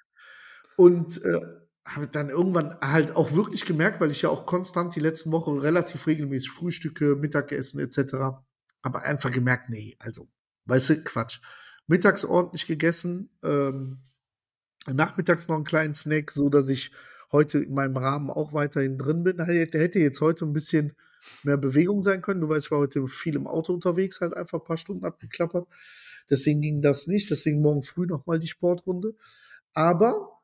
Und 0.77 1.23
äh, 1.25 1.41
habe 1.85 2.09
dann 2.09 2.31
irgendwann 2.31 2.77
halt 2.81 3.15
auch 3.17 3.33
wirklich 3.33 3.65
gemerkt, 3.65 4.01
weil 4.01 4.11
ich 4.11 4.23
ja 4.23 4.29
auch 4.29 4.45
konstant 4.47 4.95
die 4.95 5.01
letzten 5.01 5.33
Wochen 5.33 5.59
relativ 5.59 6.07
regelmäßig 6.07 6.51
Frühstücke, 6.51 7.17
Mittagessen 7.17 7.81
etc. 7.81 8.43
Aber 8.83 9.03
einfach 9.03 9.31
gemerkt, 9.31 9.71
nee, 9.71 9.97
also, 9.99 10.29
weißt 10.67 10.91
du, 10.91 11.05
Quatsch. 11.05 11.41
Mittags 11.87 12.25
ordentlich 12.25 12.67
gegessen, 12.67 13.31
ähm, 13.45 13.99
nachmittags 14.93 15.49
noch 15.49 15.55
einen 15.57 15.65
kleinen 15.65 15.95
Snack, 15.95 16.33
so 16.33 16.49
dass 16.49 16.69
ich 16.69 16.91
heute 17.33 17.59
in 17.59 17.75
meinem 17.75 17.97
Rahmen 17.97 18.31
auch 18.31 18.53
weiterhin 18.53 18.99
drin 18.99 19.25
bin. 19.25 19.45
Hätte 19.45 19.99
jetzt 19.99 20.21
heute 20.21 20.45
ein 20.45 20.53
bisschen 20.53 20.93
mehr 21.43 21.57
Bewegung 21.57 22.03
sein 22.03 22.23
können. 22.23 22.41
Du 22.41 22.49
weißt, 22.49 22.67
ich 22.67 22.71
war 22.71 22.79
heute 22.79 23.07
viel 23.09 23.37
im 23.37 23.47
Auto 23.47 23.73
unterwegs, 23.75 24.21
halt 24.21 24.35
einfach 24.35 24.61
ein 24.61 24.65
paar 24.65 24.77
Stunden 24.77 25.05
abgeklappert. 25.05 25.67
Deswegen 26.31 26.61
ging 26.61 26.83
das 26.83 27.07
nicht. 27.07 27.31
Deswegen 27.31 27.61
morgen 27.63 27.83
früh 27.83 28.07
nochmal 28.07 28.39
die 28.39 28.47
Sportrunde. 28.49 29.15
Aber, 29.73 30.39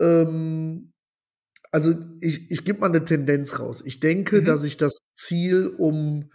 ähm, 0.00 0.92
also 1.70 1.94
ich, 2.20 2.50
ich 2.50 2.64
gebe 2.64 2.80
mal 2.80 2.88
eine 2.88 3.04
Tendenz 3.04 3.58
raus. 3.58 3.82
Ich 3.84 4.00
denke, 4.00 4.40
Mhm. 4.42 4.44
dass 4.44 4.64
ich 4.64 4.76
das 4.76 4.98
Ziel 5.14 5.68
um 5.78 6.30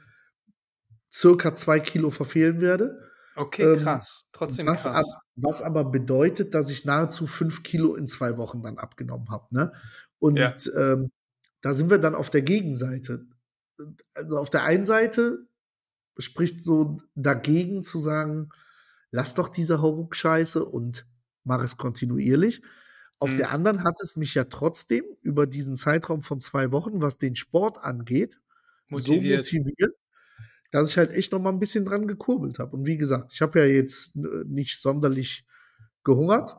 circa 1.13 1.55
zwei 1.55 1.79
Kilo 1.79 2.09
verfehlen 2.11 2.61
werde. 2.61 3.06
Okay, 3.37 3.63
Ähm, 3.63 3.79
krass. 3.79 4.25
Trotzdem 4.31 4.67
was, 4.67 4.83
krass. 4.83 4.95
ab, 4.95 5.21
was 5.35 5.61
aber 5.61 5.85
bedeutet, 5.85 6.53
dass 6.55 6.69
ich 6.69 6.85
nahezu 6.85 7.27
fünf 7.27 7.63
Kilo 7.63 7.95
in 7.95 8.07
zwei 8.07 8.37
Wochen 8.37 8.63
dann 8.63 8.77
abgenommen 8.77 9.29
habe. 9.29 9.47
Ne? 9.55 9.73
Und 10.19 10.37
Ja. 10.37 10.55
ähm, 10.75 11.11
da 11.61 11.73
sind 11.73 11.89
wir 11.89 11.99
dann 11.99 12.15
auf 12.15 12.29
der 12.29 12.41
Gegenseite. 12.41 13.25
Also 14.15 14.37
auf 14.39 14.49
der 14.49 14.63
einen 14.63 14.85
Seite 14.85 15.47
spricht 16.17 16.63
so 16.63 16.99
dagegen 17.15 17.83
zu 17.83 17.99
sagen, 17.99 18.49
lass 19.11 19.35
doch 19.35 19.49
diese 19.49 19.81
Hauruck-Scheiße 19.81 20.65
und 20.65 21.05
mach 21.43 21.61
es 21.63 21.77
kontinuierlich. 21.77 22.63
Auf 23.19 23.33
Mhm. 23.33 23.37
der 23.37 23.51
anderen 23.51 23.83
hat 23.83 23.95
es 24.01 24.15
mich 24.15 24.33
ja 24.35 24.45
trotzdem 24.45 25.03
über 25.21 25.47
diesen 25.47 25.77
Zeitraum 25.77 26.23
von 26.23 26.41
zwei 26.41 26.71
Wochen, 26.71 27.01
was 27.01 27.17
den 27.19 27.35
Sport 27.35 27.83
angeht, 27.83 28.39
Motiviert. 28.89 29.45
so 29.45 29.57
motiviert, 29.57 29.91
dass 30.71 30.89
ich 30.89 30.97
halt 30.97 31.11
echt 31.11 31.31
noch 31.31 31.39
mal 31.39 31.51
ein 31.51 31.59
bisschen 31.59 31.85
dran 31.85 32.07
gekurbelt 32.07 32.59
habe. 32.59 32.75
Und 32.75 32.85
wie 32.85 32.97
gesagt, 32.97 33.33
ich 33.33 33.41
habe 33.41 33.59
ja 33.59 33.65
jetzt 33.65 34.15
äh, 34.15 34.43
nicht 34.45 34.81
sonderlich 34.81 35.45
gehungert 36.03 36.57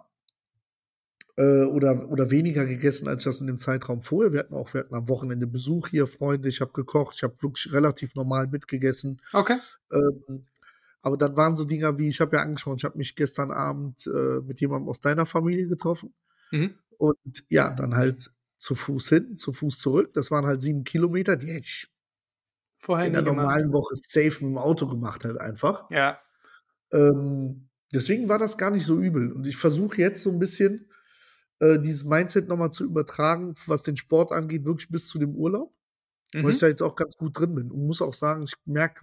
äh, 1.36 1.64
oder, 1.64 2.10
oder 2.10 2.30
weniger 2.30 2.66
gegessen, 2.66 3.08
als 3.08 3.22
ich 3.22 3.24
das 3.24 3.40
in 3.40 3.46
dem 3.46 3.58
Zeitraum 3.58 4.02
vorher. 4.02 4.32
Wir 4.32 4.40
hatten 4.40 4.54
auch, 4.54 4.72
wir 4.74 4.80
hatten 4.80 4.94
am 4.94 5.08
Wochenende 5.08 5.46
Besuch 5.46 5.88
hier, 5.88 6.06
Freunde, 6.06 6.48
ich 6.48 6.60
habe 6.60 6.72
gekocht, 6.72 7.16
ich 7.16 7.22
habe 7.22 7.40
wirklich 7.42 7.72
relativ 7.72 8.14
normal 8.14 8.48
mitgegessen. 8.48 9.20
Okay. 9.32 9.56
Ähm, 9.92 10.46
aber 11.00 11.16
dann 11.16 11.36
waren 11.36 11.54
so 11.54 11.64
Dinger 11.64 11.96
wie, 11.98 12.08
ich 12.08 12.20
habe 12.20 12.36
ja 12.36 12.42
angesprochen, 12.42 12.78
ich 12.78 12.84
habe 12.84 12.98
mich 12.98 13.14
gestern 13.14 13.50
Abend 13.50 14.06
äh, 14.06 14.40
mit 14.40 14.60
jemandem 14.60 14.88
aus 14.88 15.00
deiner 15.00 15.26
Familie 15.26 15.68
getroffen. 15.68 16.12
Mhm. 16.50 16.74
Und 16.98 17.44
ja, 17.48 17.72
dann 17.72 17.94
halt 17.94 18.32
zu 18.56 18.74
Fuß 18.74 19.08
hin, 19.10 19.36
zu 19.36 19.52
Fuß 19.52 19.78
zurück. 19.78 20.12
Das 20.14 20.30
waren 20.30 20.46
halt 20.46 20.60
sieben 20.60 20.82
Kilometer, 20.82 21.36
die 21.36 21.46
hätte 21.46 21.66
ich 21.66 21.88
Vorher 22.78 23.06
in 23.06 23.12
der 23.12 23.22
gemacht. 23.22 23.36
normalen 23.44 23.72
Woche 23.72 23.94
safe 23.96 24.44
mit 24.44 24.52
dem 24.54 24.58
Auto 24.58 24.86
gemacht, 24.86 25.24
halt 25.24 25.38
einfach. 25.40 25.90
Ja. 25.90 26.18
Ähm, 26.92 27.68
deswegen 27.92 28.28
war 28.28 28.38
das 28.38 28.56
gar 28.56 28.70
nicht 28.70 28.86
so 28.86 28.98
übel. 28.98 29.32
Und 29.32 29.46
ich 29.46 29.56
versuche 29.56 30.00
jetzt 30.00 30.22
so 30.22 30.30
ein 30.30 30.38
bisschen 30.38 30.88
äh, 31.60 31.78
dieses 31.80 32.04
Mindset 32.04 32.48
nochmal 32.48 32.70
zu 32.70 32.84
übertragen, 32.84 33.54
was 33.66 33.82
den 33.82 33.96
Sport 33.96 34.32
angeht, 34.32 34.64
wirklich 34.64 34.88
bis 34.90 35.06
zu 35.08 35.18
dem 35.18 35.34
Urlaub, 35.34 35.74
weil 36.32 36.42
Mhm. 36.44 36.50
ich 36.50 36.58
da 36.58 36.68
jetzt 36.68 36.82
auch 36.82 36.94
ganz 36.96 37.16
gut 37.16 37.38
drin 37.38 37.54
bin. 37.54 37.70
Und 37.70 37.86
muss 37.86 38.00
auch 38.02 38.14
sagen, 38.14 38.44
ich 38.44 38.54
merke 38.64 39.02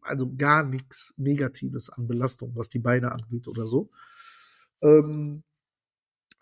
also 0.00 0.32
gar 0.34 0.62
nichts 0.62 1.12
Negatives 1.18 1.90
an 1.90 2.06
Belastung, 2.08 2.52
was 2.56 2.70
die 2.70 2.78
Beine 2.78 3.12
angeht 3.12 3.48
oder 3.48 3.66
so. 3.66 3.90
Ähm, 4.80 5.42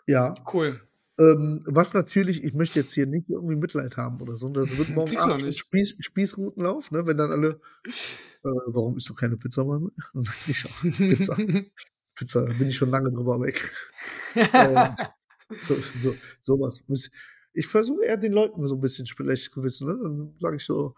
ja, 0.07 0.35
Cool. 0.53 0.81
Ähm, 1.19 1.63
was 1.67 1.95
natürlich, 1.95 2.45
ich 2.45 2.53
möchte 2.55 2.79
jetzt 2.81 2.93
hier 2.93 3.07
nicht 3.07 3.29
irgendwie 3.31 3.57
Mitleid 3.57 3.97
haben 3.97 4.21
oder 4.21 4.37
so. 4.37 4.49
Das 4.51 4.77
wird 4.77 4.89
morgen 4.95 5.17
Abend 5.17 5.45
auch. 5.45 5.53
Spieß, 5.53 5.97
Spießrutenlauf, 6.01 6.91
ne? 6.91 7.07
Wenn 7.07 7.17
dann 7.19 7.31
alle, 7.33 7.61
äh, 7.87 8.49
warum 8.67 8.97
isst 8.97 9.09
du 9.09 9.15
keine 9.15 9.37
Pizza, 9.37 9.65
Mann? 9.65 9.91
Dann 10.13 10.23
sag 10.23 10.35
ich 10.49 10.59
schon, 10.59 10.93
Pizza. 10.93 11.37
Pizza, 12.15 12.47
da 12.47 12.53
bin 12.55 12.69
ich 12.69 12.77
schon 12.77 12.91
lange 12.91 13.11
drüber 13.13 13.41
weg. 13.41 13.71
ähm, 14.35 14.95
so, 15.59 15.75
so, 15.95 16.15
sowas. 16.41 16.83
Ich 17.53 17.67
versuche 17.67 18.05
eher 18.05 18.17
den 18.17 18.33
Leuten 18.33 18.67
so 18.67 18.75
ein 18.75 18.81
bisschen 18.81 19.07
schlechtes 19.07 19.51
Gewissen. 19.51 19.87
Ne? 19.87 19.99
Dann 20.03 20.35
sage 20.41 20.57
ich 20.57 20.65
so, 20.65 20.95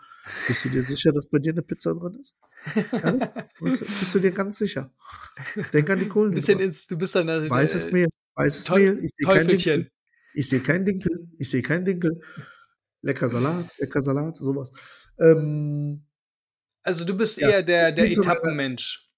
bist 0.47 0.65
du 0.65 0.69
dir 0.69 0.83
sicher, 0.83 1.13
dass 1.13 1.27
bei 1.29 1.39
dir 1.39 1.53
eine 1.53 1.63
Pizza 1.63 1.95
drin 1.95 2.17
ist? 2.21 2.35
Ehrlich? 2.93 3.29
bist, 3.61 4.15
du- 4.15 4.19
dir 4.21 4.31
ganz 4.33 4.59
sicher? 4.59 4.93
Denk 5.73 5.91
an 5.91 5.99
die 6.01 6.11
Ein 6.11 6.31
bisschen 6.33 6.59
ins, 6.61 6.87
du 6.87 6.97
bist 6.97 7.15
dann 7.15 7.29
äh, 7.29 7.49
Weißes 7.49 7.93
Mehl, 7.93 8.09
weißes 8.35 8.65
Teu- 8.65 8.79
Mehl. 8.79 9.05
Ich. 9.05 9.13
Teufelchen. 9.25 9.91
Ich 10.35 10.49
sehe 10.49 10.61
keinen 10.61 10.85
Dinkel. 10.85 11.29
Ich 11.39 11.51
sehe 11.51 11.63
keinen 11.63 11.85
Dinkel. 11.85 12.21
Lecker 13.03 13.29
Salat, 13.29 13.67
lecker 13.79 14.03
Salat, 14.03 14.37
sowas. 14.37 14.73
Ähm, 15.21 16.05
Also 16.83 17.05
du 17.05 17.17
bist 17.17 17.39
Ja, 17.39 17.49
eher 17.51 17.63
der, 17.63 17.93
der 17.93 18.07
Etappenmensch. 18.11 19.09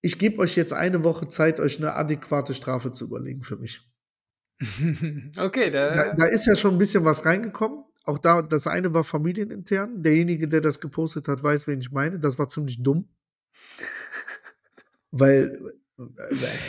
ich 0.00 0.18
gebe 0.18 0.38
euch 0.38 0.56
jetzt 0.56 0.72
eine 0.72 1.04
Woche 1.04 1.28
Zeit, 1.28 1.60
euch 1.60 1.78
eine 1.78 1.94
adäquate 1.94 2.54
Strafe 2.54 2.92
zu 2.92 3.04
überlegen 3.06 3.42
für 3.42 3.56
mich. 3.56 3.82
okay, 5.38 5.70
Da, 5.70 5.94
da, 5.94 6.14
da 6.14 6.24
ist 6.26 6.46
ja 6.46 6.56
schon 6.56 6.72
ein 6.72 6.78
bisschen 6.78 7.04
was 7.04 7.24
reingekommen. 7.24 7.84
Auch 8.04 8.18
da, 8.18 8.40
das 8.42 8.66
eine 8.66 8.92
war 8.94 9.04
familienintern. 9.04 10.02
Derjenige, 10.02 10.48
der 10.48 10.62
das 10.62 10.80
gepostet 10.80 11.28
hat, 11.28 11.42
weiß, 11.42 11.66
wen 11.66 11.80
ich 11.80 11.92
meine. 11.92 12.18
Das 12.18 12.38
war 12.38 12.48
ziemlich 12.48 12.82
dumm. 12.82 13.08
Weil, 15.10 15.74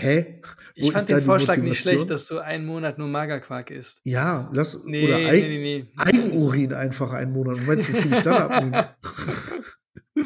hä? 0.02 0.42
ich 0.76 0.84
Wo 0.84 0.92
fand 0.92 1.02
ist 1.02 1.12
da 1.12 1.16
den 1.18 1.26
Vorschlag 1.26 1.58
nicht 1.58 1.66
Motivation? 1.66 1.94
schlecht, 1.94 2.10
dass 2.10 2.28
du 2.28 2.40
einen 2.40 2.66
Monat 2.66 2.98
nur 2.98 3.08
Magerquark 3.08 3.72
isst. 3.72 4.00
Ja, 4.04 4.50
lass, 4.54 4.84
Nee, 4.86 5.06
oder 5.06 5.18
Eig 5.18 5.44
nee, 5.44 5.58
nee. 5.58 5.88
Eigenurin 5.98 6.74
einfach 6.74 7.14
einen 7.14 7.32
Monat. 7.32 7.60
Meinst 7.66 7.90
du, 7.90 7.94
wie 7.94 8.02
viel 8.02 8.14
ich 8.14 8.22
dann 8.22 8.38
abnehme? 8.38 8.96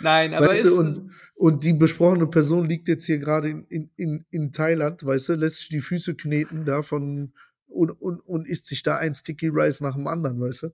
Nein, 0.00 0.34
aber 0.34 0.46
weißt 0.48 0.64
ist, 0.64 0.70
du, 0.70 0.78
und, 0.78 1.10
und 1.34 1.64
die 1.64 1.72
besprochene 1.72 2.26
Person 2.26 2.68
liegt 2.68 2.88
jetzt 2.88 3.06
hier 3.06 3.18
gerade 3.18 3.48
in, 3.48 3.66
in, 3.68 3.90
in, 3.96 4.26
in 4.30 4.52
Thailand, 4.52 5.04
weißt 5.04 5.30
du, 5.30 5.34
lässt 5.34 5.58
sich 5.58 5.68
die 5.68 5.80
Füße 5.80 6.14
kneten 6.14 6.64
davon 6.64 7.32
und, 7.66 7.90
und, 7.90 8.20
und 8.20 8.48
isst 8.48 8.66
sich 8.66 8.82
da 8.82 8.96
ein 8.96 9.14
Sticky 9.14 9.48
Rice 9.48 9.80
nach 9.80 9.94
dem 9.96 10.06
anderen, 10.06 10.40
weißt 10.40 10.64
du? 10.64 10.68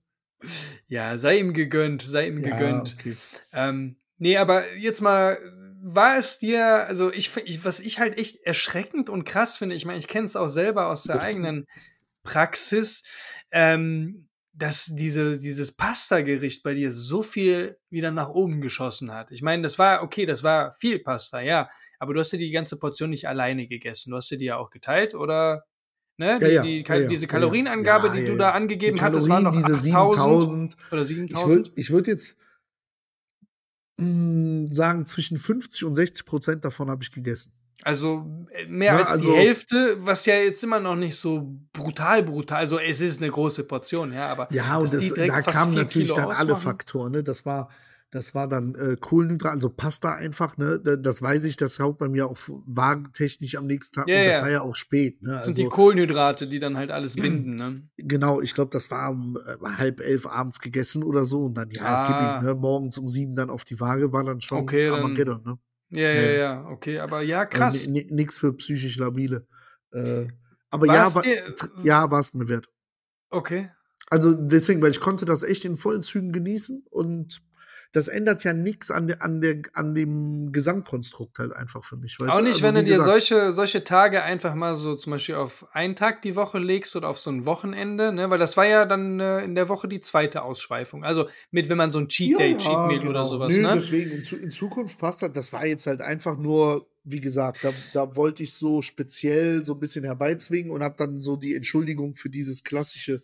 ja, 0.89 1.19
sei 1.19 1.39
ihm 1.39 1.55
gegönnt, 1.55 2.03
sei 2.03 2.29
ihm 2.29 2.43
gegönnt. 2.43 2.97
okay. 2.99 3.17
Ähm, 3.53 3.97
nee, 4.19 4.37
aber 4.37 4.75
jetzt 4.77 5.01
mal, 5.01 5.39
war 5.87 6.17
es 6.17 6.39
dir, 6.39 6.87
also 6.87 7.13
ich, 7.13 7.37
ich 7.45 7.63
was 7.65 7.79
ich 7.79 7.99
halt 7.99 8.17
echt 8.17 8.43
erschreckend 8.43 9.11
und 9.11 9.25
krass 9.25 9.59
finde, 9.59 9.75
ich 9.75 9.85
meine, 9.85 9.99
ich 9.99 10.09
kenne 10.09 10.25
es 10.25 10.35
auch 10.35 10.49
selber 10.49 10.87
aus 10.87 11.03
der 11.03 11.21
eigenen 11.21 11.67
Praxis, 12.23 13.05
ähm, 13.51 14.29
dass 14.55 14.87
diese, 14.87 15.39
dieses 15.39 15.73
Pasta-Gericht 15.73 16.63
bei 16.63 16.73
dir 16.73 16.91
so 16.91 17.23
viel 17.23 17.77
wieder 17.91 18.11
nach 18.11 18.31
oben 18.31 18.63
geschossen 18.63 19.13
hat. 19.13 19.31
Ich 19.31 19.43
meine, 19.43 19.63
das 19.63 19.79
war, 19.79 20.03
okay, 20.03 20.25
das 20.25 20.43
war 20.43 20.75
viel 20.75 21.01
Pasta, 21.01 21.41
ja, 21.41 21.69
aber 21.99 22.15
du 22.15 22.21
hast 22.21 22.33
ja 22.33 22.39
die 22.39 22.51
ganze 22.51 22.79
Portion 22.79 23.11
nicht 23.11 23.29
alleine 23.29 23.67
gegessen. 23.67 24.11
Du 24.11 24.17
hast 24.17 24.31
dir 24.31 24.41
ja 24.41 24.57
auch 24.57 24.71
geteilt, 24.71 25.15
oder? 25.15 25.65
Ne? 26.17 26.39
die, 26.39 26.45
Ja, 26.47 26.51
ja, 26.51 26.63
die, 26.63 26.85
ja, 26.87 26.95
ja, 26.95 27.09
diese 27.09 27.13
ja, 27.15 27.21
ja. 27.21 27.27
Kalorienangabe, 27.27 28.07
Ja, 28.07 28.13
die 28.15 28.21
ja, 28.21 28.27
du 28.27 28.33
ja. 28.33 28.39
da 28.39 28.51
Die 28.53 28.57
angegeben 28.57 29.01
hattest, 29.03 29.29
waren 29.29 29.45
Kalorien, 29.45 29.63
noch 29.63 29.77
diese 29.77 29.97
8000 29.97 30.73
7000. 30.73 30.77
oder 30.93 31.03
Ich 31.03 31.09
7000. 31.09 31.49
würde 31.51 31.71
ich 31.75 31.91
würd 31.91 32.07
jetzt, 32.07 32.37
mh, 33.99 34.75
sagen, 34.75 35.07
zwischen 35.07 35.37
50 35.37 35.85
und 35.85 35.95
60 35.95 36.25
Prozent 36.27 36.65
davon 36.65 36.91
habe 36.91 37.03
ich 37.03 37.11
gegessen. 37.13 37.53
Also 37.83 38.47
äh, 38.53 38.67
mehr 38.67 38.93
Ja, 38.95 38.99
als 39.01 39.07
also- 39.09 39.31
die 39.33 39.37
Hälfte, 39.37 39.97
was 39.99 40.25
ja 40.27 40.35
jetzt 40.37 40.63
immer 40.65 40.81
noch 40.81 40.97
nicht 40.97 41.17
so 41.17 41.55
brutal, 41.73 42.23
brutal. 42.23 42.59
Also 42.59 42.79
es 42.79 43.01
ist 43.01 43.21
eine 43.21 43.31
große 43.31 43.65
Portion, 43.65 44.13
ja, 44.13 44.29
aber 44.29 44.49
Ja, 44.53 44.79
und 44.79 44.93
das, 44.93 45.13
da 45.13 45.43
kamen 45.43 45.75
natürlich 45.75 46.09
Kilo 46.09 46.17
dann 46.17 46.31
alle 46.37 46.53
ausmachen. 46.55 46.63
Faktoren. 46.63 47.13
Ne? 47.13 47.23
Das 47.23 47.45
war, 47.45 47.69
das 48.15 48.33
war 48.35 48.47
dann 48.49 48.77
äh, 48.77 48.97
Kohlenhydrat, 48.99 49.53
also 49.55 49.69
Pasta 49.69 50.15
einfach. 50.15 50.57
Ne? 50.57 50.79
Da- 50.83 50.95
Das 50.97 51.21
weiß 51.21 51.43
ich, 51.45 51.57
das 51.57 51.81
haut 51.81 51.99
bei 51.99 52.09
mir 52.09 52.29
auch 52.29 52.39
wagentechnisch 52.49 53.57
am 53.57 53.67
nächsten 53.67 53.97
Tag. 53.97 54.09
Ja, 54.09 54.21
und 54.21 54.27
das 54.29 54.37
ja. 54.37 54.43
war 54.43 54.51
ja 54.51 54.61
auch 54.63 54.77
spät. 54.77 55.21
Ne? 55.21 55.33
Das 55.35 55.45
sind 55.45 55.53
Also, 55.55 55.63
die 55.65 55.69
Kohlenhydrate, 55.69 56.47
die 56.47 56.61
dann 56.61 56.77
halt 56.77 56.91
alles 56.93 57.17
binden, 57.17 57.57
ne? 57.57 57.83
genau, 57.99 58.41
ich 58.41 58.55
glaube, 58.55 58.71
das 58.71 58.91
war 58.91 59.11
um 59.11 59.37
äh, 59.37 59.67
halb 59.67 60.01
elf 60.01 60.27
abends 60.27 60.61
gegessen 60.61 61.03
oder 61.03 61.25
so. 61.25 61.41
Und 61.45 61.55
dann, 61.59 61.71
ja, 61.71 61.83
Ah. 61.85 62.07
gib 62.39 62.43
ihm, 62.45 62.49
ne? 62.55 62.61
morgens 62.61 62.97
um 62.99 63.09
sieben 63.09 63.35
dann 63.35 63.51
auf 63.51 63.65
die 63.65 63.81
Waage 63.81 64.13
war 64.13 64.23
dann 64.25 64.41
schon 64.41 64.59
Okay, 64.59 64.89
Armageddon. 64.89 65.43
Ne? 65.45 65.59
Ja, 65.91 66.11
ja, 66.11 66.23
Ja. 66.23 66.31
ja, 66.33 66.67
okay, 66.69 67.01
aber 67.01 67.21
ja, 67.23 67.41
Also 67.41 67.51
krass. 67.51 67.87
ni- 67.89 68.05
ni- 68.05 68.09
Nix 68.13 68.39
für 68.39 68.53
psychisch 68.55 68.97
Labile. 68.97 69.47
Äh, 69.93 70.27
aber 70.71 70.87
War's 70.87 70.97
ja, 70.97 71.15
war, 71.17 71.23
dir- 71.23 71.55
ja, 71.83 72.11
war 72.11 72.21
es 72.21 72.33
mir 72.33 72.47
wert. 72.49 72.69
Okay. 73.31 73.71
Also 74.09 74.35
deswegen, 74.35 74.81
weil 74.83 74.91
ich 74.93 75.01
konnte 75.01 75.25
das 75.25 75.43
echt 75.43 75.65
in 75.65 75.77
vollen 75.77 76.03
Zügen 76.03 76.31
genießen 76.31 76.85
und 76.91 77.41
das 77.95 78.09
ändert 78.09 78.43
ja 78.43 78.53
nichts 78.53 78.91
an, 78.91 79.07
der, 79.07 79.23
an, 79.23 79.41
der, 79.41 79.63
an 79.73 79.95
dem 79.95 80.51
Gesamtkonstrukt 80.51 81.39
halt 81.39 81.53
einfach 81.53 81.85
für 81.85 81.97
mich. 81.97 82.19
Weißt 82.19 82.33
Auch 82.33 82.41
nicht, 82.41 82.55
Also, 82.55 82.65
wenn 82.65 82.75
du 82.75 82.83
dir 82.83 83.05
solche, 83.05 83.53
solche 83.53 83.85
Tage 83.85 84.25
einfach 84.25 84.57
mal 84.57 84.75
so 84.75 84.97
zum 84.97 85.13
Beispiel 85.13 85.37
auf 85.37 85.65
einen 85.73 85.95
Tag 85.95 86.21
die 86.23 86.35
Woche 86.35 86.59
legst 86.59 86.97
oder 86.97 87.09
auf 87.09 87.21
so 87.21 87.31
ein 87.31 87.47
Wochenende, 87.47 88.13
ne? 88.13 88.31
Weil 88.31 88.41
das 88.41 88.57
war 88.57 88.67
ja 88.67 88.85
dann 88.85 89.21
äh, 89.21 89.45
in 89.45 89.55
der 89.55 89.69
Woche 89.69 89.87
die 89.87 90.01
zweite 90.01 90.43
Ausschweifung. 90.43 91.05
Also 91.05 91.29
mit, 91.53 91.69
wenn 91.69 91.77
man 91.77 91.93
so 91.93 92.01
ein 92.01 92.09
Cheat 92.09 92.37
Day, 92.37 92.57
Cheat 92.57 92.87
Meal 92.89 93.09
oder 93.09 93.27
sowas, 93.27 93.53
Nö, 93.53 93.63
ne? 93.63 93.71
deswegen, 93.73 94.11
in, 94.11 94.43
in 94.43 94.51
Zukunft 94.51 94.99
passt 94.99 95.23
das. 95.23 95.33
Das 95.33 95.53
war 95.53 95.65
jetzt 95.65 95.87
halt 95.87 96.01
einfach 96.01 96.37
nur, 96.37 96.89
wie 97.05 97.21
gesagt, 97.21 97.59
da, 97.63 97.73
da 97.93 98.17
wollte 98.17 98.43
ich 98.43 98.55
so 98.55 98.83
speziell 98.83 99.65
so 99.65 99.75
ein 99.75 99.79
bisschen 99.79 100.03
herbeizwingen 100.05 100.73
und 100.73 100.83
habe 100.83 100.97
dann 100.99 101.21
so 101.21 101.37
die 101.37 101.55
Entschuldigung 101.55 102.17
für 102.17 102.29
dieses 102.29 102.65
klassische 102.65 103.23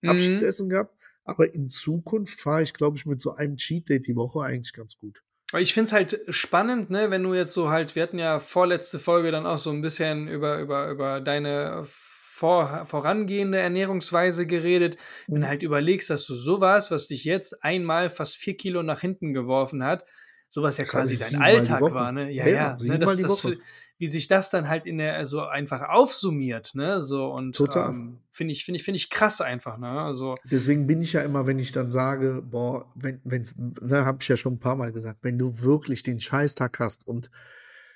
Mhm. 0.00 0.10
Abschiedsessen 0.10 0.68
gehabt. 0.68 0.94
Aber 1.28 1.52
in 1.54 1.68
Zukunft 1.68 2.40
fahre 2.40 2.62
ich, 2.62 2.72
glaube 2.72 2.96
ich, 2.96 3.04
mit 3.06 3.20
so 3.20 3.34
einem 3.34 3.56
Cheat 3.56 3.88
Day 3.88 4.00
die 4.00 4.16
Woche 4.16 4.40
eigentlich 4.40 4.72
ganz 4.72 4.96
gut. 4.96 5.22
Ich 5.56 5.72
finde 5.72 5.88
es 5.88 5.92
halt 5.92 6.20
spannend, 6.28 6.90
ne, 6.90 7.10
wenn 7.10 7.22
du 7.22 7.32
jetzt 7.34 7.54
so 7.54 7.70
halt, 7.70 7.96
wir 7.96 8.02
hatten 8.02 8.18
ja 8.18 8.38
vorletzte 8.38 8.98
Folge 8.98 9.30
dann 9.30 9.46
auch 9.46 9.58
so 9.58 9.70
ein 9.70 9.80
bisschen 9.80 10.28
über, 10.28 10.58
über, 10.58 10.90
über 10.90 11.20
deine 11.20 11.84
vor, 11.86 12.84
vorangehende 12.86 13.58
Ernährungsweise 13.58 14.46
geredet. 14.46 14.96
Wenn 15.26 15.36
du 15.36 15.40
Mhm. 15.46 15.48
halt 15.48 15.62
überlegst, 15.62 16.10
dass 16.10 16.26
du 16.26 16.34
sowas, 16.34 16.90
was 16.90 17.08
dich 17.08 17.24
jetzt 17.24 17.64
einmal 17.64 18.10
fast 18.10 18.36
vier 18.36 18.56
Kilo 18.56 18.82
nach 18.82 19.00
hinten 19.00 19.32
geworfen 19.32 19.82
hat, 19.82 20.04
sowas 20.50 20.76
ja 20.76 20.84
quasi 20.84 21.18
dein 21.18 21.40
Alltag 21.40 21.82
war, 21.82 22.12
ne? 22.12 22.30
Ja, 22.30 22.46
Ja, 22.46 22.54
ja. 22.54 22.76
ne, 22.80 22.98
das, 22.98 23.20
das. 23.22 23.52
Wie 23.98 24.06
sich 24.06 24.28
das 24.28 24.50
dann 24.50 24.68
halt 24.68 24.86
in 24.86 24.98
der, 24.98 25.26
so 25.26 25.42
einfach 25.42 25.82
aufsummiert, 25.88 26.74
ne? 26.74 27.02
So 27.02 27.32
und 27.32 27.56
Total. 27.56 27.90
ähm, 27.90 28.20
finde 28.30 28.52
ich, 28.52 28.64
finde 28.64 28.76
ich, 28.76 28.84
finde 28.84 28.96
ich 28.96 29.10
krass 29.10 29.40
einfach, 29.40 29.76
ne? 29.76 29.88
Also, 29.90 30.36
Deswegen 30.44 30.86
bin 30.86 31.02
ich 31.02 31.12
ja 31.12 31.20
immer, 31.22 31.46
wenn 31.46 31.58
ich 31.58 31.72
dann 31.72 31.90
sage, 31.90 32.42
boah, 32.48 32.90
wenn, 32.94 33.20
wenn's, 33.24 33.56
ne, 33.56 34.04
habe 34.06 34.18
ich 34.20 34.28
ja 34.28 34.36
schon 34.36 34.54
ein 34.54 34.60
paar 34.60 34.76
Mal 34.76 34.92
gesagt, 34.92 35.18
wenn 35.22 35.38
du 35.38 35.60
wirklich 35.60 36.04
den 36.04 36.20
Scheißtag 36.20 36.78
hast 36.78 37.06
und 37.08 37.30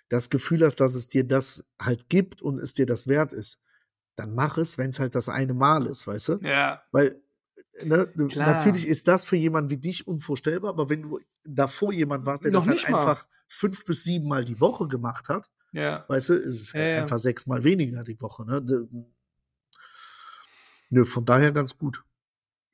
das 0.08 0.28
Gefühl 0.28 0.64
hast, 0.64 0.76
dass 0.76 0.94
es 0.94 1.06
dir 1.06 1.24
das 1.24 1.64
halt 1.80 2.08
gibt 2.08 2.42
und 2.42 2.58
es 2.58 2.74
dir 2.74 2.84
das 2.84 3.06
wert 3.06 3.32
ist, 3.32 3.58
dann 4.16 4.34
mach 4.34 4.58
es, 4.58 4.76
wenn 4.78 4.90
es 4.90 4.98
halt 4.98 5.14
das 5.14 5.28
eine 5.28 5.54
Mal 5.54 5.86
ist, 5.86 6.06
weißt 6.06 6.28
du? 6.28 6.38
ja, 6.42 6.82
Weil 6.90 7.22
ne, 7.84 8.08
natürlich 8.16 8.86
ist 8.86 9.08
das 9.08 9.24
für 9.24 9.36
jemanden 9.36 9.70
wie 9.70 9.78
dich 9.78 10.06
unvorstellbar, 10.06 10.70
aber 10.70 10.90
wenn 10.90 11.02
du 11.02 11.20
davor 11.44 11.92
jemand 11.92 12.26
warst, 12.26 12.44
der 12.44 12.50
Noch 12.50 12.66
das 12.66 12.82
halt 12.82 12.90
mal. 12.90 12.98
einfach 12.98 13.26
fünf 13.48 13.84
bis 13.84 14.04
sieben 14.04 14.28
Mal 14.28 14.44
die 14.44 14.60
Woche 14.60 14.88
gemacht 14.88 15.28
hat, 15.28 15.48
ja. 15.72 16.04
weißt 16.08 16.28
du, 16.30 16.34
ist 16.34 16.60
es 16.60 16.74
halt 16.74 16.82
Ja, 16.84 16.88
ja. 16.90 17.02
einfach 17.02 17.18
sechs 17.18 17.46
Mal 17.46 17.64
weniger 17.64 18.04
die 18.04 18.20
Woche. 18.20 18.44
Ne? 18.46 18.62
D- 18.62 18.86
Nö, 20.90 21.04
von 21.04 21.24
daher 21.24 21.52
ganz 21.52 21.76
gut. 21.78 22.04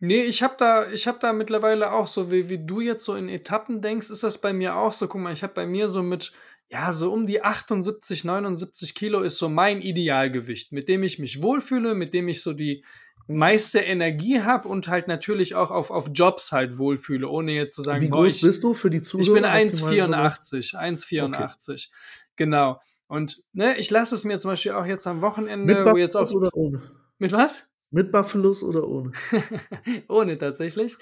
Nee, 0.01 0.23
ich 0.23 0.43
habe 0.43 0.55
da, 0.59 0.89
ich 0.91 1.09
habe 1.09 1.19
da 1.21 1.33
mittlerweile 1.33 1.93
auch 1.93 2.07
so, 2.07 2.31
wie, 2.31 2.49
wie 2.49 2.65
du 2.65 2.81
jetzt 2.81 3.05
so 3.05 3.15
in 3.15 3.29
Etappen 3.29 3.83
denkst, 3.83 4.11
ist 4.11 4.23
das 4.23 4.41
bei 4.41 4.53
mir 4.53 4.77
auch 4.77 4.93
so. 4.93 5.09
Guck 5.09 5.21
mal, 5.21 5.33
ich 5.33 5.43
habe 5.43 5.55
bei 5.55 5.67
mir 5.67 5.89
so 5.89 6.03
mit, 6.03 6.33
ja, 6.69 6.93
so 6.93 7.13
um 7.13 7.27
die 7.27 7.43
78, 7.43 8.25
79 8.25 8.95
Kilo 8.95 9.21
ist 9.23 9.39
so 9.39 9.49
mein 9.49 9.81
Idealgewicht, 9.83 10.73
mit 10.73 10.89
dem 10.89 11.03
ich 11.03 11.19
mich 11.19 11.43
wohlfühle, 11.43 11.95
mit 11.95 12.15
dem 12.15 12.29
ich 12.29 12.43
so 12.43 12.53
die 12.53 12.85
meiste 13.29 13.79
Energie 13.81 14.41
habe 14.43 14.69
und 14.69 14.89
halt 14.89 15.07
natürlich 15.07 15.55
auch 15.55 15.71
auf, 15.71 15.91
auf 15.91 16.09
Jobs 16.13 16.51
halt 16.53 16.79
wohlfühle, 16.79 17.29
ohne 17.29 17.53
jetzt 17.53 17.75
zu 17.75 17.83
sagen, 17.83 18.01
Wie 18.03 18.09
boah, 18.09 18.23
groß 18.23 18.37
ich, 18.37 18.41
bist 18.43 18.65
du 18.65 18.73
für 18.75 18.91
die 18.91 19.03
Zuhörer? 19.03 19.27
ich 19.29 19.33
bin 19.35 19.43
dass 19.43 19.53
die 19.77 19.83
mal 19.83 19.95
so 19.95 20.03
eine- 20.13 20.17
1,84, 20.17 20.75
1,84. 20.75 21.89
Genau. 22.37 22.81
Und 23.07 23.43
ne, 23.53 23.77
ich 23.79 23.91
lasse 23.91 24.15
es 24.15 24.25
mir 24.25 24.39
zum 24.39 24.51
Beispiel 24.51 24.73
auch 24.73 24.85
jetzt 24.87 25.07
am 25.07 25.21
Wochenende, 25.23 25.75
Mit 25.85 25.93
wo 25.93 25.97
jetzt 25.97 26.17
auch. 26.17 26.31
oder 26.31 26.51
ohne? 26.55 26.83
Mit 27.19 27.33
was? 27.33 27.69
Mit 27.91 28.13
Buffalos 28.13 28.63
oder 28.63 28.87
ohne? 28.87 29.13
Ohne 30.09 30.37
tatsächlich. 30.37 30.97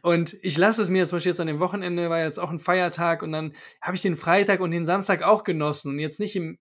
Und 0.00 0.36
ich 0.42 0.56
lasse 0.56 0.80
es 0.80 0.88
mir 0.88 1.06
zum 1.06 1.16
Beispiel 1.16 1.32
jetzt 1.32 1.40
an 1.40 1.48
dem 1.48 1.60
Wochenende, 1.60 2.08
war 2.08 2.18
jetzt 2.22 2.38
auch 2.40 2.48
ein 2.50 2.58
Feiertag 2.58 3.22
und 3.22 3.32
dann 3.32 3.52
habe 3.82 3.94
ich 3.94 4.00
den 4.00 4.16
Freitag 4.16 4.60
und 4.60 4.70
den 4.70 4.86
Samstag 4.86 5.22
auch 5.22 5.44
genossen 5.44 5.90
und 5.92 5.98
jetzt 5.98 6.18
nicht 6.18 6.36
im 6.36 6.58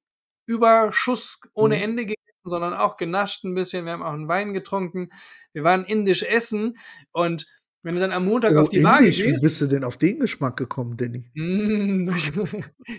Überschuss 0.47 1.39
ohne 1.53 1.77
Mhm. 1.77 1.82
Ende 1.84 2.05
sondern 2.43 2.73
auch 2.73 2.97
genascht 2.97 3.43
ein 3.43 3.56
bisschen. 3.56 3.86
Wir 3.86 3.93
haben 3.93 4.04
auch 4.04 4.13
einen 4.13 4.28
Wein 4.28 4.54
getrunken. 4.54 5.10
Wir 5.54 5.63
waren 5.63 5.86
indisch 5.86 6.23
essen 6.23 6.78
und 7.12 7.47
wenn 7.82 7.95
du 7.95 8.02
dann 8.02 8.12
am 8.12 8.25
Montag 8.25 8.56
Oh, 8.56 8.60
auf 8.62 8.69
die 8.69 8.84
Waage 8.84 9.06
indisch. 9.06 9.19
Wie 9.19 9.32
gehst, 9.32 9.41
bist 9.41 9.62
du 9.62 9.67
denn 9.67 9.84
auf 9.86 9.97
den 9.97 10.19
Geschmack 10.19 10.58
gekommen, 10.58 10.97
Danny? 10.97 11.32
Mm, 11.34 12.06
durch, 12.08 12.32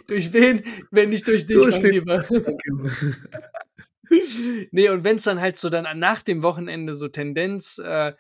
durch 0.07 0.33
wen, 0.33 0.65
wenn 0.91 1.11
nicht 1.11 1.27
durch 1.27 1.47
dich, 1.47 1.59
Durch 1.59 1.83
mein 1.83 1.93
Lieber. 1.93 2.25
nee, 4.73 4.89
und 4.89 5.05
wenn 5.05 5.17
es 5.17 5.25
dann 5.25 5.41
halt 5.41 5.59
so 5.59 5.69
dann 5.69 5.99
nach 5.99 6.23
dem 6.23 6.43
Wochenende 6.43 6.95
so 6.95 7.09
Tendenz 7.09 7.79
äh, 7.79 8.15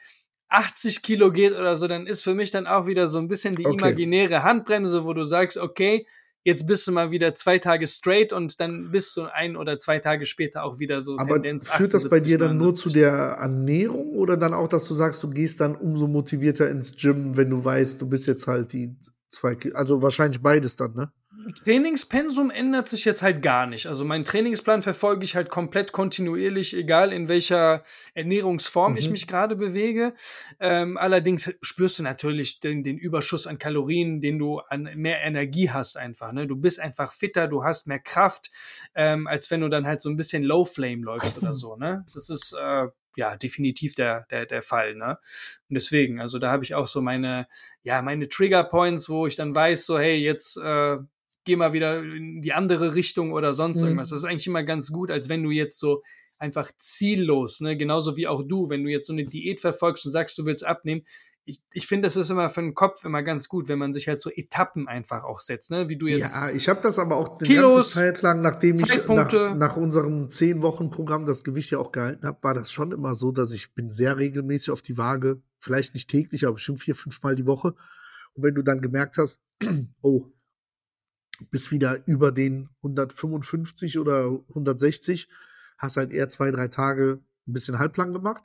80 0.49 1.03
Kilo 1.03 1.33
geht 1.33 1.53
oder 1.53 1.77
so, 1.77 1.89
dann 1.89 2.07
ist 2.07 2.23
für 2.23 2.35
mich 2.35 2.51
dann 2.51 2.67
auch 2.67 2.87
wieder 2.87 3.09
so 3.09 3.19
ein 3.19 3.29
bisschen 3.29 3.57
die 3.57 3.65
Okay. 3.65 3.75
imaginäre 3.75 4.43
Handbremse, 4.43 5.05
wo 5.05 5.15
du 5.15 5.25
sagst, 5.25 5.57
okay, 5.57 6.07
jetzt 6.45 6.67
bist 6.67 6.87
du 6.87 6.93
mal 6.93 7.11
wieder 7.11 7.35
zwei 7.35 7.59
Tage 7.59 7.87
straight 7.87 8.33
und 8.33 8.61
dann 8.61 8.91
bist 8.91 9.17
du 9.17 9.25
ein 9.25 9.57
oder 9.57 9.79
zwei 9.79 9.99
Tage 9.99 10.27
später 10.27 10.65
auch 10.65 10.79
wieder 10.79 11.03
so 11.03 11.19
Aber 11.19 11.35
Tendenz 11.35 11.69
führt 11.69 11.95
das 11.95 12.05
bei 12.09 12.17
78, 12.17 12.29
dir 12.29 12.39
dann 12.39 12.59
nur 12.59 12.75
zu 12.75 12.89
79. 12.89 12.93
der 12.93 13.13
Ernährung 13.41 14.11
oder 14.11 14.37
dann 14.37 14.55
auch, 14.55 14.69
dass 14.69 14.85
du 14.87 14.95
sagst, 14.95 15.23
du 15.23 15.31
gehst 15.31 15.61
dann 15.61 15.77
umso 15.77 16.07
motivierter 16.07 16.71
ins 16.71 16.97
Gym, 16.97 17.37
wenn 17.37 17.51
du 17.51 17.65
weißt, 17.65 18.01
du 18.01 18.09
bist 18.09 18.27
jetzt 18.27 18.47
halt 18.47 18.73
die 18.73 18.97
zwei 19.29 19.57
also 19.75 20.03
wahrscheinlich 20.03 20.43
beides 20.43 20.77
dann, 20.77 20.95
ne? 20.95 21.13
Trainingspensum 21.55 22.51
ändert 22.51 22.89
sich 22.89 23.05
jetzt 23.05 23.23
halt 23.23 23.43
gar 23.43 23.67
nicht. 23.67 23.87
Also 23.87 24.05
meinen 24.05 24.25
Trainingsplan 24.25 24.83
verfolge 24.83 25.25
ich 25.25 25.37
halt 25.37 25.49
komplett 25.49 25.93
kontinuierlich, 25.93 26.77
egal 26.77 27.13
in 27.13 27.29
welcher 27.29 27.83
Ernährungsform 28.15 28.97
ich 28.97 29.07
Mhm. 29.07 29.13
mich 29.13 29.27
gerade 29.27 29.57
bewege. 29.57 30.15
Ähm, 30.59 30.97
allerdings 30.99 31.55
spürst 31.63 31.99
du 31.99 32.03
natürlich 32.03 32.61
den, 32.61 32.85
den 32.85 32.99
Überschuss 32.99 33.47
an 33.47 33.59
Kalorien, 33.59 34.21
den 34.21 34.39
du 34.39 34.59
an 34.61 34.89
mehr 34.97 35.23
Energie 35.23 35.71
hast 35.71 35.97
einfach. 35.97 36.33
Ne? 36.33 36.47
Du 36.47 36.57
bist 36.57 36.81
einfach 36.81 37.13
fitter, 37.13 37.49
du 37.49 37.65
hast 37.65 37.87
mehr 37.87 38.01
Kraft, 38.01 38.51
ähm, 38.95 39.27
als 39.27 39.51
wenn 39.51 39.61
du 39.61 39.69
dann 39.69 39.87
halt 39.87 40.03
so 40.03 40.09
ein 40.11 40.17
bisschen 40.17 40.43
Low 40.43 40.65
Flame 40.65 41.03
läufst 41.03 41.39
oder 41.39 41.55
so. 41.55 41.77
Ne? 41.77 42.05
Das 42.15 42.29
ist 42.29 42.53
äh, 42.61 42.87
ja 43.17 43.37
definitiv 43.37 43.95
der, 43.95 44.27
der, 44.31 44.47
der 44.47 44.63
Fall. 44.63 44.95
Ne? 44.95 45.19
Und 45.69 45.75
deswegen, 45.75 46.21
also 46.21 46.39
da 46.39 46.51
habe 46.51 46.65
ich 46.65 46.75
auch 46.75 46.87
so 46.87 47.01
meine, 47.03 47.47
ja, 47.83 48.03
meine 48.03 48.29
Trigger 48.29 48.65
Points, 48.65 49.09
wo 49.09 49.27
ich 49.27 49.37
dann 49.37 49.55
weiß, 49.55 49.87
so, 49.87 49.99
hey, 49.99 50.17
jetzt 50.17 50.57
äh, 50.57 50.99
geh 51.45 51.57
mal 51.57 51.73
wieder 51.73 52.03
in 52.03 52.43
die 52.43 52.53
andere 52.53 52.95
Richtung 52.95 53.33
oder 53.33 53.55
sonst 53.55 53.79
Mhm. 53.81 53.85
irgendwas. 53.87 54.11
Das 54.11 54.21
ist 54.21 54.25
eigentlich 54.25 54.47
immer 54.47 54.63
ganz 54.63 54.91
gut, 54.93 55.11
als 55.11 55.29
wenn 55.29 55.43
du 55.43 55.51
jetzt 55.51 55.79
so 55.79 56.03
einfach 56.39 56.71
ziellos, 56.79 57.61
ne, 57.61 57.77
genauso 57.77 58.17
wie 58.17 58.27
auch 58.27 58.43
du, 58.47 58.71
wenn 58.71 58.83
du 58.83 58.91
jetzt 58.91 59.07
so 59.07 59.13
eine 59.13 59.27
Diät 59.27 59.61
verfolgst 59.61 60.07
und 60.07 60.13
sagst, 60.13 60.39
du 60.39 60.45
willst 60.47 60.65
abnehmen. 60.65 61.03
Ich, 61.45 61.61
ich 61.73 61.87
finde, 61.87 62.07
das 62.07 62.17
ist 62.17 62.31
immer 62.31 62.49
für 62.49 62.61
den 62.61 62.75
Kopf 62.75 63.05
immer 63.05 63.23
ganz 63.23 63.49
gut, 63.49 63.69
wenn 63.69 63.79
man 63.79 63.93
sich 63.93 64.07
halt 64.09 64.21
so 64.21 64.31
Etappen 64.31 64.87
einfach 64.87 65.25
auch 65.25 65.41
setzt, 65.41 65.71
ne, 65.71 65.89
wie 65.89 65.97
du 65.97 66.07
jetzt. 66.07 66.21
Ja, 66.21 66.51
ich 66.51 66.69
habe 66.69 66.81
das 66.83 66.99
aber 66.99 67.17
auch 67.17 67.39
eine 67.39 67.47
Kilos, 67.47 67.75
ganze 67.75 67.91
Zeit 67.91 68.23
lang, 68.23 68.41
nachdem 68.41 68.77
ich 68.77 69.07
nach, 69.09 69.57
nach 69.57 69.77
unserem 69.77 70.27
10-Wochen-Programm 70.29 71.27
das 71.27 71.43
Gewicht 71.43 71.71
ja 71.73 71.79
auch 71.79 71.93
gehalten 71.93 72.27
habe, 72.27 72.39
war 72.43 72.55
das 72.55 72.71
schon 72.71 72.93
immer 72.93 73.15
so, 73.15 73.33
dass 73.33 73.53
ich 73.53 73.75
bin 73.75 73.91
sehr 73.91 74.17
regelmäßig 74.19 74.71
auf 74.71 74.83
die 74.83 74.97
Waage, 74.97 75.43
vielleicht 75.59 75.95
nicht 75.95 76.09
täglich, 76.09 76.45
aber 76.45 76.55
bestimmt 76.55 76.81
vier, 76.81 76.95
fünf 76.95 77.21
Mal 77.23 77.35
die 77.35 77.47
Woche. 77.47 77.75
Und 78.35 78.45
wenn 78.45 78.55
du 78.55 78.63
dann 78.63 78.81
gemerkt 78.81 79.17
hast, 79.17 79.43
oh, 80.03 80.27
bist 81.51 81.71
wieder 81.73 82.07
über 82.07 82.33
den 82.33 82.69
155 82.83 83.99
oder 83.99 84.27
160, 84.51 85.29
hast 85.79 85.97
halt 85.97 86.13
eher 86.13 86.29
zwei, 86.29 86.51
drei 86.51 86.69
Tage 86.69 87.21
ein 87.47 87.53
bisschen 87.53 87.79
halblang 87.79 88.13
gemacht. 88.13 88.45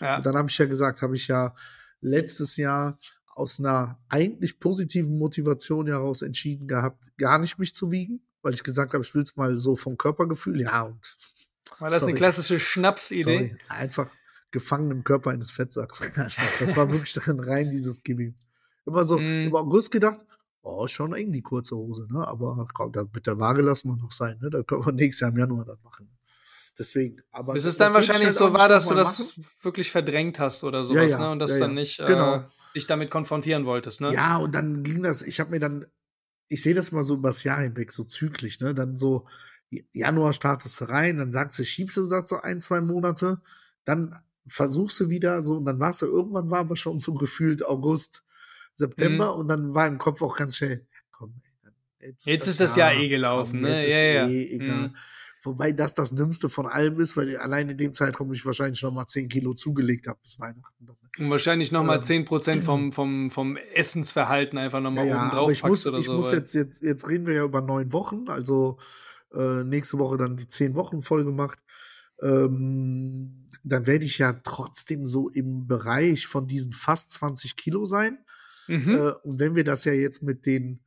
ja. 0.00 0.16
Und 0.18 0.26
dann 0.26 0.36
habe 0.36 0.48
ich 0.50 0.58
ja 0.58 0.66
gesagt, 0.66 1.02
habe 1.02 1.16
ich 1.16 1.26
ja 1.28 1.54
letztes 2.00 2.56
Jahr 2.56 2.98
aus 3.34 3.58
einer 3.58 3.98
eigentlich 4.08 4.60
positiven 4.60 5.18
Motivation 5.18 5.86
heraus 5.86 6.22
entschieden 6.22 6.68
gehabt, 6.68 7.12
gar 7.18 7.38
nicht 7.38 7.58
mich 7.58 7.74
zu 7.74 7.90
wiegen, 7.90 8.20
weil 8.42 8.54
ich 8.54 8.62
gesagt 8.62 8.94
habe, 8.94 9.04
ich 9.04 9.14
will 9.14 9.22
es 9.22 9.36
mal 9.36 9.58
so 9.58 9.76
vom 9.76 9.98
Körpergefühl, 9.98 10.60
ja, 10.60 10.82
und 10.82 11.16
War 11.80 11.90
das 11.90 12.00
sorry. 12.00 12.12
eine 12.12 12.18
klassische 12.18 12.58
Schnapsidee? 12.60 13.22
sorry, 13.22 13.56
einfach 13.68 14.08
gefangen 14.52 14.90
im 14.90 15.04
Körper 15.04 15.30
eines 15.30 15.50
Fettsacks. 15.50 16.00
Das 16.60 16.76
war 16.76 16.90
wirklich 16.90 17.12
dann 17.14 17.40
rein 17.40 17.70
dieses 17.70 18.02
Gimmick. 18.02 18.34
Immer 18.86 19.04
so 19.04 19.18
Mm. 19.18 19.48
im 19.48 19.54
August 19.56 19.90
gedacht, 19.90 20.20
oh, 20.66 20.86
schon 20.88 21.14
eng 21.14 21.32
die 21.32 21.42
kurze 21.42 21.76
Hose, 21.76 22.06
ne? 22.12 22.26
Aber 22.26 22.66
komm, 22.74 22.92
da, 22.92 23.04
mit 23.12 23.26
der 23.26 23.38
Waage 23.38 23.62
lassen 23.62 23.88
wir 23.88 23.96
noch 23.96 24.12
sein, 24.12 24.38
ne? 24.40 24.50
Da 24.50 24.62
können 24.62 24.84
wir 24.84 24.92
nächstes 24.92 25.20
Jahr 25.20 25.30
im 25.30 25.38
Januar 25.38 25.64
dann 25.64 25.78
machen. 25.82 26.08
Deswegen, 26.78 27.22
aber. 27.30 27.54
Bis 27.54 27.64
es 27.64 27.76
dann 27.76 27.94
wahrscheinlich 27.94 28.28
halt 28.28 28.36
so 28.36 28.52
war, 28.52 28.68
dass 28.68 28.86
du 28.88 28.94
das 28.94 29.18
machen. 29.18 29.46
wirklich 29.62 29.90
verdrängt 29.90 30.38
hast 30.38 30.62
oder 30.64 30.84
sowas, 30.84 31.04
ja, 31.04 31.08
ja, 31.08 31.18
ne? 31.18 31.30
Und 31.30 31.38
das 31.38 31.52
ja, 31.52 31.60
dann 31.60 31.74
nicht 31.74 31.98
genau. 31.98 32.36
äh, 32.36 32.42
dich 32.74 32.86
damit 32.86 33.10
konfrontieren 33.10 33.64
wolltest, 33.64 34.00
ne? 34.00 34.12
Ja, 34.12 34.36
und 34.36 34.54
dann 34.54 34.82
ging 34.82 35.02
das, 35.02 35.22
ich 35.22 35.40
habe 35.40 35.50
mir 35.50 35.60
dann, 35.60 35.86
ich 36.48 36.62
sehe 36.62 36.74
das 36.74 36.92
mal 36.92 37.04
so 37.04 37.14
übers 37.14 37.44
Jahr 37.44 37.60
hinweg, 37.60 37.92
so 37.92 38.04
zyklisch, 38.04 38.60
ne? 38.60 38.74
Dann 38.74 38.98
so, 38.98 39.26
Januar 39.92 40.32
startest 40.32 40.80
du 40.80 40.84
rein, 40.86 41.16
dann 41.16 41.32
sagst 41.32 41.58
du, 41.58 41.64
schiebst 41.64 41.96
du 41.96 42.08
das 42.08 42.28
so 42.28 42.40
ein, 42.40 42.60
zwei 42.60 42.80
Monate, 42.80 43.40
dann 43.84 44.18
versuchst 44.48 45.00
du 45.00 45.08
wieder 45.08 45.42
so 45.42 45.54
und 45.54 45.64
dann 45.64 45.80
warst 45.80 46.02
du 46.02 46.06
irgendwann 46.06 46.50
war 46.50 46.60
aber 46.60 46.76
schon 46.76 46.98
so 46.98 47.14
gefühlt 47.14 47.64
August, 47.64 48.22
September 48.76 49.34
mhm. 49.34 49.40
und 49.40 49.48
dann 49.48 49.74
war 49.74 49.86
im 49.86 49.98
Kopf 49.98 50.22
auch 50.22 50.36
ganz 50.36 50.56
schnell, 50.56 50.86
komm, 51.10 51.34
jetzt, 52.00 52.26
jetzt 52.26 52.46
ist 52.46 52.60
das 52.60 52.76
Jahr, 52.76 52.92
Jahr 52.92 53.02
eh 53.02 53.08
gelaufen, 53.08 53.60
ne? 53.60 53.88
Ja, 53.88 54.02
ja. 54.02 54.28
Eh 54.28 54.54
egal. 54.54 54.88
Mhm. 54.88 54.96
Wobei 55.46 55.70
das 55.70 55.94
das 55.94 56.12
Dümmste 56.12 56.48
von 56.48 56.66
allem 56.66 56.98
ist, 56.98 57.16
weil 57.16 57.36
allein 57.36 57.70
in 57.70 57.78
dem 57.78 57.94
Zeitraum 57.94 58.32
ich 58.32 58.44
wahrscheinlich 58.44 58.82
noch 58.82 58.92
mal 58.92 59.06
10 59.06 59.28
Kilo 59.28 59.54
zugelegt 59.54 60.08
habe 60.08 60.18
bis 60.20 60.40
Weihnachten. 60.40 60.88
Und 61.18 61.30
wahrscheinlich 61.30 61.70
noch 61.70 61.84
mal 61.84 61.98
ähm, 61.98 62.26
10% 62.26 62.62
vom, 62.62 62.90
vom, 62.92 63.30
vom 63.30 63.56
Essensverhalten 63.56 64.58
einfach 64.58 64.80
noch 64.80 64.90
mal 64.90 65.06
ja, 65.06 65.20
oben 65.20 65.30
drauf 65.30 65.52
ich 65.52 65.62
muss, 65.62 65.86
oder 65.86 65.98
ich 65.98 66.06
so. 66.06 66.14
Muss 66.14 66.32
jetzt, 66.32 66.52
jetzt, 66.54 66.82
jetzt 66.82 67.08
reden 67.08 67.28
wir 67.28 67.34
ja 67.34 67.44
über 67.44 67.60
neun 67.60 67.92
Wochen, 67.92 68.24
also 68.28 68.78
äh, 69.32 69.62
nächste 69.62 69.98
Woche 69.98 70.16
dann 70.16 70.36
die 70.36 70.48
10 70.48 70.74
Wochen 70.74 71.00
voll 71.00 71.24
gemacht. 71.24 71.60
Ähm, 72.20 73.46
dann 73.62 73.86
werde 73.86 74.04
ich 74.04 74.18
ja 74.18 74.32
trotzdem 74.32 75.06
so 75.06 75.28
im 75.28 75.68
Bereich 75.68 76.26
von 76.26 76.48
diesen 76.48 76.72
fast 76.72 77.12
20 77.12 77.56
Kilo 77.56 77.84
sein. 77.84 78.18
Mhm. 78.68 78.94
Äh, 78.94 79.10
und 79.22 79.38
wenn 79.38 79.54
wir 79.54 79.64
das 79.64 79.84
ja 79.84 79.92
jetzt 79.92 80.22
mit 80.22 80.46
den 80.46 80.80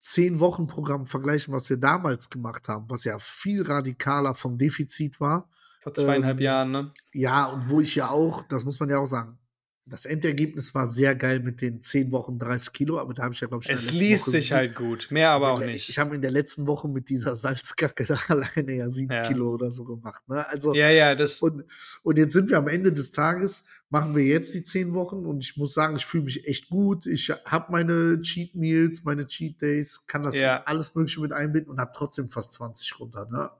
zehn 0.00 0.40
Wochen 0.40 0.66
Programm 0.66 1.06
vergleichen, 1.06 1.52
was 1.52 1.68
wir 1.68 1.76
damals 1.76 2.30
gemacht 2.30 2.68
haben, 2.68 2.86
was 2.88 3.04
ja 3.04 3.18
viel 3.18 3.62
radikaler 3.62 4.34
vom 4.34 4.56
Defizit 4.56 5.20
war. 5.20 5.48
Vor 5.80 5.94
zweieinhalb 5.94 6.38
ähm, 6.38 6.44
Jahren, 6.44 6.70
ne? 6.70 6.92
Ja, 7.12 7.46
und 7.46 7.70
wo 7.70 7.80
ich 7.80 7.94
ja 7.94 8.08
auch, 8.08 8.42
das 8.48 8.64
muss 8.64 8.80
man 8.80 8.88
ja 8.88 8.98
auch 8.98 9.06
sagen, 9.06 9.38
das 9.86 10.04
Endergebnis 10.04 10.74
war 10.74 10.86
sehr 10.86 11.14
geil 11.16 11.40
mit 11.40 11.60
den 11.60 11.82
zehn 11.82 12.12
Wochen 12.12 12.38
30 12.38 12.72
Kilo, 12.72 12.98
aber 12.98 13.12
da 13.12 13.24
habe 13.24 13.34
ich 13.34 13.40
ja, 13.40 13.48
glaube 13.48 13.64
ich, 13.64 13.70
Es 13.70 13.90
liest 13.90 14.28
Woche 14.28 14.30
sich 14.32 14.52
halt 14.52 14.76
gut, 14.76 15.08
mehr 15.10 15.30
aber 15.30 15.52
auch 15.52 15.60
nicht. 15.60 15.88
Ich 15.88 15.98
habe 15.98 16.14
in 16.14 16.22
der 16.22 16.30
letzten 16.30 16.66
Woche 16.66 16.88
mit 16.88 17.08
dieser 17.08 17.34
Salzkacke 17.34 18.04
da 18.04 18.18
alleine 18.28 18.72
ja 18.72 18.88
sieben 18.88 19.12
ja. 19.12 19.26
Kilo 19.26 19.52
oder 19.52 19.72
so 19.72 19.84
gemacht. 19.84 20.22
Ne? 20.28 20.46
Also, 20.48 20.74
ja, 20.74 20.90
ja, 20.90 21.14
das. 21.14 21.40
Und, 21.40 21.64
und 22.02 22.18
jetzt 22.18 22.32
sind 22.32 22.50
wir 22.50 22.58
am 22.58 22.68
Ende 22.68 22.92
des 22.92 23.10
Tages, 23.10 23.64
machen 23.90 24.14
wir 24.14 24.24
jetzt 24.24 24.54
die 24.54 24.62
zehn 24.62 24.94
Wochen 24.94 25.26
und 25.26 25.42
ich 25.42 25.56
muss 25.56 25.74
sagen, 25.74 25.96
ich 25.96 26.06
fühle 26.06 26.24
mich 26.24 26.46
echt 26.46 26.70
gut. 26.70 27.06
Ich 27.06 27.30
habe 27.44 27.72
meine 27.72 28.20
Cheat 28.22 28.54
Meals, 28.54 29.02
meine 29.04 29.26
Cheat 29.26 29.60
Days, 29.60 30.06
kann 30.06 30.22
das 30.22 30.36
ja. 30.36 30.62
alles 30.64 30.94
Mögliche 30.94 31.20
mit 31.20 31.32
einbinden 31.32 31.72
und 31.72 31.80
habe 31.80 31.92
trotzdem 31.94 32.30
fast 32.30 32.52
20 32.52 33.00
runter. 33.00 33.26
Ne? 33.30 33.50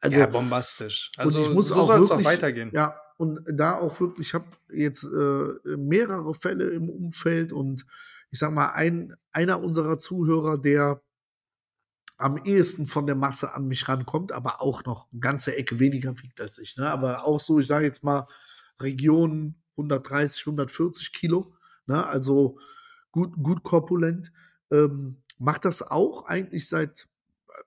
Also, 0.00 0.20
ja, 0.20 0.26
bombastisch. 0.26 1.10
Also, 1.16 1.38
und 1.38 1.46
ich 1.46 1.52
muss 1.52 1.68
so 1.68 1.74
auch 1.74 1.88
wirklich, 1.88 2.10
auch 2.10 2.24
weitergehen. 2.24 2.70
Ja, 2.72 2.94
und 3.18 3.40
da 3.52 3.78
auch 3.78 4.00
wirklich, 4.00 4.28
ich 4.28 4.34
habe 4.34 4.46
jetzt 4.72 5.02
äh, 5.04 5.76
mehrere 5.76 6.32
Fälle 6.34 6.70
im 6.70 6.88
Umfeld 6.88 7.52
und 7.52 7.84
ich 8.30 8.38
sag 8.38 8.52
mal, 8.52 8.70
ein, 8.70 9.14
einer 9.32 9.60
unserer 9.60 9.98
Zuhörer, 9.98 10.58
der 10.58 11.02
am 12.18 12.38
ehesten 12.44 12.86
von 12.86 13.06
der 13.06 13.16
Masse 13.16 13.52
an 13.52 13.66
mich 13.66 13.88
rankommt, 13.88 14.30
aber 14.30 14.62
auch 14.62 14.84
noch 14.84 15.10
eine 15.10 15.20
ganze 15.20 15.56
Ecke 15.56 15.80
weniger 15.80 16.20
wiegt 16.22 16.40
als 16.40 16.58
ich. 16.58 16.76
Ne? 16.76 16.88
Aber 16.88 17.26
auch 17.26 17.40
so, 17.40 17.58
ich 17.58 17.66
sage 17.66 17.84
jetzt 17.84 18.04
mal, 18.04 18.28
Region 18.80 19.56
130, 19.76 20.46
140 20.46 21.12
Kilo, 21.12 21.54
ne? 21.86 22.06
also 22.06 22.58
gut, 23.10 23.34
gut 23.42 23.62
korpulent. 23.62 24.32
Ähm, 24.70 25.18
macht 25.38 25.64
das 25.64 25.82
auch 25.82 26.26
eigentlich 26.26 26.68
seit, 26.68 27.08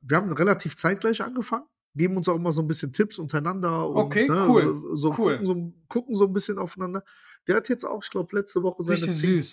wir 0.01 0.17
haben 0.17 0.31
relativ 0.31 0.77
zeitgleich 0.77 1.21
angefangen 1.21 1.65
geben 1.95 2.17
uns 2.17 2.27
auch 2.27 2.35
immer 2.35 2.51
so 2.51 2.61
ein 2.61 2.67
bisschen 2.67 2.93
Tipps 2.93 3.17
untereinander. 3.17 3.89
Und, 3.89 3.97
okay, 3.97 4.27
ne, 4.27 4.45
cool. 4.47 4.83
So, 4.93 5.15
cool. 5.17 5.37
Gucken, 5.37 5.45
so, 5.45 5.73
gucken 5.87 6.15
so 6.15 6.25
ein 6.25 6.33
bisschen 6.33 6.57
aufeinander. 6.57 7.03
Der 7.47 7.55
hat 7.55 7.69
jetzt 7.69 7.85
auch, 7.85 8.03
ich 8.03 8.09
glaube, 8.09 8.35
letzte 8.35 8.61
Woche 8.63 8.83
seine 8.83 9.11
10, 9.11 9.45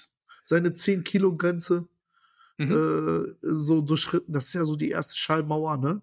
seine 0.43 0.75
10 0.75 1.05
Kilo 1.05 1.37
Grenze 1.37 1.89
mhm. 2.59 2.73
äh, 2.73 3.35
so 3.43 3.81
durchschritten. 3.81 4.33
Das 4.33 4.47
ist 4.47 4.55
ja 4.55 4.65
so 4.65 4.77
die 4.77 4.91
erste 4.91 5.17
Schallmauer, 5.17 5.77
ne? 5.79 6.03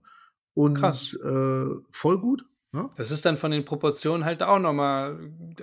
Und. 0.54 0.82
Äh, 0.82 1.66
voll 1.92 2.20
gut. 2.20 2.46
Ne? 2.72 2.90
Das 2.98 3.10
ist 3.10 3.26
dann 3.26 3.38
von 3.38 3.50
den 3.50 3.66
Proportionen 3.66 4.26
halt 4.26 4.44
auch 4.44 4.60
nochmal 4.60 5.18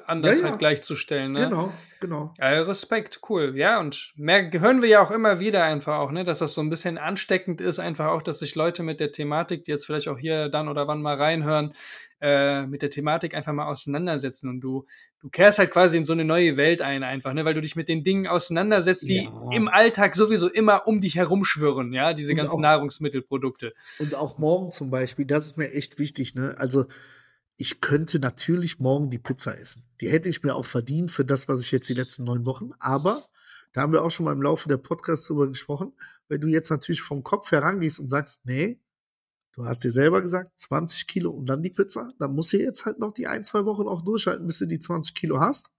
anders 0.06 0.38
ja, 0.38 0.44
ja. 0.44 0.50
halt 0.50 0.58
gleichzustellen. 0.58 1.32
Ne? 1.32 1.48
Genau, 1.48 1.72
genau. 2.00 2.34
Ja, 2.38 2.48
Respekt, 2.62 3.20
cool. 3.28 3.56
Ja, 3.56 3.80
und 3.80 4.12
mehr 4.16 4.50
hören 4.52 4.82
wir 4.82 4.88
ja 4.88 5.02
auch 5.02 5.10
immer 5.10 5.40
wieder 5.40 5.64
einfach 5.64 5.98
auch, 5.98 6.10
ne, 6.10 6.24
dass 6.24 6.38
das 6.38 6.54
so 6.54 6.60
ein 6.60 6.70
bisschen 6.70 6.98
ansteckend 6.98 7.60
ist, 7.60 7.78
einfach 7.78 8.06
auch, 8.06 8.22
dass 8.22 8.38
sich 8.38 8.54
Leute 8.54 8.82
mit 8.82 9.00
der 9.00 9.12
Thematik, 9.12 9.64
die 9.64 9.70
jetzt 9.70 9.86
vielleicht 9.86 10.08
auch 10.08 10.18
hier 10.18 10.48
dann 10.48 10.68
oder 10.68 10.86
wann 10.86 11.02
mal 11.02 11.16
reinhören, 11.16 11.72
äh, 12.20 12.66
mit 12.66 12.82
der 12.82 12.90
Thematik 12.90 13.34
einfach 13.34 13.52
mal 13.52 13.66
auseinandersetzen 13.66 14.48
und 14.48 14.60
du, 14.60 14.86
du 15.20 15.28
kehrst 15.28 15.58
halt 15.58 15.70
quasi 15.70 15.96
in 15.98 16.04
so 16.04 16.14
eine 16.14 16.24
neue 16.24 16.56
Welt 16.56 16.80
ein 16.80 17.02
einfach, 17.02 17.34
ne, 17.34 17.44
weil 17.44 17.54
du 17.54 17.60
dich 17.60 17.76
mit 17.76 17.88
den 17.88 18.04
Dingen 18.04 18.26
auseinandersetzt, 18.26 19.02
die 19.02 19.24
ja. 19.24 19.50
im 19.52 19.68
Alltag 19.68 20.16
sowieso 20.16 20.48
immer 20.48 20.86
um 20.86 21.00
dich 21.00 21.16
herumschwirren, 21.16 21.92
ja, 21.92 22.14
diese 22.14 22.32
und 22.32 22.38
ganzen 22.38 22.56
auch, 22.56 22.60
Nahrungsmittelprodukte. 22.60 23.74
Und 23.98 24.14
auch 24.14 24.38
morgen 24.38 24.70
zum 24.70 24.90
Beispiel, 24.90 25.26
das 25.26 25.46
ist 25.46 25.58
mir 25.58 25.72
echt 25.72 25.98
wichtig, 25.98 26.34
ne, 26.34 26.54
also 26.58 26.86
ich 27.56 27.80
könnte 27.80 28.18
natürlich 28.18 28.80
morgen 28.80 29.10
die 29.10 29.18
Pizza 29.18 29.58
essen. 29.58 29.84
Die 30.00 30.08
hätte 30.08 30.28
ich 30.28 30.42
mir 30.42 30.54
auch 30.54 30.66
verdient 30.66 31.10
für 31.10 31.24
das, 31.24 31.48
was 31.48 31.60
ich 31.60 31.70
jetzt 31.72 31.88
die 31.88 31.94
letzten 31.94 32.24
neun 32.24 32.44
Wochen. 32.44 32.72
Aber 32.78 33.28
da 33.72 33.82
haben 33.82 33.92
wir 33.92 34.02
auch 34.02 34.10
schon 34.10 34.24
mal 34.24 34.32
im 34.32 34.42
Laufe 34.42 34.68
der 34.68 34.76
Podcasts 34.76 35.26
drüber 35.26 35.48
gesprochen. 35.48 35.92
Wenn 36.28 36.40
du 36.40 36.48
jetzt 36.48 36.70
natürlich 36.70 37.02
vom 37.02 37.22
Kopf 37.22 37.50
herangehst 37.50 37.98
und 37.98 38.08
sagst, 38.08 38.44
nee, 38.44 38.78
du 39.52 39.64
hast 39.64 39.84
dir 39.84 39.90
selber 39.90 40.20
gesagt, 40.20 40.58
20 40.58 41.06
Kilo 41.06 41.30
und 41.30 41.46
dann 41.46 41.62
die 41.62 41.70
Pizza, 41.70 42.12
dann 42.18 42.34
musst 42.34 42.52
du 42.52 42.58
jetzt 42.58 42.84
halt 42.84 42.98
noch 42.98 43.12
die 43.12 43.26
ein, 43.26 43.42
zwei 43.42 43.64
Wochen 43.64 43.88
auch 43.88 44.02
durchhalten, 44.02 44.46
bis 44.46 44.58
du 44.58 44.66
die 44.66 44.80
20 44.80 45.14
Kilo 45.14 45.40
hast. 45.40 45.70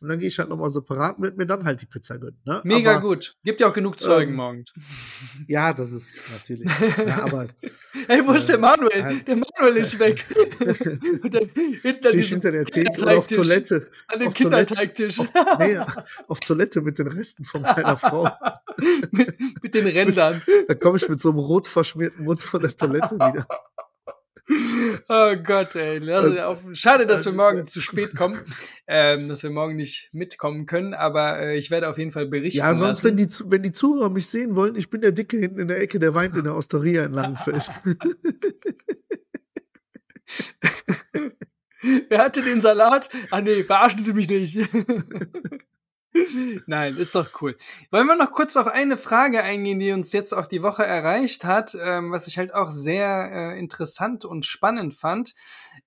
Und 0.00 0.08
dann 0.08 0.18
gehe 0.18 0.28
ich 0.28 0.38
halt 0.38 0.48
nochmal 0.48 0.70
separat 0.70 1.18
mit 1.18 1.36
mir 1.36 1.46
dann 1.46 1.64
halt 1.64 1.80
die 1.80 1.86
Pizza 1.86 2.18
gönnen. 2.18 2.38
Ne? 2.44 2.60
Mega 2.64 2.96
aber, 2.96 3.00
gut. 3.00 3.36
Gibt 3.44 3.60
ja 3.60 3.68
auch 3.68 3.72
genug 3.72 4.00
Zeugen 4.00 4.32
ähm, 4.32 4.36
morgen. 4.36 4.64
Ja, 5.46 5.72
das 5.72 5.92
ist 5.92 6.20
natürlich. 6.32 6.70
ja, 7.06 7.24
aber. 7.24 7.48
Ey, 8.08 8.26
wo 8.26 8.32
ist 8.32 8.48
der 8.48 8.56
äh, 8.56 8.60
Manuel? 8.60 9.04
Halt, 9.04 9.28
der 9.28 9.36
Manuel 9.36 9.76
ist 9.76 9.98
weg. 9.98 10.24
dann, 10.58 11.48
hinter, 11.82 12.10
hinter 12.10 12.52
der 12.52 12.64
Theke 12.64 13.02
oder 13.02 13.18
auf 13.18 13.26
Toilette. 13.26 13.88
An 14.08 14.20
dem 14.20 14.32
Kinderteigtisch. 14.32 15.20
Auf, 15.20 15.30
nee, 15.58 15.78
auf 16.28 16.40
Toilette 16.40 16.80
mit 16.80 16.98
den 16.98 17.08
Resten 17.08 17.44
von 17.44 17.62
meiner 17.62 17.96
Frau. 17.96 18.30
mit, 19.10 19.62
mit 19.62 19.74
den 19.74 19.86
Rändern. 19.86 20.42
Da 20.66 20.74
komme 20.74 20.96
ich 20.96 21.08
mit 21.08 21.20
so 21.20 21.30
einem 21.30 21.38
rot 21.38 21.66
verschmierten 21.66 22.24
Mund 22.24 22.42
von 22.42 22.60
der 22.60 22.74
Toilette 22.76 23.14
wieder. 23.14 23.46
Oh 25.08 25.36
Gott, 25.36 25.74
ey. 25.74 26.00
Schade, 26.74 27.06
dass 27.06 27.24
wir 27.24 27.32
morgen 27.32 27.66
zu 27.66 27.80
spät 27.80 28.14
kommen, 28.14 28.38
ähm, 28.86 29.28
dass 29.28 29.42
wir 29.42 29.50
morgen 29.50 29.76
nicht 29.76 30.10
mitkommen 30.12 30.66
können, 30.66 30.92
aber 30.92 31.40
äh, 31.40 31.56
ich 31.56 31.70
werde 31.70 31.88
auf 31.88 31.96
jeden 31.96 32.12
Fall 32.12 32.26
berichten. 32.26 32.58
Ja, 32.58 32.74
sonst, 32.74 33.02
lassen. 33.02 33.16
wenn 33.16 33.18
die, 33.28 33.28
wenn 33.46 33.62
die 33.62 33.72
Zuhörer 33.72 34.10
mich 34.10 34.28
sehen 34.28 34.54
wollen, 34.54 34.76
ich 34.76 34.90
bin 34.90 35.00
der 35.00 35.12
Dicke 35.12 35.38
hinten 35.38 35.60
in 35.60 35.68
der 35.68 35.80
Ecke, 35.80 35.98
der 35.98 36.14
weint 36.14 36.36
in 36.36 36.44
der 36.44 36.56
Osteria 36.56 37.04
in 37.04 37.12
Langenfeld. 37.12 37.62
Wer 42.08 42.18
hatte 42.18 42.42
den 42.42 42.60
Salat? 42.60 43.08
Ah 43.30 43.40
nee, 43.40 43.62
verarschen 43.62 44.02
Sie 44.02 44.12
mich 44.12 44.28
nicht. 44.28 44.58
Nein, 46.66 46.96
ist 46.96 47.14
doch 47.14 47.42
cool. 47.42 47.56
Wollen 47.90 48.06
wir 48.06 48.16
noch 48.16 48.30
kurz 48.30 48.56
auf 48.56 48.68
eine 48.68 48.96
Frage 48.96 49.42
eingehen, 49.42 49.80
die 49.80 49.92
uns 49.92 50.12
jetzt 50.12 50.32
auch 50.32 50.46
die 50.46 50.62
Woche 50.62 50.84
erreicht 50.84 51.44
hat, 51.44 51.76
ähm, 51.80 52.12
was 52.12 52.26
ich 52.28 52.38
halt 52.38 52.54
auch 52.54 52.70
sehr 52.70 53.30
äh, 53.32 53.58
interessant 53.58 54.24
und 54.24 54.46
spannend 54.46 54.94
fand. 54.94 55.34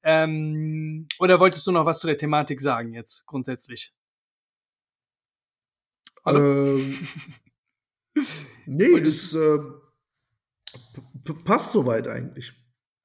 Ähm, 0.04 1.08
oder 1.20 1.40
wolltest 1.40 1.66
du 1.66 1.72
noch 1.72 1.86
was 1.86 2.00
zu 2.00 2.08
der 2.08 2.18
Thematik 2.18 2.60
sagen 2.60 2.94
jetzt 2.94 3.26
grundsätzlich? 3.26 3.94
Ähm, 6.26 7.08
nee, 8.66 8.99
es 8.99 9.34
äh, 9.34 9.60
passt 11.45 11.72
soweit 11.72 12.08
eigentlich. 12.08 12.54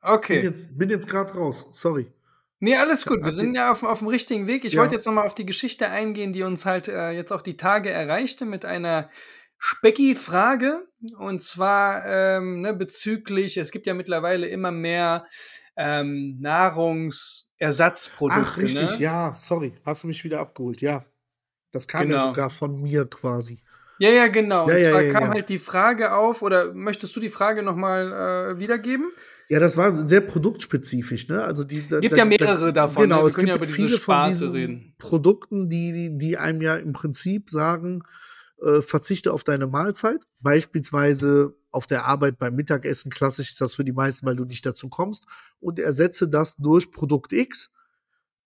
Okay. 0.01 0.40
Bin 0.40 0.51
jetzt, 0.51 0.78
bin 0.78 0.90
jetzt 0.90 1.09
gerade 1.09 1.32
raus. 1.34 1.68
Sorry. 1.72 2.12
Nee, 2.62 2.76
alles 2.76 3.04
gut. 3.06 3.24
Wir 3.24 3.32
sind 3.32 3.56
ja 3.56 3.72
auf, 3.72 3.82
auf 3.82 3.98
dem 3.98 4.06
richtigen 4.06 4.46
Weg. 4.46 4.64
Ich 4.64 4.74
ja. 4.74 4.80
wollte 4.80 4.94
jetzt 4.94 5.04
nochmal 5.04 5.26
auf 5.26 5.34
die 5.34 5.44
Geschichte 5.44 5.88
eingehen, 5.88 6.32
die 6.32 6.44
uns 6.44 6.64
halt 6.64 6.86
äh, 6.86 7.10
jetzt 7.10 7.32
auch 7.32 7.42
die 7.42 7.56
Tage 7.56 7.90
erreichte 7.90 8.44
mit 8.44 8.64
einer 8.64 9.10
Specki-Frage. 9.58 10.86
Und 11.18 11.42
zwar 11.42 12.06
ähm, 12.06 12.60
ne, 12.60 12.72
bezüglich, 12.72 13.56
es 13.56 13.72
gibt 13.72 13.88
ja 13.88 13.94
mittlerweile 13.94 14.46
immer 14.46 14.70
mehr 14.70 15.26
ähm, 15.76 16.38
Nahrungsersatzprodukte. 16.40 18.46
Ach, 18.46 18.58
richtig, 18.58 18.92
ne? 18.92 19.04
ja, 19.04 19.34
sorry. 19.34 19.72
Hast 19.84 20.04
du 20.04 20.06
mich 20.06 20.22
wieder 20.22 20.38
abgeholt, 20.38 20.80
ja. 20.80 21.04
Das 21.72 21.88
kam 21.88 22.02
genau. 22.02 22.18
ja 22.18 22.22
sogar 22.22 22.48
von 22.48 22.80
mir 22.80 23.06
quasi. 23.06 23.60
Ja, 23.98 24.10
ja, 24.10 24.28
genau. 24.28 24.68
Ja, 24.68 24.76
und 24.76 24.82
zwar 24.84 25.02
ja, 25.02 25.12
kam 25.12 25.30
halt 25.30 25.48
die 25.48 25.58
Frage 25.58 26.12
auf, 26.12 26.42
oder 26.42 26.72
möchtest 26.74 27.16
du 27.16 27.20
die 27.20 27.28
Frage 27.28 27.64
nochmal 27.64 28.52
äh, 28.52 28.58
wiedergeben? 28.60 29.10
Ja, 29.53 29.61
das 29.61 29.76
war 29.76 30.07
sehr 30.07 30.22
produktspezifisch, 30.22 31.28
ne? 31.28 31.42
Also 31.44 31.64
die 31.64 31.86
da, 31.86 32.00
gibt 32.00 32.16
ja 32.16 32.24
mehrere 32.24 32.72
da, 32.72 32.86
davon. 32.86 33.03
Genau, 33.03 33.20
ne? 33.20 33.28
es 33.28 33.36
gibt 33.36 33.50
ja 33.50 33.59
viele 33.59 33.98
von 33.98 34.30
diesen 34.30 34.50
reden. 34.50 34.94
Produkten, 34.96 35.68
die 35.68 36.16
die 36.16 36.38
einem 36.38 36.62
ja 36.62 36.76
im 36.76 36.94
Prinzip 36.94 37.50
sagen, 37.50 38.03
äh, 38.62 38.80
verzichte 38.80 39.30
auf 39.30 39.44
deine 39.44 39.66
Mahlzeit, 39.66 40.24
beispielsweise 40.40 41.55
auf 41.70 41.86
der 41.86 42.07
Arbeit 42.07 42.38
beim 42.38 42.57
Mittagessen, 42.57 43.11
klassisch 43.11 43.50
ist 43.50 43.61
das 43.61 43.74
für 43.74 43.84
die 43.84 43.92
meisten, 43.92 44.24
weil 44.24 44.36
du 44.36 44.46
nicht 44.46 44.64
dazu 44.64 44.88
kommst, 44.88 45.26
und 45.61 45.78
ersetze 45.78 46.30
das 46.30 46.57
durch 46.57 46.90
Produkt 46.90 47.34
X. 47.34 47.70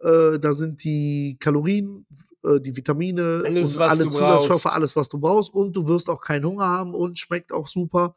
Äh, 0.00 0.40
da 0.40 0.54
sind 0.54 0.82
die 0.82 1.36
Kalorien, 1.38 2.04
äh, 2.44 2.60
die 2.60 2.74
Vitamine 2.74 3.44
Alles, 3.46 3.78
alle 3.78 4.08
Zusatzstoffe, 4.08 4.64
brauchst. 4.64 4.76
alles, 4.76 4.96
was 4.96 5.08
du 5.08 5.20
brauchst, 5.20 5.54
und 5.54 5.76
du 5.76 5.86
wirst 5.86 6.08
auch 6.08 6.20
keinen 6.20 6.46
Hunger 6.46 6.66
haben 6.66 6.94
und 6.94 7.16
schmeckt 7.16 7.52
auch 7.52 7.68
super. 7.68 8.16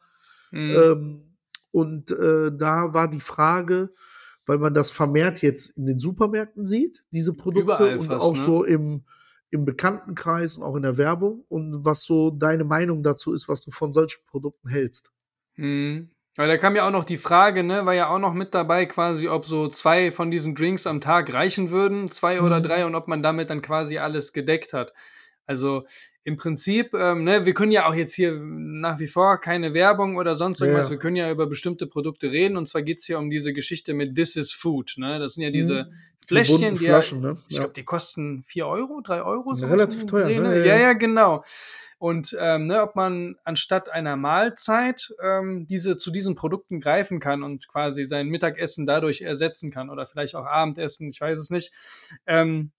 Mhm. 0.52 0.76
Ähm, 0.76 1.29
und 1.72 2.12
äh, 2.12 2.52
da 2.58 2.94
war 2.94 3.08
die 3.10 3.22
Frage, 3.22 3.92
weil 4.46 4.58
man 4.58 4.74
das 4.74 4.90
vermehrt 4.92 5.42
jetzt 5.42 5.78
in 5.78 5.86
den 5.86 6.00
Supermärkten 6.00 6.66
sieht, 6.66 7.04
diese 7.12 7.34
Produkte 7.34 7.84
Überall 7.84 7.98
und 7.98 8.08
fast, 8.08 8.22
auch 8.22 8.34
ne? 8.34 8.40
so 8.40 8.64
im, 8.64 9.04
im 9.52 9.66
Bekanntenkreis 9.66 10.58
und 10.58 10.64
auch 10.64 10.76
in 10.76 10.82
der 10.84 10.98
Werbung 10.98 11.46
und 11.50 11.86
was 11.86 12.04
so 12.04 12.32
deine 12.32 12.64
Meinung 12.64 13.04
dazu 13.04 13.34
ist, 13.34 13.48
was 13.48 13.64
du 13.64 13.72
von 13.72 13.94
solchen 13.94 14.26
Produkten 14.26 14.70
hältst. 14.70 15.12
Mhm. 15.56 16.10
Weil 16.36 16.48
da 16.48 16.58
kam 16.58 16.76
ja 16.76 16.88
auch 16.88 16.92
noch 16.92 17.04
die 17.06 17.18
Frage, 17.18 17.64
ne, 17.64 17.86
war 17.86 17.94
ja 17.94 18.10
auch 18.10 18.20
noch 18.20 18.34
mit 18.34 18.54
dabei 18.54 18.86
quasi, 18.86 19.28
ob 19.28 19.46
so 19.46 19.68
zwei 19.68 20.12
von 20.12 20.32
diesen 20.32 20.56
Drinks 20.56 20.88
am 20.88 21.02
Tag 21.02 21.34
reichen 21.34 21.70
würden, 21.70 22.10
zwei 22.10 22.42
oder 22.42 22.60
Mhm. 22.60 22.64
drei, 22.64 22.86
und 22.86 22.96
ob 22.96 23.08
man 23.08 23.22
damit 23.22 23.50
dann 23.50 23.62
quasi 23.62 23.98
alles 23.98 24.32
gedeckt 24.32 24.72
hat. 24.74 24.94
Also 25.50 25.84
im 26.24 26.36
Prinzip, 26.36 26.94
ähm, 26.94 27.24
ne, 27.24 27.44
wir 27.44 27.56
können 27.56 27.72
ja 27.72 27.88
auch 27.88 27.96
jetzt 27.96 28.14
hier 28.14 28.40
nach 28.40 29.00
wie 29.00 29.08
vor 29.08 29.40
keine 29.42 29.74
Werbung 29.74 30.18
oder 30.18 30.36
sonst 30.36 30.62
irgendwas, 30.62 30.86
ja. 30.86 30.92
wir 30.92 31.00
können 31.00 31.16
ja 31.16 31.32
über 31.32 31.48
bestimmte 31.48 31.88
Produkte 31.88 32.32
reden, 32.32 32.56
und 32.56 32.68
zwar 32.68 32.84
geht's 32.84 33.04
hier 33.06 33.18
um 33.18 33.32
diese 33.32 33.52
Geschichte 33.52 33.96
mit 33.96 34.14
This 34.14 34.36
is 34.36 34.52
Food, 34.52 34.94
ne? 34.98 35.18
Das 35.18 35.34
sind 35.34 35.44
ja 35.44 35.50
diese 35.50 35.86
Mhm. 35.86 35.94
Die 36.30 36.36
Fläschchen, 36.36 36.74
die 36.76 36.86
Flaschen, 36.86 37.24
ja, 37.24 37.32
ne? 37.32 37.38
ich 37.48 37.56
Ja. 37.56 37.62
glaube, 37.62 37.74
die 37.74 37.84
kosten 37.84 38.44
4 38.44 38.68
Euro, 38.68 39.02
3 39.02 39.24
Euro. 39.24 39.56
sowas 39.56 39.72
Relativ 39.72 40.06
teuer, 40.06 40.26
Dreh, 40.28 40.38
ne? 40.38 40.50
ne? 40.50 40.58
Ja, 40.60 40.66
Ja, 40.66 40.76
ja. 40.76 40.82
ja, 40.82 40.94
genau. 40.94 41.44
Und 41.98 42.38
ähm, 42.40 42.68
ne, 42.68 42.84
ob 42.84 42.96
man 42.96 43.38
anstatt 43.44 43.90
einer 43.90 44.16
Mahlzeit 44.16 45.12
ähm, 45.24 45.66
diese 45.68 45.98
zu 45.98 46.12
diesen 46.12 46.36
Produkten 46.36 46.80
greifen 46.80 47.20
kann 47.20 47.42
und 47.42 47.68
quasi 47.68 48.06
sein 48.06 48.28
Mittagessen 48.28 48.86
dadurch 48.86 49.22
ersetzen 49.22 49.72
kann 49.72 49.90
oder 49.90 50.06
vielleicht 50.06 50.36
auch 50.36 50.46
Abendessen, 50.46 51.10
ich 51.10 51.20
weiß 51.20 51.40
es 51.40 51.50
nicht. 51.50 51.74
Ähm, 52.28 52.72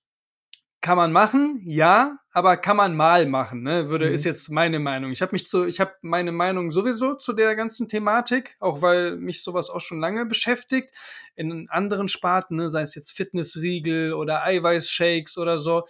kann 0.81 0.97
man 0.97 1.13
machen, 1.13 1.61
ja, 1.67 2.19
aber 2.33 2.57
kann 2.57 2.77
man 2.77 2.97
mal 2.97 3.27
machen, 3.27 3.63
ne? 3.63 3.89
Würde 3.91 4.09
Mhm. 4.09 4.15
ist 4.15 4.25
jetzt 4.25 4.51
meine 4.51 4.79
Meinung. 4.79 5.11
Ich 5.13 5.21
habe 5.23 5.33
mich 5.33 5.47
zu, 5.47 5.65
ich 5.67 5.81
habe 5.81 5.93
meine 6.03 6.33
Meinung 6.33 6.73
sowieso 6.73 7.15
zu 7.15 7.33
der 7.33 7.55
ganzen 7.57 7.89
Thematik, 7.89 8.57
auch 8.61 8.81
weil 8.83 9.17
mich 9.17 9.43
sowas 9.43 9.69
auch 9.71 9.81
schon 9.81 10.01
lange 10.01 10.27
beschäftigt. 10.27 10.91
In 11.37 11.69
anderen 11.71 12.09
Sparten, 12.09 12.57
ne, 12.57 12.71
sei 12.71 12.83
es 12.83 12.95
jetzt 12.95 13.13
Fitnessriegel 13.13 14.15
oder 14.15 14.45
Eiweißshakes 14.45 15.37
oder 15.39 15.59
so. 15.59 15.85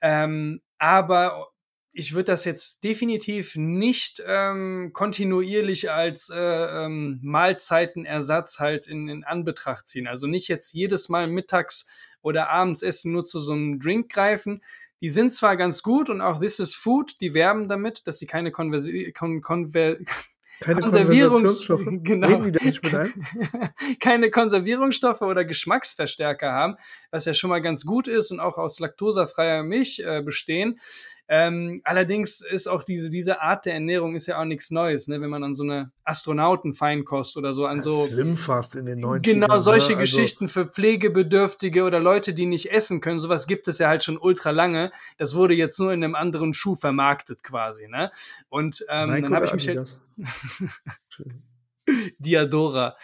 Ähm, 0.00 0.60
aber 0.78 1.48
ich 1.96 2.12
würde 2.12 2.32
das 2.32 2.44
jetzt 2.44 2.82
definitiv 2.82 3.54
nicht 3.54 4.22
ähm, 4.26 4.90
kontinuierlich 4.92 5.92
als 5.92 6.28
äh, 6.28 6.36
ähm, 6.84 7.20
Mahlzeitenersatz 7.22 8.58
halt 8.58 8.88
in, 8.88 9.08
in 9.08 9.22
Anbetracht 9.22 9.86
ziehen. 9.86 10.08
Also 10.08 10.26
nicht 10.26 10.48
jetzt 10.48 10.74
jedes 10.74 11.08
Mal 11.08 11.28
mittags 11.28 11.86
oder 12.20 12.50
abends 12.50 12.82
essen 12.82 13.12
nur 13.12 13.24
zu 13.24 13.38
so 13.38 13.52
einem 13.52 13.78
Drink 13.78 14.10
greifen. 14.10 14.60
Die 15.00 15.10
sind 15.10 15.32
zwar 15.32 15.56
ganz 15.56 15.82
gut 15.82 16.10
und 16.10 16.20
auch 16.20 16.40
This 16.40 16.58
is 16.58 16.74
Food, 16.74 17.20
die 17.20 17.32
werben 17.32 17.68
damit, 17.68 18.06
dass 18.08 18.18
sie 18.18 18.26
keine 18.26 18.50
Konversi 18.50 19.14
kon 19.16 19.40
konver 19.40 19.96
Keine 20.60 20.80
Konservierungs 20.80 21.66
Konversationsstoffe. 21.66 22.02
genau. 22.02 22.42
Keine 24.00 24.30
Konservierungsstoffe 24.30 25.20
oder 25.20 25.44
Geschmacksverstärker 25.44 26.52
haben, 26.52 26.76
was 27.10 27.24
ja 27.24 27.34
schon 27.34 27.50
mal 27.50 27.60
ganz 27.60 27.84
gut 27.84 28.08
ist 28.08 28.30
und 28.30 28.40
auch 28.40 28.56
aus 28.56 28.78
laktosefreier 28.78 29.62
Milch 29.62 30.02
äh, 30.04 30.22
bestehen. 30.22 30.80
Ähm, 31.26 31.80
allerdings 31.84 32.42
ist 32.42 32.68
auch 32.68 32.82
diese, 32.82 33.10
diese 33.10 33.40
Art 33.40 33.64
der 33.64 33.74
Ernährung 33.74 34.14
ist 34.14 34.26
ja 34.26 34.38
auch 34.38 34.44
nichts 34.44 34.70
Neues, 34.70 35.08
ne? 35.08 35.22
wenn 35.22 35.30
man 35.30 35.42
an 35.42 35.54
so 35.54 35.62
eine 35.62 35.90
Astronautenfeinkost 36.04 37.38
oder 37.38 37.54
so 37.54 37.64
an 37.66 37.82
so 37.82 38.06
Slim 38.06 38.36
fast 38.36 38.74
in 38.74 38.84
den 38.84 39.02
90ern. 39.02 39.22
Genau, 39.22 39.58
solche 39.58 39.92
ne? 39.92 39.98
Also, 39.98 40.16
Geschichten 40.16 40.48
für 40.48 40.66
Pflegebedürftige 40.66 41.84
oder 41.84 41.98
Leute, 41.98 42.34
die 42.34 42.44
nicht 42.44 42.72
essen 42.72 43.00
können, 43.00 43.20
sowas 43.20 43.46
gibt 43.46 43.68
es 43.68 43.78
ja 43.78 43.88
halt 43.88 44.04
schon 44.04 44.18
ultra 44.18 44.50
lange. 44.50 44.92
Das 45.16 45.34
wurde 45.34 45.54
jetzt 45.54 45.78
nur 45.78 45.92
in 45.92 46.04
einem 46.04 46.14
anderen 46.14 46.52
Schuh 46.52 46.74
vermarktet 46.74 47.42
quasi, 47.42 47.88
ne? 47.88 48.10
Und 48.50 48.84
ähm, 48.90 49.10
Nike 49.10 49.22
dann 49.22 49.34
habe 49.34 49.46
ich 49.46 49.54
mich 49.54 49.68
halt. 49.68 49.98
Diadora. 52.18 52.96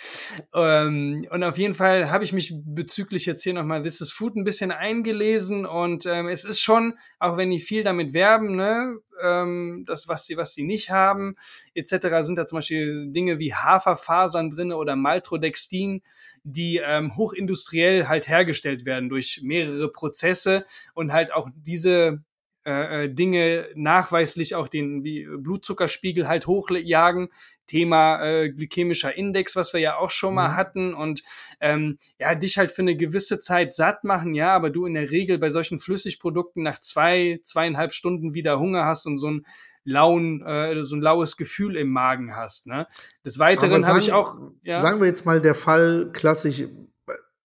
Ähm, 0.55 1.27
und 1.31 1.45
auf 1.45 1.59
jeden 1.59 1.75
Fall 1.75 2.11
habe 2.11 2.25
ich 2.25 2.33
mich 2.33 2.55
bezüglich 2.65 3.27
jetzt 3.27 3.43
hier 3.43 3.53
nochmal 3.53 3.83
This 3.83 4.01
is 4.01 4.13
Food 4.13 4.37
ein 4.37 4.45
bisschen 4.45 4.71
eingelesen 4.71 5.67
und 5.67 6.07
ähm, 6.07 6.29
es 6.29 6.45
ist 6.45 6.61
schon, 6.61 6.95
auch 7.19 7.37
wenn 7.37 7.51
die 7.51 7.61
viel 7.61 7.85
damit 7.85 8.15
werben, 8.15 8.57
ne, 8.57 8.97
ähm, 9.23 9.85
das, 9.87 10.09
was 10.09 10.27
sie, 10.27 10.37
was 10.37 10.55
sie 10.55 10.63
nicht 10.63 10.91
haben, 10.91 11.37
etc., 11.75 12.23
sind 12.23 12.37
da 12.37 12.47
zum 12.47 12.59
Beispiel 12.59 13.11
Dinge 13.13 13.39
wie 13.39 13.55
Haferfasern 13.55 14.51
drinne 14.51 14.77
oder 14.77 14.97
Maltodextin, 14.97 16.03
die 16.43 16.81
ähm, 16.85 17.17
hochindustriell 17.17 18.09
halt 18.09 18.29
hergestellt 18.29 18.87
werden 18.87 19.09
durch 19.09 19.41
mehrere 19.43 19.91
Prozesse 19.91 20.65
und 20.95 21.13
halt 21.13 21.33
auch 21.33 21.49
diese 21.55 22.23
äh, 22.65 23.05
äh, 23.05 23.09
Dinge 23.15 23.69
nachweislich 23.75 24.55
auch 24.55 24.69
den 24.69 25.03
wie 25.03 25.27
Blutzuckerspiegel 25.39 26.29
halt 26.29 26.47
hochjagen. 26.47 27.29
Thema 27.67 28.23
äh, 28.23 28.51
glykämischer 28.51 29.17
Index, 29.17 29.55
was 29.55 29.73
wir 29.73 29.81
ja 29.81 29.97
auch 29.97 30.11
schon 30.11 30.35
mal 30.35 30.49
Mhm. 30.49 30.57
hatten 30.57 30.95
und 30.95 31.23
ähm, 31.61 31.99
ja, 32.19 32.35
dich 32.35 32.59
halt 32.59 32.73
für 32.73 32.83
eine 32.83 32.97
gewisse 32.97 33.39
Zeit 33.39 33.75
satt 33.75 34.03
machen, 34.03 34.35
ja, 34.35 34.53
aber 34.53 34.71
du 34.71 34.87
in 34.87 34.95
der 34.95 35.11
Regel 35.11 35.39
bei 35.39 35.51
solchen 35.51 35.79
Flüssigprodukten 35.79 36.65
nach 36.65 36.81
zwei, 36.81 37.41
zweieinhalb 37.45 37.95
Stunden 37.95 38.35
wieder 38.35 38.59
Hunger 38.59 38.87
hast 38.87 39.07
und 39.07 39.19
so 39.19 39.31
ein 39.31 39.47
lauen, 39.85 40.43
äh, 40.43 40.85
so 40.85 40.97
ein 40.97 41.01
laues 41.01 41.37
Gefühl 41.37 41.77
im 41.77 41.91
Magen 41.91 42.37
hast. 42.37 42.67
Ne? 42.67 42.87
Des 43.25 43.39
Weiteren 43.39 43.87
habe 43.87 43.99
ich 43.99 44.13
auch, 44.13 44.37
ja, 44.63 44.81
Sagen 44.81 45.01
wir 45.01 45.07
jetzt 45.07 45.25
mal 45.25 45.41
der 45.41 45.55
Fall 45.55 46.11
klassisch. 46.13 46.65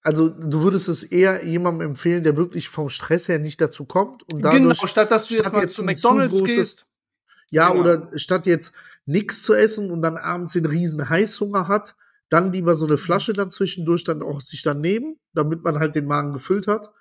Also 0.05 0.29
du 0.29 0.61
würdest 0.61 0.87
es 0.87 1.01
eher 1.03 1.43
jemandem 1.43 1.89
empfehlen, 1.89 2.23
der 2.23 2.37
wirklich 2.37 2.69
vom 2.69 2.89
Stress 2.89 3.27
her 3.27 3.39
nicht 3.39 3.59
dazu 3.59 3.85
kommt 3.85 4.21
und 4.31 4.43
dadurch 4.43 4.61
genau, 4.61 4.87
statt 4.87 5.09
dass 5.09 5.27
du 5.27 5.33
jetzt 5.33 5.51
mal 5.51 5.63
jetzt 5.63 5.75
zu 5.75 5.83
McDonalds 5.83 6.37
zu 6.37 6.43
großes- 6.43 6.45
gehst. 6.45 6.85
Ja, 7.49 7.69
Genau. 7.69 7.81
oder 7.81 8.11
statt 8.15 8.45
jetzt 8.45 8.71
nichts 9.07 9.41
zu 9.41 9.53
essen 9.55 9.89
und 9.89 10.01
dann 10.03 10.17
abends 10.17 10.53
den 10.53 10.65
riesen 10.67 11.09
Heißhunger 11.09 11.67
hat, 11.67 11.95
dann 12.29 12.53
lieber 12.53 12.75
so 12.75 12.85
eine 12.85 12.97
Flasche 12.99 13.33
dann 13.33 13.49
zwischendurch 13.49 14.03
dann 14.03 14.21
auch 14.21 14.41
sich 14.41 14.61
dann 14.63 14.79
nehmen, 14.81 15.17
damit 15.33 15.63
man 15.63 15.79
halt 15.79 15.95
den 15.95 16.05
Magen 16.05 16.33
gefüllt 16.33 16.67
hat. 16.67 16.91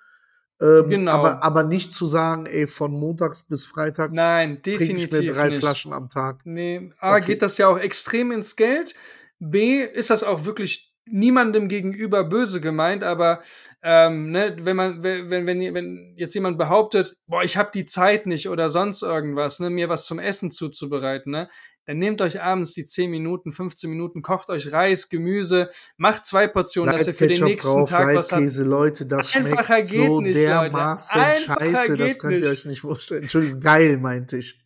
Ähm, 0.61 0.89
Genau. 0.89 1.11
aber, 1.11 1.43
aber 1.43 1.63
nicht 1.63 1.93
zu 1.93 2.05
sagen, 2.07 2.45
ey, 2.47 2.65
von 2.65 2.91
montags 2.91 3.43
bis 3.43 3.65
freitags 3.65 4.15
Nein, 4.15 4.61
trinke 4.63 4.71
ich 4.71 4.79
definitiv 4.79 5.19
mir 5.19 5.33
drei 5.33 5.47
nicht. 5.49 5.59
Flaschen 5.59 5.93
am 5.93 6.09
Tag. 6.09 6.41
Nee, 6.45 6.91
A, 6.99 7.17
Okay. 7.17 7.25
geht 7.25 7.41
das 7.41 7.57
ja 7.59 7.67
auch 7.67 7.77
extrem 7.77 8.31
ins 8.31 8.55
Geld. 8.55 8.95
B, 9.39 9.81
ist 9.83 10.09
das 10.09 10.23
auch 10.23 10.45
wirklich 10.45 10.94
niemandem 11.07 11.69
gegenüber 11.69 12.23
böse 12.23 12.61
gemeint, 12.61 13.03
aber 13.03 13.41
ähm, 13.83 14.31
ne, 14.31 14.55
wenn 14.61 14.75
man, 14.75 15.03
wenn, 15.03 15.29
wenn, 15.29 15.47
wenn 15.47 16.13
jetzt 16.17 16.33
jemand 16.33 16.57
behauptet, 16.57 17.15
boah, 17.27 17.43
ich 17.43 17.57
habe 17.57 17.69
die 17.73 17.85
Zeit 17.85 18.25
nicht 18.25 18.49
oder 18.49 18.69
sonst 18.69 19.03
irgendwas, 19.03 19.59
ne, 19.59 19.69
mir 19.69 19.89
was 19.89 20.05
zum 20.05 20.19
Essen 20.19 20.51
zuzubereiten, 20.51 21.31
ne, 21.31 21.49
dann 21.85 21.99
nehmt 21.99 22.21
euch 22.21 22.41
abends 22.41 22.73
die 22.73 22.85
10 22.85 23.11
Minuten, 23.11 23.51
15 23.51 23.89
Minuten, 23.89 24.21
kocht 24.23 24.49
euch 24.49 24.71
Reis, 24.71 25.09
Gemüse, 25.09 25.69
macht 25.97 26.25
zwei 26.25 26.47
Portionen, 26.47 26.95
dass 26.95 27.05
ihr 27.05 27.13
für 27.13 27.27
den 27.27 27.39
Leitketchup 27.41 27.49
nächsten 27.49 27.69
drauf, 27.69 27.89
Tag 27.89 28.07
was 28.07 28.31
habt. 28.31 28.41
Leitkäse, 28.41 28.63
Leute, 28.63 29.05
das 29.05 29.35
Einfacher 29.35 29.63
schmeckt 29.63 29.91
geht 29.91 30.07
so 30.07 30.21
nicht, 30.21 30.35
Leute. 30.35 30.45
dermaßen 30.47 31.21
Einfacher 31.21 31.59
scheiße, 31.59 31.97
das 31.97 32.19
könnt 32.19 32.33
ihr 32.33 32.39
nicht. 32.39 32.49
euch 32.49 32.65
nicht 32.65 32.81
vorstellen. 32.81 33.21
Entschuldigung, 33.23 33.59
geil, 33.59 33.97
meinte 33.97 34.37
ich. 34.37 34.64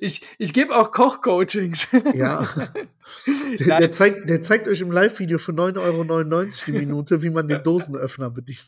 Ich, 0.00 0.26
ich 0.38 0.52
gebe 0.52 0.74
auch 0.76 0.90
Kochcoachings. 0.90 1.86
Ja. 2.14 2.48
Der, 3.58 3.78
der, 3.80 3.90
zeigt, 3.90 4.28
der 4.28 4.40
zeigt 4.40 4.68
euch 4.68 4.80
im 4.80 4.92
Live-Video 4.92 5.38
für 5.38 5.50
9,99 5.50 5.78
Euro 5.80 6.44
die 6.66 6.72
Minute, 6.86 7.22
wie 7.22 7.30
man 7.30 7.48
den 7.48 7.62
Dosenöffner 7.62 8.30
bedient. 8.30 8.64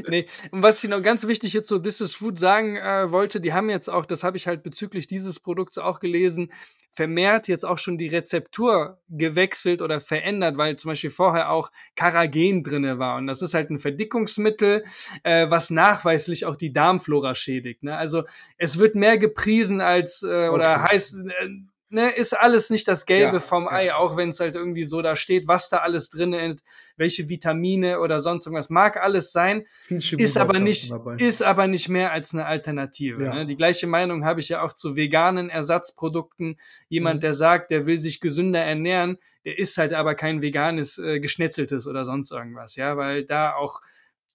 nee, 0.10 0.26
und 0.52 0.64
was 0.64 0.84
ich 0.84 0.90
noch 0.90 1.02
ganz 1.02 1.26
wichtig 1.26 1.54
jetzt 1.54 1.70
so 1.70 1.80
This 1.80 2.02
is 2.02 2.16
Food 2.16 2.40
sagen 2.40 2.76
äh, 2.76 3.12
wollte, 3.12 3.40
die 3.40 3.54
haben 3.54 3.70
jetzt 3.70 3.90
auch, 3.90 4.06
das 4.06 4.24
habe 4.24 4.38
ich 4.38 4.48
halt 4.48 4.64
bezüglich 4.64 5.08
dieses 5.08 5.40
Produkts 5.40 5.78
auch 5.78 6.00
gelesen, 6.00 6.52
vermehrt 6.92 7.48
jetzt 7.48 7.66
auch 7.66 7.78
schon 7.78 7.98
die 7.98 8.08
Rezeptur 8.08 9.00
gewechselt 9.08 9.82
oder 9.82 10.02
verändert, 10.02 10.58
weil 10.58 10.76
zum 10.76 10.90
Beispiel 10.90 11.10
vorher 11.10 11.52
auch 11.52 11.72
Karagen 11.96 12.64
drinne 12.64 13.00
war 13.00 13.18
und 13.18 13.28
das 13.28 13.42
ist 13.42 13.54
halt 13.54 13.70
ein 13.70 13.80
Verdickungsmittel, 13.80 14.84
äh, 15.24 15.50
was 15.50 15.70
nachweislich 15.70 16.46
auch 16.46 16.58
die 16.58 16.74
Darmflora 16.74 17.36
schädigt. 17.36 17.84
Ne? 17.84 17.96
Also 17.96 18.24
es 18.58 18.78
wird 18.78 18.96
mehr 18.96 19.18
gepriesen 19.18 19.80
als 19.82 20.24
äh, 20.24 20.50
oder 20.50 20.70
Okay. 20.70 20.94
heißt 20.94 21.16
äh, 21.20 21.50
Ne, 21.92 22.12
ist 22.12 22.34
alles 22.34 22.70
nicht 22.70 22.88
das 22.88 23.08
Gelbe 23.08 23.38
Ja, 23.38 23.40
vom 23.40 23.64
ja. 23.64 23.72
Ei, 23.72 23.94
auch 23.96 24.16
wenn 24.16 24.30
es 24.30 24.40
halt 24.40 24.54
irgendwie 24.54 24.84
so 24.84 25.02
da 25.02 25.16
steht, 25.16 25.48
was 25.48 25.70
da 25.70 25.78
alles 25.78 26.12
drin 26.12 26.34
ist, 26.34 26.64
welche 26.98 27.30
Vitamine 27.30 28.00
oder 28.00 28.22
sonst 28.22 28.46
irgendwas. 28.46 28.70
Mag 28.70 28.98
alles 28.98 29.32
sein, 29.32 29.66
ist 29.90 30.38
aber 30.38 30.60
nicht, 30.60 30.92
dabei. 30.92 31.16
ist 31.16 31.42
aber 31.42 31.66
nicht 31.66 31.90
mehr 31.90 32.12
als 32.12 32.32
eine 32.34 32.46
Alternative. 32.46 33.24
Ja. 33.24 33.34
Ne? 33.34 33.46
Die 33.48 33.56
gleiche 33.56 33.88
Meinung 33.88 34.24
habe 34.24 34.40
ich 34.40 34.50
ja 34.50 34.62
auch 34.62 34.74
zu 34.74 34.96
veganen 34.96 35.50
Ersatzprodukten. 35.50 36.60
Jemand, 36.90 37.18
Mhm. 37.18 37.22
der 37.22 37.34
sagt, 37.34 37.72
der 37.72 37.88
will 37.88 37.98
sich 37.98 38.20
gesünder 38.22 38.60
ernähren, 38.62 39.18
der 39.44 39.58
isst 39.58 39.78
halt 39.80 39.94
aber 39.94 40.14
kein 40.14 40.44
veganes, 40.44 41.00
äh, 41.00 41.20
geschnetzeltes 41.20 41.88
oder 41.88 42.06
sonst 42.06 42.32
irgendwas, 42.32 42.76
ja, 42.76 42.98
weil 42.98 43.26
da 43.26 43.56
auch 43.56 43.82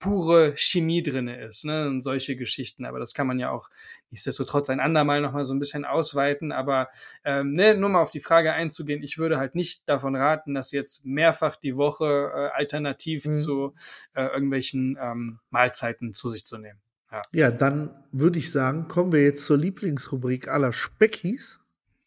pure 0.04 0.52
Chemie 0.56 1.02
drin 1.02 1.28
ist, 1.28 1.64
ne? 1.64 1.88
Und 1.88 2.02
solche 2.02 2.36
Geschichten. 2.36 2.84
Aber 2.84 2.98
das 2.98 3.14
kann 3.14 3.26
man 3.26 3.38
ja 3.38 3.50
auch 3.50 3.70
nichtsdestotrotz 4.10 4.68
ein 4.68 4.78
andermal 4.78 5.22
nochmal 5.22 5.46
so 5.46 5.54
ein 5.54 5.58
bisschen 5.58 5.86
ausweiten. 5.86 6.52
Aber 6.52 6.88
ähm, 7.24 7.54
ne, 7.54 7.74
nur 7.74 7.88
mal 7.88 8.02
auf 8.02 8.10
die 8.10 8.20
Frage 8.20 8.52
einzugehen, 8.52 9.02
ich 9.02 9.16
würde 9.16 9.38
halt 9.38 9.54
nicht 9.54 9.88
davon 9.88 10.14
raten, 10.14 10.52
dass 10.52 10.72
jetzt 10.72 11.06
mehrfach 11.06 11.56
die 11.56 11.78
Woche 11.78 12.04
äh, 12.04 12.48
alternativ 12.54 13.24
mhm. 13.24 13.34
zu 13.34 13.74
äh, 14.12 14.26
irgendwelchen 14.26 14.98
ähm, 15.00 15.38
Mahlzeiten 15.48 16.12
zu 16.12 16.28
sich 16.28 16.44
zu 16.44 16.58
nehmen. 16.58 16.80
Ja. 17.10 17.22
ja, 17.32 17.50
dann 17.50 18.04
würde 18.12 18.38
ich 18.38 18.50
sagen, 18.50 18.88
kommen 18.88 19.12
wir 19.12 19.22
jetzt 19.22 19.46
zur 19.46 19.56
Lieblingsrubrik 19.56 20.48
aller 20.48 20.74
Speckis. 20.74 21.60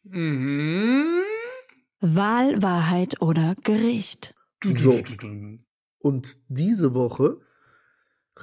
Mhm. 0.03 1.23
Wahl, 1.99 2.61
Wahrheit 2.61 3.21
oder 3.21 3.55
Gericht. 3.63 4.35
So. 4.63 5.01
Und 5.97 6.37
diese 6.47 6.93
Woche, 6.93 7.39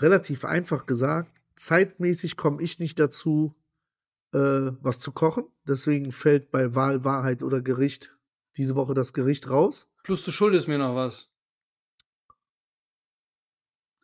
relativ 0.00 0.44
einfach 0.44 0.86
gesagt, 0.86 1.30
zeitmäßig 1.56 2.36
komme 2.36 2.62
ich 2.62 2.78
nicht 2.78 2.98
dazu, 2.98 3.54
äh, 4.32 4.72
was 4.80 5.00
zu 5.00 5.12
kochen. 5.12 5.44
Deswegen 5.66 6.12
fällt 6.12 6.50
bei 6.50 6.74
Wahl, 6.74 7.04
Wahrheit 7.04 7.42
oder 7.42 7.60
Gericht 7.60 8.16
diese 8.56 8.74
Woche 8.74 8.94
das 8.94 9.12
Gericht 9.12 9.48
raus. 9.48 9.88
Plus 10.02 10.24
du 10.24 10.30
schuldest 10.30 10.68
mir 10.68 10.78
noch 10.78 10.94
was. 10.94 11.30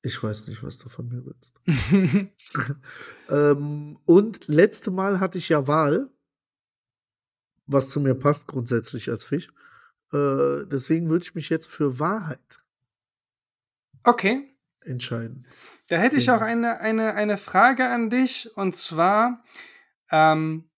Ich 0.03 0.23
weiß 0.23 0.47
nicht, 0.47 0.63
was 0.63 0.79
du 0.79 0.89
von 0.89 1.09
mir 1.09 1.25
willst. 1.27 1.53
ähm, 3.29 3.99
und 4.07 4.49
letzte 4.49 4.91
Mal 4.91 5.21
hatte 5.21 5.39
ich 5.39 5.51
ja 5.51 5.67
Wahl, 5.67 6.11
was 7.67 7.91
zu 7.91 8.01
mir 8.01 8.15
passt 8.15 8.47
grundsätzlich 8.47 9.11
als 9.11 9.25
Fisch. 9.25 9.49
Äh, 10.13 10.67
deswegen 10.67 11.09
würde 11.09 11.25
ich 11.25 11.35
mich 11.35 11.51
jetzt 11.51 11.69
für 11.69 11.99
Wahrheit 11.99 12.63
okay. 14.05 14.57
entscheiden. 14.81 15.47
Da 15.91 15.97
hätte 15.97 16.17
ich 16.17 16.31
auch 16.31 16.41
eine, 16.41 16.79
eine, 16.79 17.15
eine 17.15 17.37
Frage 17.37 17.89
an 17.89 18.11
dich. 18.11 18.49
Und 18.57 18.77
zwar, 18.77 19.43
ähm, 20.13 20.71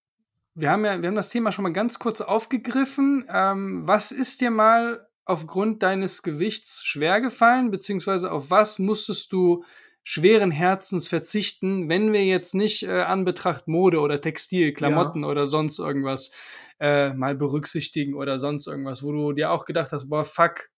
wir 0.54 0.70
haben 0.70 0.86
ja, 0.86 1.02
wir 1.02 1.06
haben 1.06 1.16
das 1.16 1.28
Thema 1.28 1.52
schon 1.52 1.64
mal 1.64 1.72
ganz 1.74 1.98
kurz 1.98 2.22
aufgegriffen. 2.22 3.26
Ähm, 3.28 3.86
was 3.86 4.10
ist 4.10 4.40
dir 4.40 4.50
mal 4.50 5.06
aufgrund 5.26 5.82
deines 5.82 6.22
Gewichts 6.22 6.82
schwer 6.84 7.20
gefallen, 7.20 7.70
beziehungsweise 7.70 8.32
auf 8.32 8.50
was 8.50 8.78
musstest 8.78 9.30
du 9.32 9.64
schweren 10.02 10.50
Herzens 10.50 11.08
verzichten, 11.08 11.90
wenn 11.90 12.14
wir 12.14 12.24
jetzt 12.24 12.54
nicht 12.54 12.84
äh, 12.84 13.02
an 13.02 13.26
Betracht 13.26 13.68
Mode 13.68 14.00
oder 14.00 14.18
Textil, 14.18 14.72
Klamotten 14.72 15.24
ja. 15.24 15.28
oder 15.28 15.46
sonst 15.46 15.78
irgendwas 15.78 16.32
äh, 16.80 17.12
mal 17.12 17.34
berücksichtigen 17.34 18.14
oder 18.14 18.38
sonst 18.38 18.66
irgendwas, 18.66 19.02
wo 19.02 19.12
du 19.12 19.32
dir 19.34 19.50
auch 19.50 19.66
gedacht 19.66 19.92
hast, 19.92 20.08
boah, 20.08 20.24
fuck. 20.24 20.70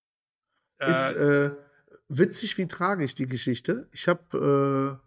Äh, 0.78 0.90
ist 0.90 1.12
äh, 1.12 1.50
witzig 2.18 2.58
wie 2.58 2.68
tragisch 2.68 3.14
die 3.14 3.26
Geschichte. 3.26 3.88
Ich 3.92 4.08
habe 4.08 5.00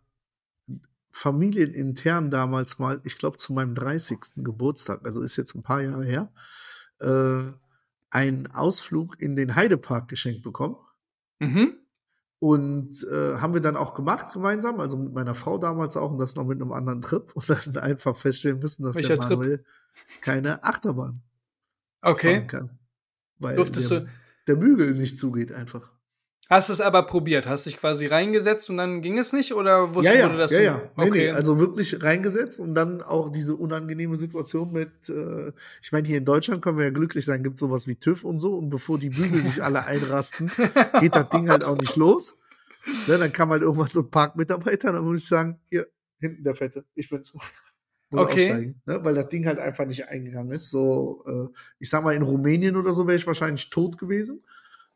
äh, 0.70 0.76
familienintern 1.12 2.30
damals 2.30 2.80
mal, 2.80 3.02
ich 3.04 3.18
glaube 3.18 3.38
zu 3.38 3.54
meinem 3.54 3.76
30. 3.76 4.20
Geburtstag, 4.38 5.06
also 5.06 5.22
ist 5.22 5.36
jetzt 5.36 5.56
ein 5.56 5.64
paar 5.64 5.82
Jahre 5.82 6.06
her, 6.06 6.32
äh, 7.00 7.52
einen 8.10 8.48
Ausflug 8.48 9.20
in 9.20 9.36
den 9.36 9.56
Heidepark 9.56 10.08
geschenkt 10.08 10.44
bekommen. 10.44 10.78
Mhm. 11.40 11.78
Und 12.40 13.04
äh, 13.12 13.38
haben 13.38 13.56
wir 13.56 13.62
dann 13.62 13.76
auch 13.76 13.96
gemacht 13.96 14.32
gemeinsam, 14.32 14.80
also 14.80 14.96
mit 14.96 15.12
meiner 15.12 15.34
Frau 15.34 15.58
damals 15.58 15.98
auch 15.98 16.12
und 16.12 16.20
das 16.20 16.36
noch 16.36 16.46
mit 16.46 16.62
einem 16.62 16.72
anderen 16.72 17.02
Trip 17.02 17.32
und 17.34 17.50
dann 17.50 17.78
einfach 17.78 18.16
feststellen 18.16 18.60
müssen, 18.60 18.84
dass 18.84 18.96
Welcher 18.96 19.18
der 19.18 19.28
Manuel 19.28 19.58
Trip? 19.58 19.68
keine 20.22 20.64
Achterbahn 20.64 21.24
okay. 22.02 22.36
fahren 22.36 22.48
kann. 22.48 22.80
Weil 23.40 23.56
Durftest 23.56 23.92
der, 23.92 24.02
du? 24.02 24.10
der 24.48 24.56
Bügel 24.56 24.94
nicht 24.94 25.18
zugeht 25.18 25.52
einfach. 25.52 25.92
Hast 26.50 26.70
du 26.70 26.74
es 26.74 26.80
aber 26.80 27.04
probiert? 27.04 27.46
Hast 27.46 27.66
dich 27.66 27.78
quasi 27.78 28.06
reingesetzt 28.06 28.70
und 28.70 28.78
dann 28.78 29.02
ging 29.02 29.18
es 29.18 29.34
nicht? 29.34 29.54
Oder 29.54 29.94
wusstest 29.94 30.16
ja, 30.16 30.22
ja, 30.22 30.30
du 30.30 30.38
das? 30.38 30.52
Ja, 30.52 30.62
ja, 30.62 30.82
nee, 30.96 31.08
okay. 31.08 31.20
nee, 31.26 31.30
also 31.32 31.60
wirklich 31.60 32.02
reingesetzt 32.02 32.60
und 32.60 32.74
dann 32.74 33.02
auch 33.02 33.30
diese 33.30 33.56
unangenehme 33.56 34.16
Situation 34.16 34.72
mit, 34.72 35.10
äh, 35.10 35.52
ich 35.82 35.92
meine, 35.92 36.08
hier 36.08 36.20
in 36.20 36.26
Deutschland 36.26 36.62
können 36.62 36.78
wir 36.78 36.86
ja 36.86 36.92
glücklich 36.92 37.26
sein, 37.26 37.44
gibt 37.44 37.58
sowas 37.58 37.88
wie 37.88 37.96
TÜV 37.96 38.24
und 38.24 38.40
so 38.40 38.54
und 38.54 38.70
bevor 38.70 38.98
die 38.98 39.10
Bügel 39.10 39.44
nicht 39.44 39.60
alle 39.60 39.86
einrasten, 39.86 40.50
geht 41.02 41.16
das 41.16 41.30
Ding 41.30 41.50
halt 41.50 41.66
auch 41.66 41.78
nicht 41.78 41.98
los. 41.98 42.38
Ne, 43.08 43.18
dann 43.18 43.34
kam 43.34 43.50
halt 43.50 43.64
irgendwann 43.64 43.90
so 43.90 44.00
ein 44.00 44.10
Parkmitarbeiter, 44.10 44.94
dann 44.94 45.04
muss 45.04 45.24
ich 45.24 45.28
sagen, 45.28 45.60
hier, 45.68 45.88
hinten 46.20 46.44
der 46.44 46.56
Fette, 46.56 46.86
ich 46.96 47.10
bin's. 47.10 47.34
Muss 48.10 48.22
okay. 48.22 48.74
ne? 48.86 49.00
weil 49.04 49.16
das 49.16 49.28
Ding 49.28 49.46
halt 49.46 49.60
einfach 49.60 49.86
nicht 49.86 50.08
eingegangen 50.08 50.52
ist. 50.54 50.70
So, 50.70 51.26
äh, 51.28 51.54
ich 51.80 51.90
sag 51.90 52.06
mal, 52.06 52.16
in 52.16 52.22
Rumänien 52.22 52.78
oder 52.78 52.94
so 52.94 53.06
wäre 53.06 53.18
ich 53.18 53.28
wahrscheinlich 53.28 53.70
tot 53.70 53.98
gewesen. 53.98 54.46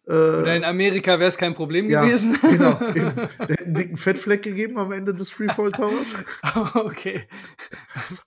Äh, 0.08 0.14
Oder 0.14 0.56
in 0.56 0.64
Amerika 0.64 1.20
wäre 1.20 1.30
es 1.30 1.38
kein 1.38 1.54
Problem 1.54 1.89
ja, 1.89 2.04
gewesen. 2.04 2.38
Genau. 2.41 2.74
Der 2.93 3.26
hätte 3.39 3.66
einen 3.66 3.74
dicken 3.76 3.97
Fettfleck 3.97 4.41
gegeben 4.41 4.78
am 4.78 4.91
Ende 4.91 5.14
des 5.14 5.30
Freefall 5.30 5.72
Towers. 5.72 6.16
okay. 6.76 7.28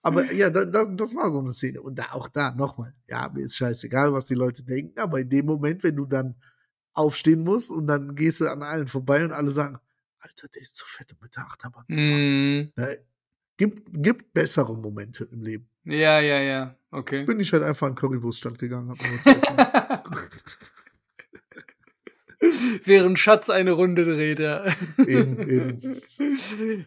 Aber 0.02 0.32
ja, 0.32 0.50
das, 0.50 0.88
das 0.92 1.14
war 1.14 1.30
so 1.30 1.40
eine 1.40 1.52
Szene. 1.52 1.80
Und 1.80 1.98
da, 1.98 2.12
auch 2.12 2.28
da, 2.28 2.52
nochmal, 2.52 2.94
ja, 3.08 3.28
mir 3.34 3.44
ist 3.44 3.56
scheißegal, 3.56 4.12
was 4.12 4.26
die 4.26 4.34
Leute 4.34 4.62
denken, 4.62 4.98
aber 5.00 5.20
in 5.20 5.28
dem 5.28 5.46
Moment, 5.46 5.82
wenn 5.82 5.96
du 5.96 6.06
dann 6.06 6.36
aufstehen 6.92 7.42
musst 7.42 7.70
und 7.70 7.88
dann 7.88 8.14
gehst 8.14 8.40
du 8.40 8.46
an 8.46 8.62
allen 8.62 8.86
vorbei 8.86 9.24
und 9.24 9.32
alle 9.32 9.50
sagen, 9.50 9.78
Alter, 10.20 10.48
der 10.48 10.62
ist 10.62 10.76
zu 10.76 10.86
fett, 10.86 11.12
um 11.12 11.18
mit 11.22 11.34
der 11.36 11.44
Achterbahn 11.44 11.84
zu 11.90 11.98
fahren. 11.98 12.60
Mm. 12.60 12.72
Ja, 12.78 12.86
gibt, 13.56 13.82
gibt 13.92 14.32
bessere 14.32 14.76
Momente 14.76 15.24
im 15.24 15.42
Leben. 15.42 15.68
Ja, 15.84 16.20
ja, 16.20 16.40
ja. 16.40 16.76
Okay. 16.92 17.24
Bin 17.24 17.40
ich 17.40 17.52
halt 17.52 17.62
einfach 17.62 17.88
an 17.88 17.94
Currywurststand 17.94 18.58
gegangen, 18.58 18.90
hab 18.90 19.02
mir 19.02 19.18
was. 19.24 20.56
Während 22.84 23.18
Schatz 23.18 23.50
eine 23.50 23.72
Runde 23.72 24.04
dreht, 24.04 24.38
ja. 24.38 24.64
Eben, 24.98 25.48
eben. 25.48 26.02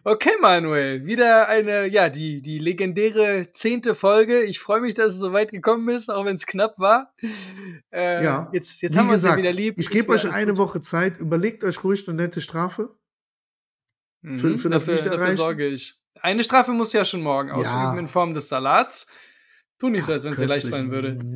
Okay, 0.04 0.32
Manuel, 0.40 1.06
wieder 1.06 1.48
eine, 1.48 1.86
ja, 1.86 2.08
die, 2.08 2.42
die 2.42 2.58
legendäre 2.58 3.48
zehnte 3.52 3.94
Folge. 3.94 4.42
Ich 4.42 4.58
freue 4.58 4.80
mich, 4.80 4.94
dass 4.94 5.14
es 5.14 5.20
so 5.20 5.32
weit 5.32 5.50
gekommen 5.50 5.88
ist, 5.88 6.10
auch 6.10 6.24
wenn 6.24 6.36
es 6.36 6.46
knapp 6.46 6.78
war. 6.78 7.14
Äh, 7.92 8.24
ja. 8.24 8.50
Jetzt, 8.52 8.82
jetzt 8.82 8.96
haben 8.96 9.08
wir 9.08 9.16
es 9.16 9.24
ja 9.24 9.36
wieder 9.36 9.52
lieb. 9.52 9.74
Ich 9.78 9.90
gebe 9.90 10.12
euch 10.12 10.30
eine 10.30 10.52
gut. 10.52 10.58
Woche 10.58 10.80
Zeit. 10.80 11.18
Überlegt 11.18 11.64
euch 11.64 11.82
ruhig 11.84 12.06
eine 12.08 12.16
nette 12.16 12.40
Strafe. 12.40 12.96
Mhm, 14.22 14.38
für, 14.38 14.58
für 14.58 14.70
das 14.70 14.84
dafür, 14.84 15.02
nicht 15.02 15.14
dafür 15.14 15.36
sorge 15.36 15.66
ich. 15.66 15.94
Eine 16.20 16.44
Strafe 16.44 16.72
muss 16.72 16.92
ja 16.92 17.04
schon 17.04 17.22
morgen 17.22 17.50
ausüben 17.50 17.70
ja. 17.70 17.98
in 17.98 18.08
Form 18.08 18.34
des 18.34 18.48
Salats. 18.48 19.06
Tu 19.78 19.88
nicht 19.88 20.04
so, 20.04 20.12
als 20.12 20.24
wenn 20.24 20.32
es 20.32 20.38
dir 20.38 20.46
leicht 20.46 20.68
fallen 20.68 20.90
würde. 20.90 21.18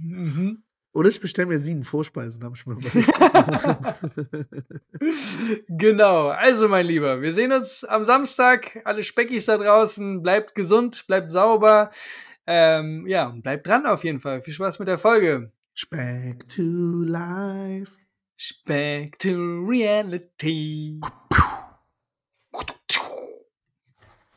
Mhm. 0.00 0.62
Oder 0.98 1.10
ich 1.10 1.20
bestelle 1.20 1.46
mir 1.46 1.60
sieben 1.60 1.84
Vorspeisen, 1.84 2.42
habe 2.42 2.56
ich 2.56 2.66
mir 2.66 2.72
überlegt. 2.72 3.08
genau. 5.68 6.30
Also, 6.30 6.66
mein 6.66 6.86
Lieber, 6.86 7.22
wir 7.22 7.32
sehen 7.32 7.52
uns 7.52 7.84
am 7.84 8.04
Samstag. 8.04 8.80
Alle 8.84 9.04
Speckis 9.04 9.46
da 9.46 9.58
draußen. 9.58 10.24
Bleibt 10.24 10.56
gesund, 10.56 11.04
bleibt 11.06 11.30
sauber. 11.30 11.90
Ähm, 12.48 13.06
ja, 13.06 13.28
bleibt 13.28 13.68
dran 13.68 13.86
auf 13.86 14.02
jeden 14.02 14.18
Fall. 14.18 14.42
Viel 14.42 14.54
Spaß 14.54 14.80
mit 14.80 14.88
der 14.88 14.98
Folge. 14.98 15.52
Speck 15.72 16.48
to 16.48 16.64
life. 16.64 17.96
Speck 18.36 19.20
to 19.20 19.36
reality. 19.68 21.00